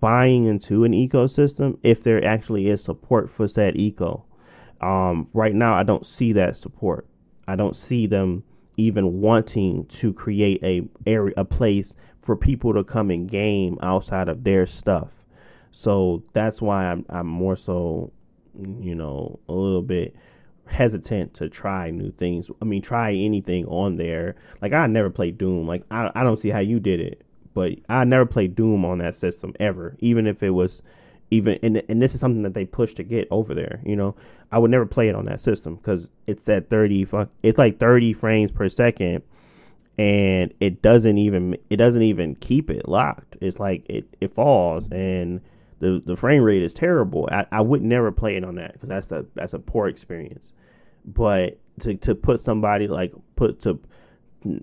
[0.00, 4.24] buying into an ecosystem if there actually is support for said eco.
[4.80, 7.06] Um, right now, I don't see that support.
[7.46, 8.44] I don't see them
[8.76, 14.28] even wanting to create a area, a place for people to come and game outside
[14.28, 15.23] of their stuff.
[15.76, 18.12] So that's why I'm I'm more so,
[18.56, 20.14] you know, a little bit
[20.66, 22.48] hesitant to try new things.
[22.62, 24.36] I mean, try anything on there.
[24.62, 25.66] Like I never played Doom.
[25.66, 27.22] Like I I don't see how you did it,
[27.54, 29.96] but I never played Doom on that system ever.
[29.98, 30.80] Even if it was
[31.32, 33.80] even and and this is something that they push to get over there.
[33.84, 34.14] You know,
[34.52, 37.04] I would never play it on that system because it's at thirty.
[37.04, 39.24] Fuck, it's like thirty frames per second,
[39.98, 43.36] and it doesn't even it doesn't even keep it locked.
[43.40, 45.40] It's like it it falls and.
[45.80, 47.28] The, the frame rate is terrible.
[47.30, 50.52] I, I would never play it on that because that's the that's a poor experience.
[51.04, 53.78] But to, to put somebody like put to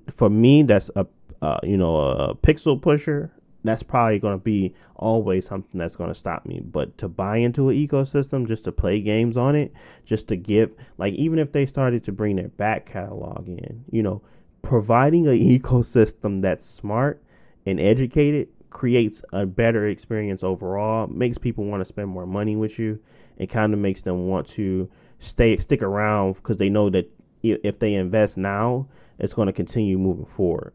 [0.10, 1.06] for me that's a
[1.42, 3.32] uh, you know a pixel pusher
[3.64, 7.38] that's probably going to be always something that's going to stop me but to buy
[7.38, 9.74] into an ecosystem just to play games on it
[10.06, 14.04] just to give like even if they started to bring their back catalog in you
[14.04, 14.22] know
[14.62, 17.22] providing an ecosystem that's smart
[17.66, 22.80] and educated creates a better experience overall makes people want to spend more money with
[22.80, 23.00] you
[23.38, 24.90] it kind of makes them want to
[25.20, 27.10] stay stick around because they know that
[27.44, 28.88] if they invest now
[29.20, 30.74] it's going to continue moving forward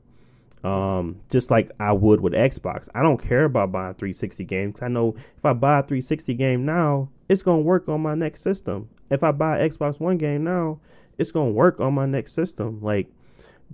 [0.66, 2.88] um, just like I would with Xbox.
[2.92, 4.82] I don't care about buying 360 games.
[4.82, 8.42] I know if I buy a 360 game now, it's gonna work on my next
[8.42, 8.88] system.
[9.08, 10.80] If I buy Xbox One game now,
[11.18, 12.80] it's gonna work on my next system.
[12.82, 13.06] Like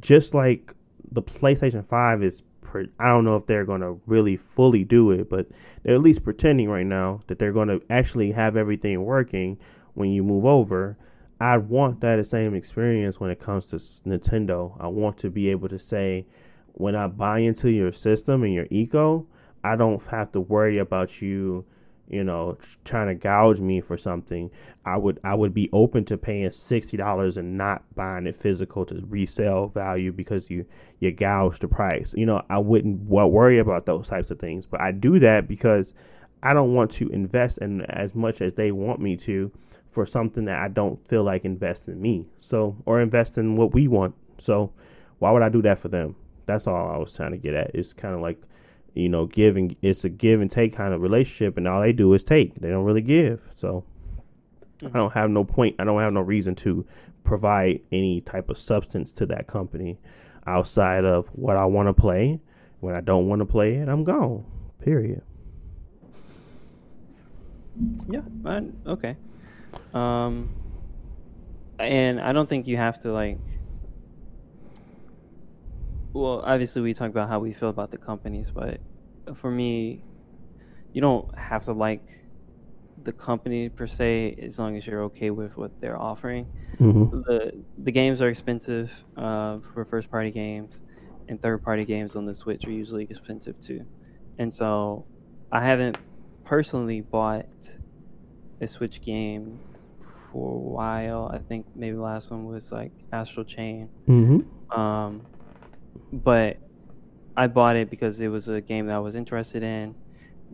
[0.00, 0.74] just like
[1.10, 2.42] the PlayStation 5 is.
[2.62, 5.48] Pre- I don't know if they're gonna really fully do it, but
[5.82, 9.58] they're at least pretending right now that they're gonna actually have everything working
[9.94, 10.96] when you move over.
[11.40, 14.76] I want that same experience when it comes to Nintendo.
[14.80, 16.26] I want to be able to say,
[16.74, 19.26] when I buy into your system and your eco,
[19.64, 21.64] I don't have to worry about you,
[22.08, 24.50] you know, trying to gouge me for something.
[24.84, 28.84] I would I would be open to paying sixty dollars and not buying it physical
[28.86, 30.66] to resell value because you
[31.00, 32.14] you gouge the price.
[32.16, 35.48] You know, I wouldn't wo- worry about those types of things, but I do that
[35.48, 35.94] because
[36.42, 39.52] I don't want to invest in as much as they want me to
[39.90, 42.26] for something that I don't feel like invest in me.
[42.38, 44.14] So or invest in what we want.
[44.38, 44.72] So
[45.18, 46.16] why would I do that for them?
[46.46, 47.74] That's all I was trying to get at.
[47.74, 48.42] It's kind of like,
[48.94, 49.76] you know, giving.
[49.82, 52.54] It's a give and take kind of relationship, and all they do is take.
[52.56, 53.40] They don't really give.
[53.54, 53.84] So
[54.84, 55.76] I don't have no point.
[55.78, 56.84] I don't have no reason to
[57.24, 59.98] provide any type of substance to that company
[60.46, 62.40] outside of what I want to play.
[62.80, 64.44] When I don't want to play it, I'm gone.
[64.80, 65.22] Period.
[68.10, 68.22] Yeah.
[68.44, 69.16] I, okay.
[69.94, 70.50] Um.
[71.78, 73.38] And I don't think you have to like.
[76.12, 78.80] Well, obviously we talk about how we feel about the companies, but
[79.36, 80.02] for me,
[80.92, 82.02] you don't have to like
[83.04, 86.46] the company per se as long as you're okay with what they're offering.
[86.78, 87.20] Mm-hmm.
[87.22, 87.52] the
[87.84, 90.82] the games are expensive uh, for first party games,
[91.28, 93.84] and third party games on the Switch are usually expensive too.
[94.38, 95.06] And so,
[95.50, 95.98] I haven't
[96.44, 97.46] personally bought
[98.60, 99.58] a Switch game
[100.30, 101.30] for a while.
[101.32, 103.88] I think maybe the last one was like Astral Chain.
[104.08, 104.78] Mm-hmm.
[104.78, 105.22] Um,
[106.12, 106.56] but
[107.36, 109.94] I bought it because it was a game that I was interested in.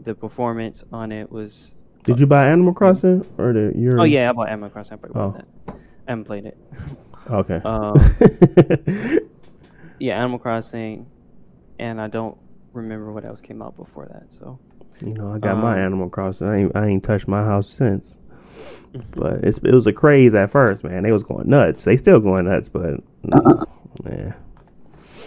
[0.04, 1.72] The performance on it was.
[2.04, 4.00] Did you buy Animal Crossing or the your?
[4.00, 4.94] Oh yeah, I bought Animal Crossing.
[4.94, 5.44] I probably bought Oh.
[5.66, 5.74] that.
[6.06, 6.56] I haven't played it.
[7.30, 7.60] Okay.
[7.62, 7.94] Um,
[9.98, 11.06] yeah, Animal Crossing,
[11.78, 12.38] and I don't
[12.72, 14.30] remember what else came out before that.
[14.38, 14.58] So,
[15.04, 16.48] you know, I got my um, Animal Crossing.
[16.48, 18.16] I ain't, I ain't touched my house since.
[19.10, 21.02] But it's it was a craze at first, man.
[21.02, 21.84] They was going nuts.
[21.84, 22.94] They still going nuts, but
[24.06, 24.32] yeah.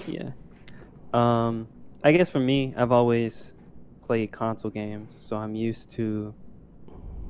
[0.07, 0.31] Yeah.
[1.13, 1.67] Um,
[2.03, 3.53] I guess for me, I've always
[4.05, 6.33] played console games, so I'm used to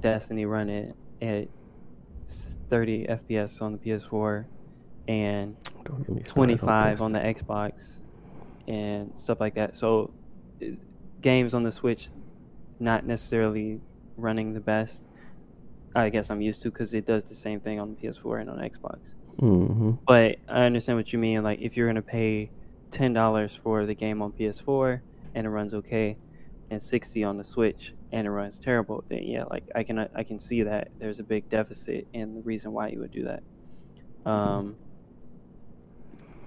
[0.01, 1.47] Destiny running at
[2.69, 4.45] 30 FPS on the PS4
[5.07, 7.99] and Don't get me started 25 on the Xbox
[8.67, 9.75] and stuff like that.
[9.75, 10.11] So
[10.61, 10.67] uh,
[11.21, 12.09] games on the Switch
[12.79, 13.79] not necessarily
[14.17, 15.01] running the best.
[15.95, 18.49] I guess I'm used to because it does the same thing on the PS4 and
[18.49, 19.13] on Xbox.
[19.39, 19.99] Mhm.
[20.07, 21.43] But I understand what you mean.
[21.43, 22.49] Like if you're gonna pay
[22.91, 25.01] ten dollars for the game on PS4
[25.33, 26.17] and it runs okay,
[26.69, 30.23] and sixty on the Switch and it runs terrible, then yeah, like I can I
[30.23, 33.43] can see that there's a big deficit and the reason why you would do that.
[34.29, 34.75] Um,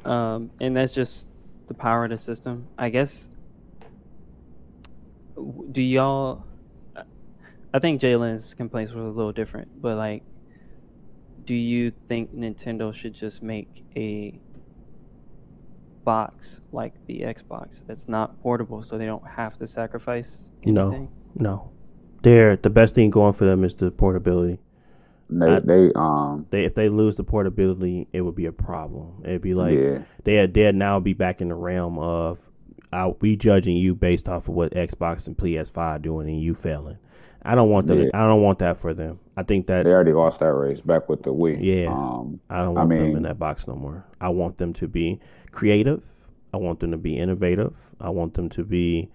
[0.05, 1.27] um, and that's just
[1.67, 3.27] the power of the system, I guess.
[5.73, 6.45] Do y'all?
[7.73, 10.23] I think Jalen's complaints were a little different, but like,
[11.45, 14.39] do you think Nintendo should just make a
[16.05, 20.89] box like the Xbox that's not portable, so they don't have to sacrifice No.
[20.89, 21.09] anything?
[21.37, 21.71] No,
[22.23, 24.61] they're the best thing going for them is the portability.
[25.31, 29.23] They I- they um They if they lose the portability, it would be a problem.
[29.25, 32.39] It'd be like yeah they'd they'd now be back in the realm of
[32.93, 36.97] uh, we judging you based off of what Xbox and PS5 doing and you failing.
[37.45, 38.03] I don't want them.
[38.03, 38.11] Yeah.
[38.15, 39.19] I don't want that for them.
[39.37, 41.59] I think that they already lost that race back with the Wii.
[41.61, 41.93] Yeah.
[41.93, 44.05] Um I don't I want them in that box no more.
[44.21, 45.21] I want them to be
[45.53, 46.03] creative.
[46.53, 47.75] I want them to be innovative.
[48.01, 49.11] I want them to be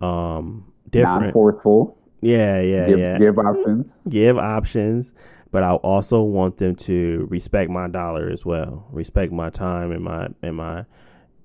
[0.00, 1.22] um different.
[1.22, 1.96] non-forceful.
[2.20, 3.18] Yeah, yeah, give yeah.
[3.18, 3.94] give options.
[4.08, 5.12] give options,
[5.50, 10.04] but I also want them to respect my dollar as well, respect my time and
[10.04, 10.84] my and my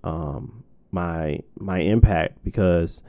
[0.03, 3.01] um my my impact because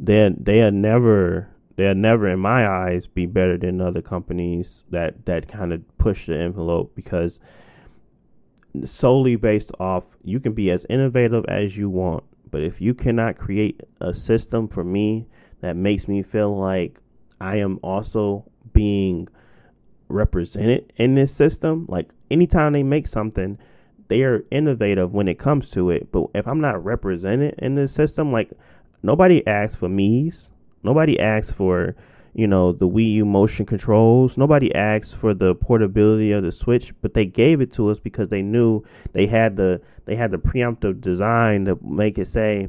[0.00, 5.24] they they are never they'll never in my eyes be better than other companies that
[5.26, 7.38] that kind of push the envelope because
[8.84, 13.36] solely based off you can be as innovative as you want but if you cannot
[13.36, 15.26] create a system for me
[15.60, 16.98] that makes me feel like
[17.40, 19.28] I am also being
[20.08, 21.86] represented in this system.
[21.88, 23.58] Like anytime they make something,
[24.06, 26.12] they are innovative when it comes to it.
[26.12, 28.52] But if I'm not represented in this system, like
[29.02, 30.50] nobody asks for me's,
[30.82, 31.94] nobody asks for
[32.34, 36.92] you know the Wii U motion controls, nobody asked for the portability of the Switch,
[37.02, 38.82] but they gave it to us because they knew
[39.12, 42.68] they had the they had the preemptive design to make it say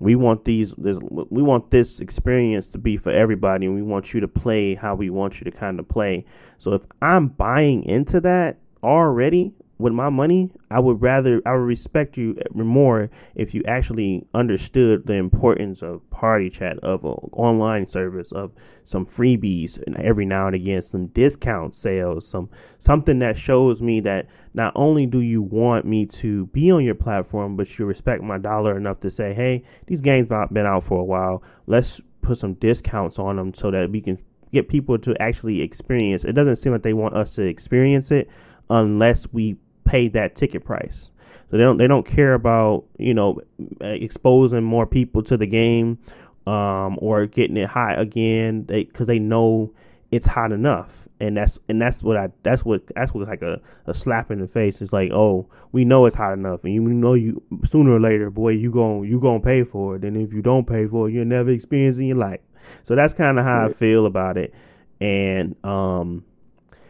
[0.00, 4.12] we want these this we want this experience to be for everybody and we want
[4.12, 6.24] you to play how we want you to kind of play.
[6.58, 11.58] So if i'm buying into that already with my money i would rather i would
[11.58, 17.86] respect you more if you actually understood the importance of party chat of an online
[17.86, 18.52] service of
[18.84, 22.48] some freebies and every now and again some discount sales some
[22.78, 26.94] something that shows me that not only do you want me to be on your
[26.94, 30.84] platform but you respect my dollar enough to say hey these games have been out
[30.84, 31.42] for a while.
[31.66, 34.18] Let's put some discounts on them so that we can
[34.52, 36.24] get people to actually experience.
[36.24, 38.28] It doesn't seem like they want us to experience it
[38.70, 41.10] unless we pay that ticket price.
[41.50, 43.40] So they don't they don't care about you know
[43.80, 45.98] exposing more people to the game
[46.46, 48.66] um, or getting it hot again.
[48.66, 49.72] They because they know
[50.10, 51.08] it's hot enough.
[51.20, 54.40] And that's and that's what I that's what that's what like a, a slap in
[54.40, 54.80] the face.
[54.80, 56.64] It's like oh we know it's hot enough.
[56.64, 60.04] And you know you sooner or later boy you gon' you gonna pay for it.
[60.04, 62.40] And if you don't pay for it you'll never experience it in your life.
[62.82, 64.52] So that's kind of how I feel about it.
[65.00, 66.24] And um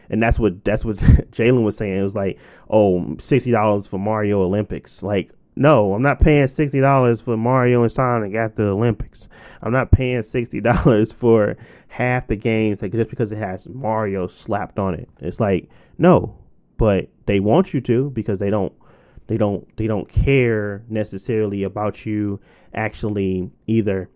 [0.09, 0.97] and that's what that's what
[1.31, 1.97] Jalen was saying.
[1.97, 5.01] It was like, oh, sixty dollars for Mario Olympics.
[5.03, 9.27] Like, no, I'm not paying sixty dollars for Mario and Sonic at the Olympics.
[9.61, 11.57] I'm not paying sixty dollars for
[11.87, 15.09] half the games like, just because it has Mario slapped on it.
[15.19, 16.37] It's like, no,
[16.77, 18.73] but they want you to because they don't
[19.27, 22.39] they don't they don't care necessarily about you
[22.73, 24.09] actually either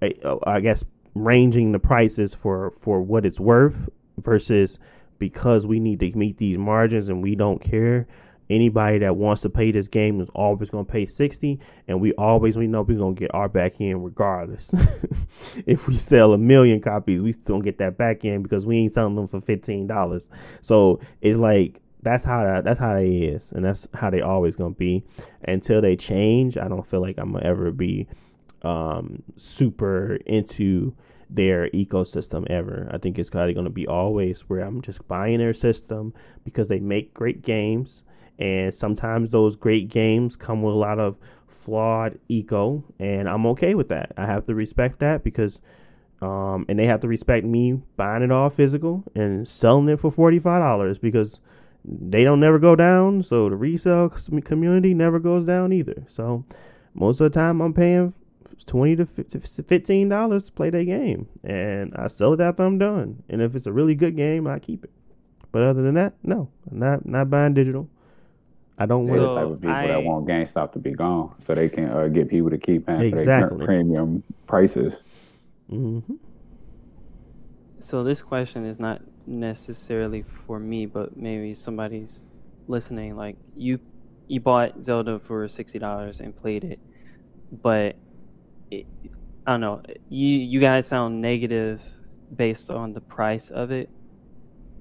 [0.00, 0.14] I-
[0.46, 0.84] I guess
[1.14, 3.88] ranging the prices for for what it's worth
[4.18, 4.78] versus
[5.28, 8.06] because we need to meet these margins and we don't care.
[8.50, 12.12] Anybody that wants to pay this game is always going to pay 60 and we
[12.12, 14.70] always we know we're going to get our back end regardless.
[15.66, 18.92] if we sell a million copies, we still get that back end because we ain't
[18.92, 20.28] selling them for $15.
[20.60, 24.56] So it's like that's how that, that's how they is and that's how they always
[24.56, 25.04] going to be
[25.48, 26.58] until they change.
[26.58, 28.08] I don't feel like I'm to ever be
[28.60, 30.94] um, super into
[31.30, 32.88] their ecosystem ever.
[32.92, 36.14] I think it's probably going to be always where I'm just buying their system
[36.44, 38.02] because they make great games,
[38.38, 43.74] and sometimes those great games come with a lot of flawed eco, and I'm okay
[43.74, 44.12] with that.
[44.16, 45.60] I have to respect that because.
[46.22, 50.10] Um, and they have to respect me buying it all physical and selling it for
[50.10, 51.38] forty five dollars because
[51.84, 53.22] they don't never go down.
[53.24, 56.04] So the resale community never goes down either.
[56.08, 56.44] So
[56.94, 58.14] most of the time I'm paying
[58.66, 63.22] twenty to fifteen dollars to play that game, and I sell it after I'm done.
[63.28, 64.90] And if it's a really good game, I keep it.
[65.52, 67.88] But other than that, no, not not buying digital.
[68.76, 69.34] I don't They're want.
[69.34, 72.08] the type of people I- that want GameStop to be gone, so they can uh,
[72.08, 74.94] get people to keep paying for their premium prices.
[75.70, 76.00] hmm
[77.80, 82.18] So this question is not necessarily for me, but maybe somebody's
[82.66, 83.16] listening.
[83.16, 83.78] Like you,
[84.26, 86.80] you bought Zelda for sixty dollars and played it,
[87.62, 87.94] but
[88.70, 88.86] it,
[89.46, 89.82] I don't know.
[90.08, 91.80] You you guys sound negative
[92.34, 93.90] based on the price of it.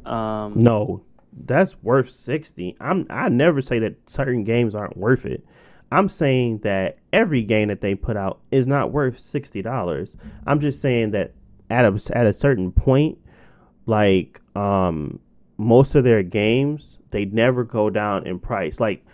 [0.06, 1.04] Um, No,
[1.46, 2.76] that's worth sixty.
[2.80, 3.06] I'm.
[3.10, 5.46] I never say that certain games aren't worth it.
[5.92, 10.16] I'm saying that every game that they put out is not worth sixty dollars.
[10.48, 11.34] I'm just saying that
[11.70, 13.18] at a at a certain point,
[13.86, 15.20] like um,
[15.58, 18.80] most of their games, they never go down in price.
[18.80, 19.06] Like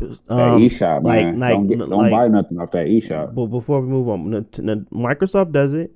[0.00, 1.38] That um, eShop, like man.
[1.38, 3.34] like don't get, don't like buy nothing off that eShop.
[3.34, 5.92] but before we move on, n- t- n- Microsoft does it,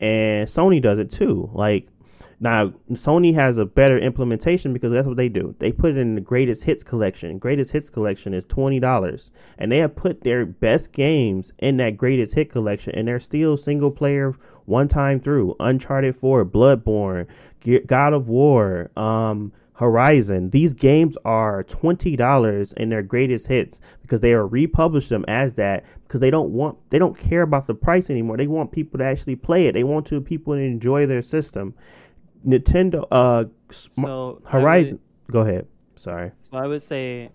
[0.00, 1.50] and Sony does it too.
[1.52, 1.88] Like
[2.40, 5.54] now, Sony has a better implementation because that's what they do.
[5.60, 7.38] They put it in the greatest hits collection.
[7.38, 11.96] Greatest hits collection is twenty dollars, and they have put their best games in that
[11.96, 14.34] greatest hit collection, and they're still single player,
[14.66, 15.54] one time through.
[15.60, 17.26] Uncharted Four, Bloodborne,
[17.86, 19.52] God of War, um.
[19.74, 20.50] Horizon.
[20.50, 25.54] These games are twenty dollars in their greatest hits because they are republish them as
[25.54, 28.36] that because they don't want they don't care about the price anymore.
[28.36, 29.72] They want people to actually play it.
[29.72, 31.74] They want to people to enjoy their system.
[32.46, 35.00] Nintendo uh so I would- Horizon.
[35.30, 35.66] Go ahead.
[35.96, 36.30] Sorry.
[36.50, 37.30] So I would say,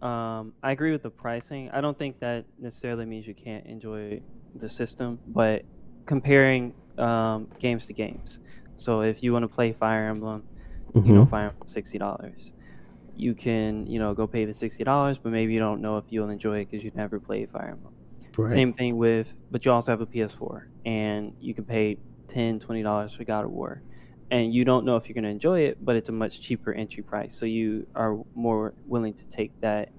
[0.00, 1.68] um, I agree with the pricing.
[1.70, 4.20] I don't think that necessarily means you can't enjoy
[4.54, 5.64] the system, but
[6.06, 8.38] comparing um, games to games.
[8.78, 10.44] So if you want to play Fire Emblem,
[10.94, 11.30] you know Mhm.
[11.30, 12.52] Fire Emblem sixty dollars.
[13.16, 16.04] You can you know go pay the sixty dollars, but maybe you don't know if
[16.10, 17.92] you'll enjoy it because you've never played Fire Emblem.
[18.36, 18.50] Right.
[18.52, 21.98] Same thing with, but you also have a PS4, and you can pay
[22.28, 23.82] 10 dollars for God of War,
[24.32, 26.72] and you don't know if you're going to enjoy it, but it's a much cheaper
[26.72, 29.90] entry price, so you are more willing to take that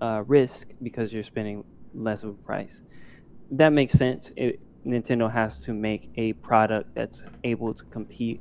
[0.00, 1.64] uh, risk because you're spending
[1.94, 2.82] less of a price.
[3.50, 4.30] That makes sense.
[4.36, 8.40] It, Nintendo has to make a product that's able to compete,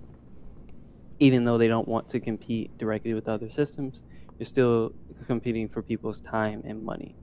[1.22, 4.02] even though they don't want to compete directly with other systems.
[4.40, 4.92] You're still
[5.28, 7.16] competing for people's time and money,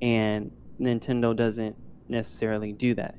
[0.00, 1.76] and Nintendo doesn't
[2.08, 3.16] necessarily do that.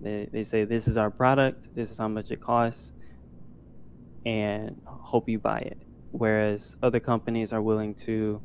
[0.00, 2.92] They, they say this is our product, this is how much it costs,
[4.24, 5.82] and hope you buy it.
[6.12, 8.40] Whereas other companies are willing to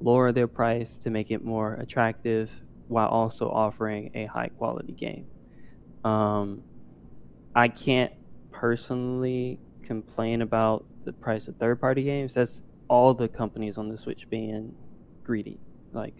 [0.00, 2.50] lower their price to make it more attractive
[2.88, 5.26] while also offering a high quality game.
[6.02, 6.62] Um,
[7.54, 8.12] I can't
[8.50, 12.34] personally complain about the price of third party games.
[12.34, 14.74] That's all the companies on the Switch being
[15.22, 15.58] greedy.
[15.92, 16.14] Like,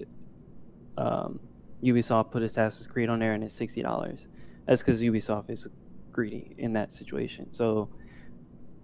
[0.96, 1.40] um,
[1.82, 4.26] Ubisoft put Assassin's Creed on there and it's sixty dollars.
[4.66, 5.66] That's because Ubisoft is
[6.12, 7.52] greedy in that situation.
[7.52, 7.90] So,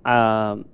[0.05, 0.67] um,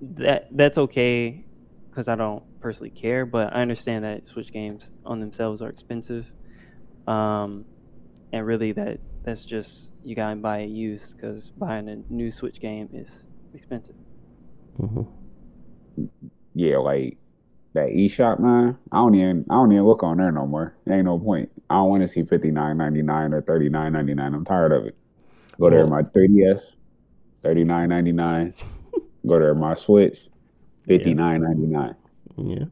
[0.00, 1.44] that that's okay
[1.88, 6.26] because I don't personally care, but I understand that Switch games on themselves are expensive,
[7.06, 7.64] um,
[8.32, 12.60] and really that that's just you gotta buy it used because buying a new Switch
[12.60, 13.10] game is
[13.52, 13.96] expensive.
[14.80, 15.06] Mhm.
[16.54, 17.18] Yeah, like
[17.74, 18.78] that eShop, man.
[18.92, 20.74] I don't even I don't even look on there no more.
[20.86, 21.50] There ain't no point.
[21.68, 24.32] I don't want to see fifty nine ninety nine or thirty nine ninety nine.
[24.32, 24.96] I'm tired of it.
[25.58, 26.60] Go there, my 3ds,
[27.42, 28.54] thirty nine ninety nine.
[29.26, 30.28] Go there, my Switch,
[30.82, 31.96] fifty nine ninety nine.
[32.36, 32.64] Yeah.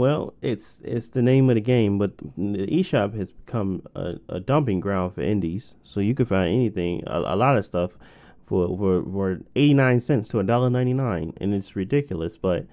[0.00, 4.40] Well, it's it's the name of the game, but the eShop has become a, a
[4.40, 5.74] dumping ground for indies.
[5.82, 7.98] So you can find anything, a, a lot of stuff,
[8.42, 12.38] for for, for eighty nine cents to a dollar ninety nine, and it's ridiculous.
[12.38, 12.64] But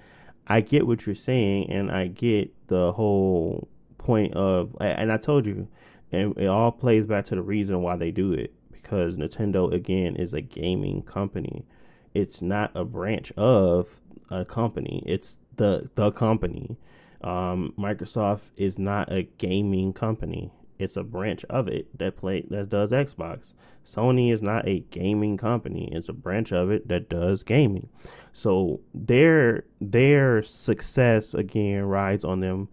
[0.46, 3.68] I get what you're saying, and I get the whole
[3.98, 5.68] point of, and I told you,
[6.10, 10.16] and it all plays back to the reason why they do it because Nintendo again
[10.16, 11.66] is a gaming company.
[12.14, 14.00] It's not a branch of
[14.30, 15.02] a company.
[15.04, 16.78] It's the the company.
[17.22, 20.52] Um, Microsoft is not a gaming company.
[20.78, 23.54] It's a branch of it that play that does Xbox.
[23.84, 25.88] Sony is not a gaming company.
[25.92, 27.88] It's a branch of it that does gaming.
[28.32, 32.68] So their their success again rides on them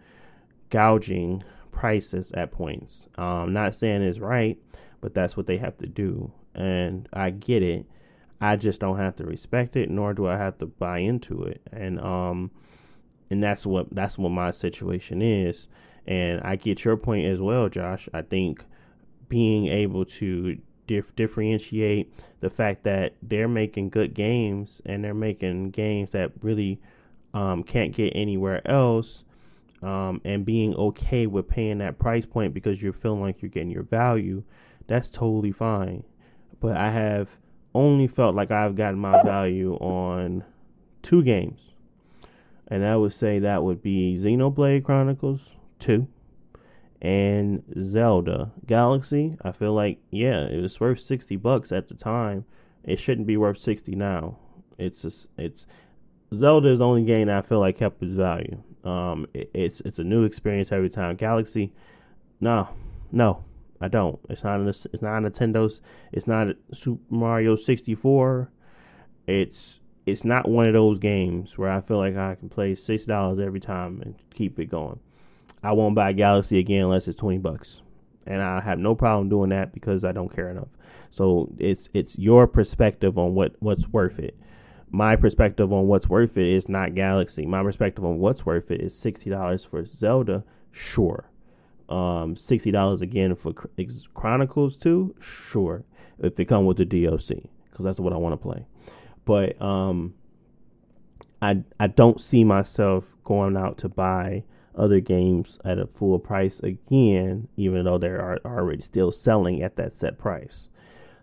[0.69, 3.07] gouging prices at points.
[3.17, 4.57] Um, not saying it's right,
[5.01, 7.85] but that's what they have to do, and I get it.
[8.41, 11.61] I just don't have to respect it, nor do I have to buy into it,
[11.71, 12.51] and um,
[13.29, 15.67] and that's what that's what my situation is.
[16.07, 18.07] And I get your point as well, Josh.
[18.13, 18.63] I think
[19.27, 20.57] being able to
[20.87, 26.79] dif- differentiate the fact that they're making good games and they're making games that really
[27.33, 29.23] um, can't get anywhere else,
[29.81, 33.71] um, and being okay with paying that price point because you're feeling like you're getting
[33.71, 34.43] your value,
[34.87, 36.03] that's totally fine.
[36.59, 37.29] But I have
[37.73, 40.43] only felt like I've gotten my value on
[41.01, 41.59] two games.
[42.67, 45.41] And I would say that would be Xenoblade Chronicles
[45.79, 46.07] 2
[47.01, 49.37] and Zelda Galaxy.
[49.43, 52.45] I feel like yeah, it was worth 60 bucks at the time.
[52.83, 54.37] It shouldn't be worth 60 now.
[54.77, 55.65] It's just, it's
[56.33, 58.61] Zelda is the only game that I feel like kept its value.
[58.83, 61.15] Um, it, it's it's a new experience every time.
[61.15, 61.73] Galaxy,
[62.39, 62.69] no,
[63.11, 63.43] no,
[63.81, 64.19] I don't.
[64.29, 64.59] It's not.
[64.61, 65.81] It's not a Nintendo's.
[66.11, 68.51] It's not Super Mario 64.
[69.27, 73.05] It's it's not one of those games where I feel like I can play six
[73.05, 74.99] dollars every time and keep it going.
[75.63, 77.81] I won't buy Galaxy again unless it's twenty bucks,
[78.27, 80.67] and I have no problem doing that because I don't care enough.
[81.09, 84.37] So it's it's your perspective on what what's worth it.
[84.91, 87.45] My perspective on what's worth it is not Galaxy.
[87.45, 90.43] My perspective on what's worth it is sixty dollars for Zelda.
[90.71, 91.29] Sure,
[91.89, 93.53] um, sixty dollars again for
[94.13, 95.15] Chronicles Two.
[95.19, 95.83] Sure,
[96.19, 98.67] if they come with the DLC because that's what I want to play
[99.25, 100.13] but um,
[101.41, 104.43] I I don't see myself going out to buy
[104.75, 109.75] other games at a full price again, even though they are already still selling at
[109.77, 110.69] that set price.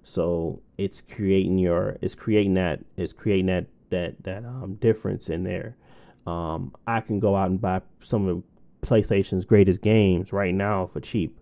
[0.03, 5.45] So it's creating your it's creating that it's creating that that that um, difference in
[5.45, 5.77] there.
[6.27, 8.43] Um, I can go out and buy some of
[8.83, 11.39] PlayStation's greatest games right now for cheap.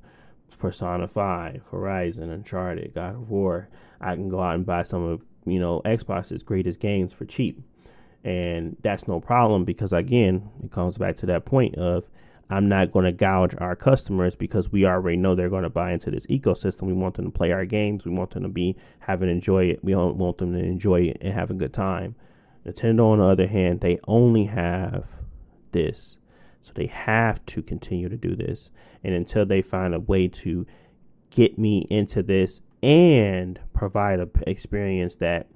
[0.59, 3.69] Persona 5, Horizon, Uncharted, God of War.
[3.99, 7.61] I can go out and buy some of you know Xbox's greatest games for cheap,
[8.25, 12.09] and that's no problem because again, it comes back to that point of
[12.51, 15.93] I'm not going to gouge our customers because we already know they're going to buy
[15.93, 16.83] into this ecosystem.
[16.83, 18.05] We want them to play our games.
[18.05, 19.85] We want them to be having enjoy it.
[19.85, 22.17] We don't want them to enjoy it and have a good time.
[22.67, 25.07] Nintendo, on the other hand, they only have
[25.71, 26.17] this.
[26.63, 28.71] So they have to continue to do this.
[29.05, 30.67] And until they find a way to
[31.31, 35.49] get me into this and provide a experience that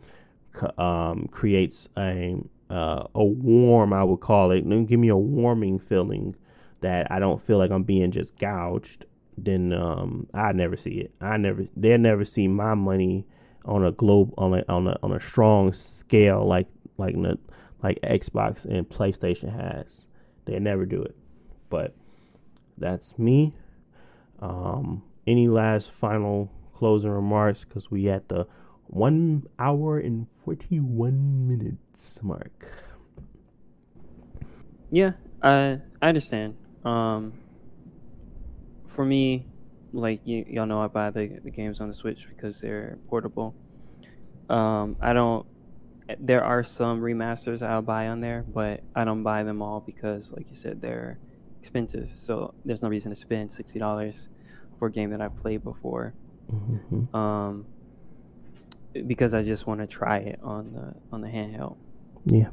[0.78, 2.36] um, creates a
[2.70, 6.34] uh, a warm, I would call it, give me a warming feeling
[6.80, 9.04] that I don't feel like I'm being just gouged.
[9.36, 11.12] Then um, I never see it.
[11.20, 13.26] I never, they'll never see my money
[13.64, 16.68] on a globe on a on a on a strong scale like
[16.98, 17.16] like
[17.82, 20.06] like Xbox and PlayStation has.
[20.44, 21.16] They never do it.
[21.70, 21.94] But
[22.78, 23.54] that's me.
[24.40, 26.50] Um, any last final
[26.84, 28.46] closing remarks because we at the
[28.88, 32.66] one hour and 41 minutes mark.
[34.90, 35.12] Yeah,
[35.42, 36.56] I I understand.
[36.84, 37.32] Um,
[38.94, 39.46] for me,
[39.94, 43.54] like you y'all know, I buy the, the games on the Switch because they're portable.
[44.50, 45.46] Um, I don't.
[46.18, 50.30] There are some remasters I'll buy on there, but I don't buy them all because,
[50.32, 51.16] like you said, they're
[51.58, 52.10] expensive.
[52.14, 54.28] So there's no reason to spend sixty dollars
[54.78, 56.12] for a game that I've played before.
[56.52, 57.16] Mm-hmm.
[57.16, 57.66] Um,
[59.06, 61.76] because I just want to try it on the on the handheld.
[62.24, 62.48] Yeah.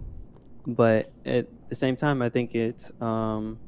[0.66, 3.60] But at the same time, I think it's um,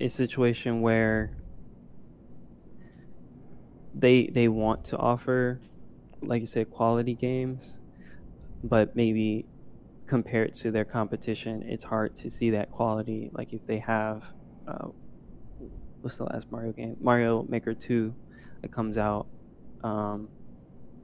[0.00, 1.32] a situation where
[3.94, 5.60] they they want to offer,
[6.22, 7.78] like you said, quality games,
[8.62, 9.46] but maybe
[10.06, 13.30] compared to their competition, it's hard to see that quality.
[13.32, 14.24] Like if they have,
[14.66, 14.88] uh,
[16.00, 16.96] what's the last Mario game?
[17.00, 18.14] Mario Maker Two
[18.62, 19.26] that comes out,
[19.82, 20.28] um,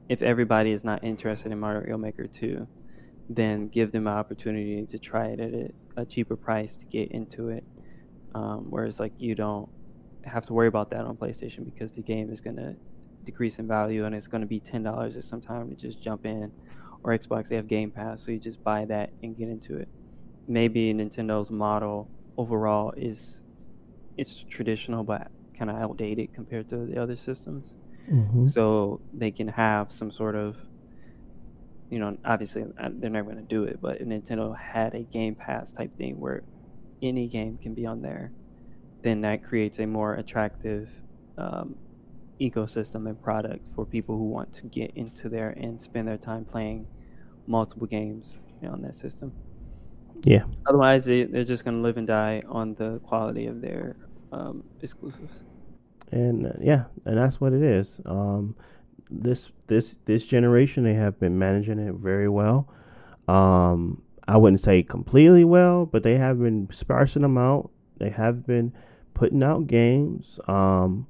[0.09, 2.67] if everybody is not interested in Mario Maker 2,
[3.29, 5.53] then give them an opportunity to try it at
[5.97, 7.63] a, cheaper price to get into it.
[8.35, 9.67] Um, whereas, like, you don't
[10.23, 12.75] have to worry about that on PlayStation because the game is going to
[13.25, 16.25] decrease in value and it's going to be $10 at some time to just jump
[16.25, 16.51] in.
[17.03, 19.87] Or Xbox, they have Game Pass, so you just buy that and get into it.
[20.47, 23.41] Maybe Nintendo's model overall is
[24.17, 27.73] it's traditional, but kind of outdated compared to the other systems.
[28.11, 28.47] Mm-hmm.
[28.47, 30.55] So they can have some sort of,
[31.89, 35.35] you know, obviously uh, they're never going to do it, but Nintendo had a Game
[35.35, 36.43] Pass type thing where
[37.01, 38.31] any game can be on there.
[39.03, 40.89] Then that creates a more attractive
[41.37, 41.75] um,
[42.41, 46.45] ecosystem and product for people who want to get into there and spend their time
[46.45, 46.87] playing
[47.45, 49.31] multiple games on that system.
[50.23, 50.45] Yeah.
[50.65, 53.95] Otherwise, they, they're just going to live and die on the quality of their
[54.31, 55.41] um, exclusives
[56.11, 57.99] and uh, yeah, and that's what it is.
[58.05, 58.55] Um,
[59.09, 62.67] this this this generation they have been managing it very well.
[63.27, 67.71] Um, I wouldn't say completely well, but they have been sparsing them out.
[67.97, 68.73] They have been
[69.13, 70.39] putting out games.
[70.47, 71.07] Um,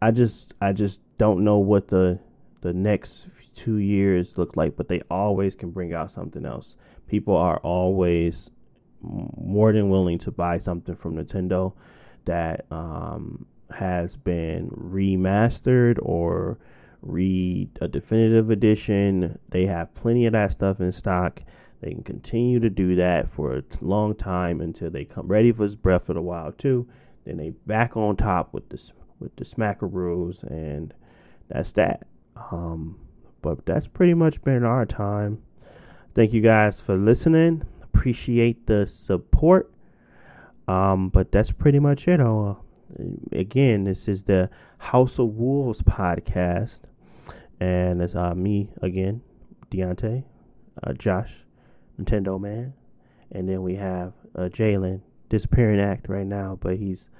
[0.00, 2.18] I just I just don't know what the
[2.60, 6.76] the next two years look like, but they always can bring out something else.
[7.06, 8.50] People are always
[9.00, 11.74] more than willing to buy something from Nintendo
[12.26, 16.58] that um, has been remastered or
[17.02, 19.38] read a definitive edition.
[19.50, 21.40] They have plenty of that stuff in stock.
[21.80, 25.68] They can continue to do that for a long time until they come ready for
[25.68, 26.88] Breath of the Wild 2.
[27.26, 30.92] Then they back on top with this with the Smackaroos, and
[31.48, 32.06] that's that.
[32.36, 32.98] Um,
[33.42, 35.42] but that's pretty much been our time.
[36.14, 37.64] Thank you guys for listening.
[37.82, 39.73] Appreciate the support.
[40.68, 42.20] Um, but that's pretty much it.
[42.20, 42.54] Uh,
[43.32, 46.82] again, this is the House of Wolves podcast,
[47.60, 49.20] and it's uh, me again,
[49.70, 50.24] Diontae,
[50.82, 51.32] uh, Josh,
[52.00, 52.72] Nintendo Man,
[53.32, 57.10] and then we have uh, Jalen, disappearing act right now, but he's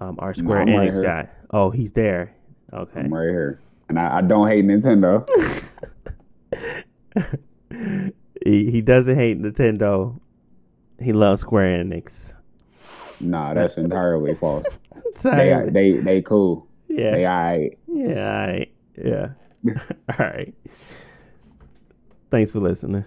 [0.00, 1.28] um, our Square No, I'm right Enix guy.
[1.50, 2.34] Oh, he's there.
[2.72, 3.00] Okay.
[3.00, 5.26] I'm right here, and I, I don't hate Nintendo.
[8.44, 10.18] he, he doesn't hate Nintendo.
[11.00, 12.34] He loves Square Enix.
[13.20, 14.66] Nah, that's entirely false.
[15.22, 16.66] They they they cool.
[16.88, 17.10] yeah.
[17.10, 17.78] They alright.
[17.86, 18.06] Yeah.
[18.06, 18.72] all right.
[18.96, 19.28] Yeah.
[20.08, 20.54] all right.
[22.30, 23.04] Thanks for listening.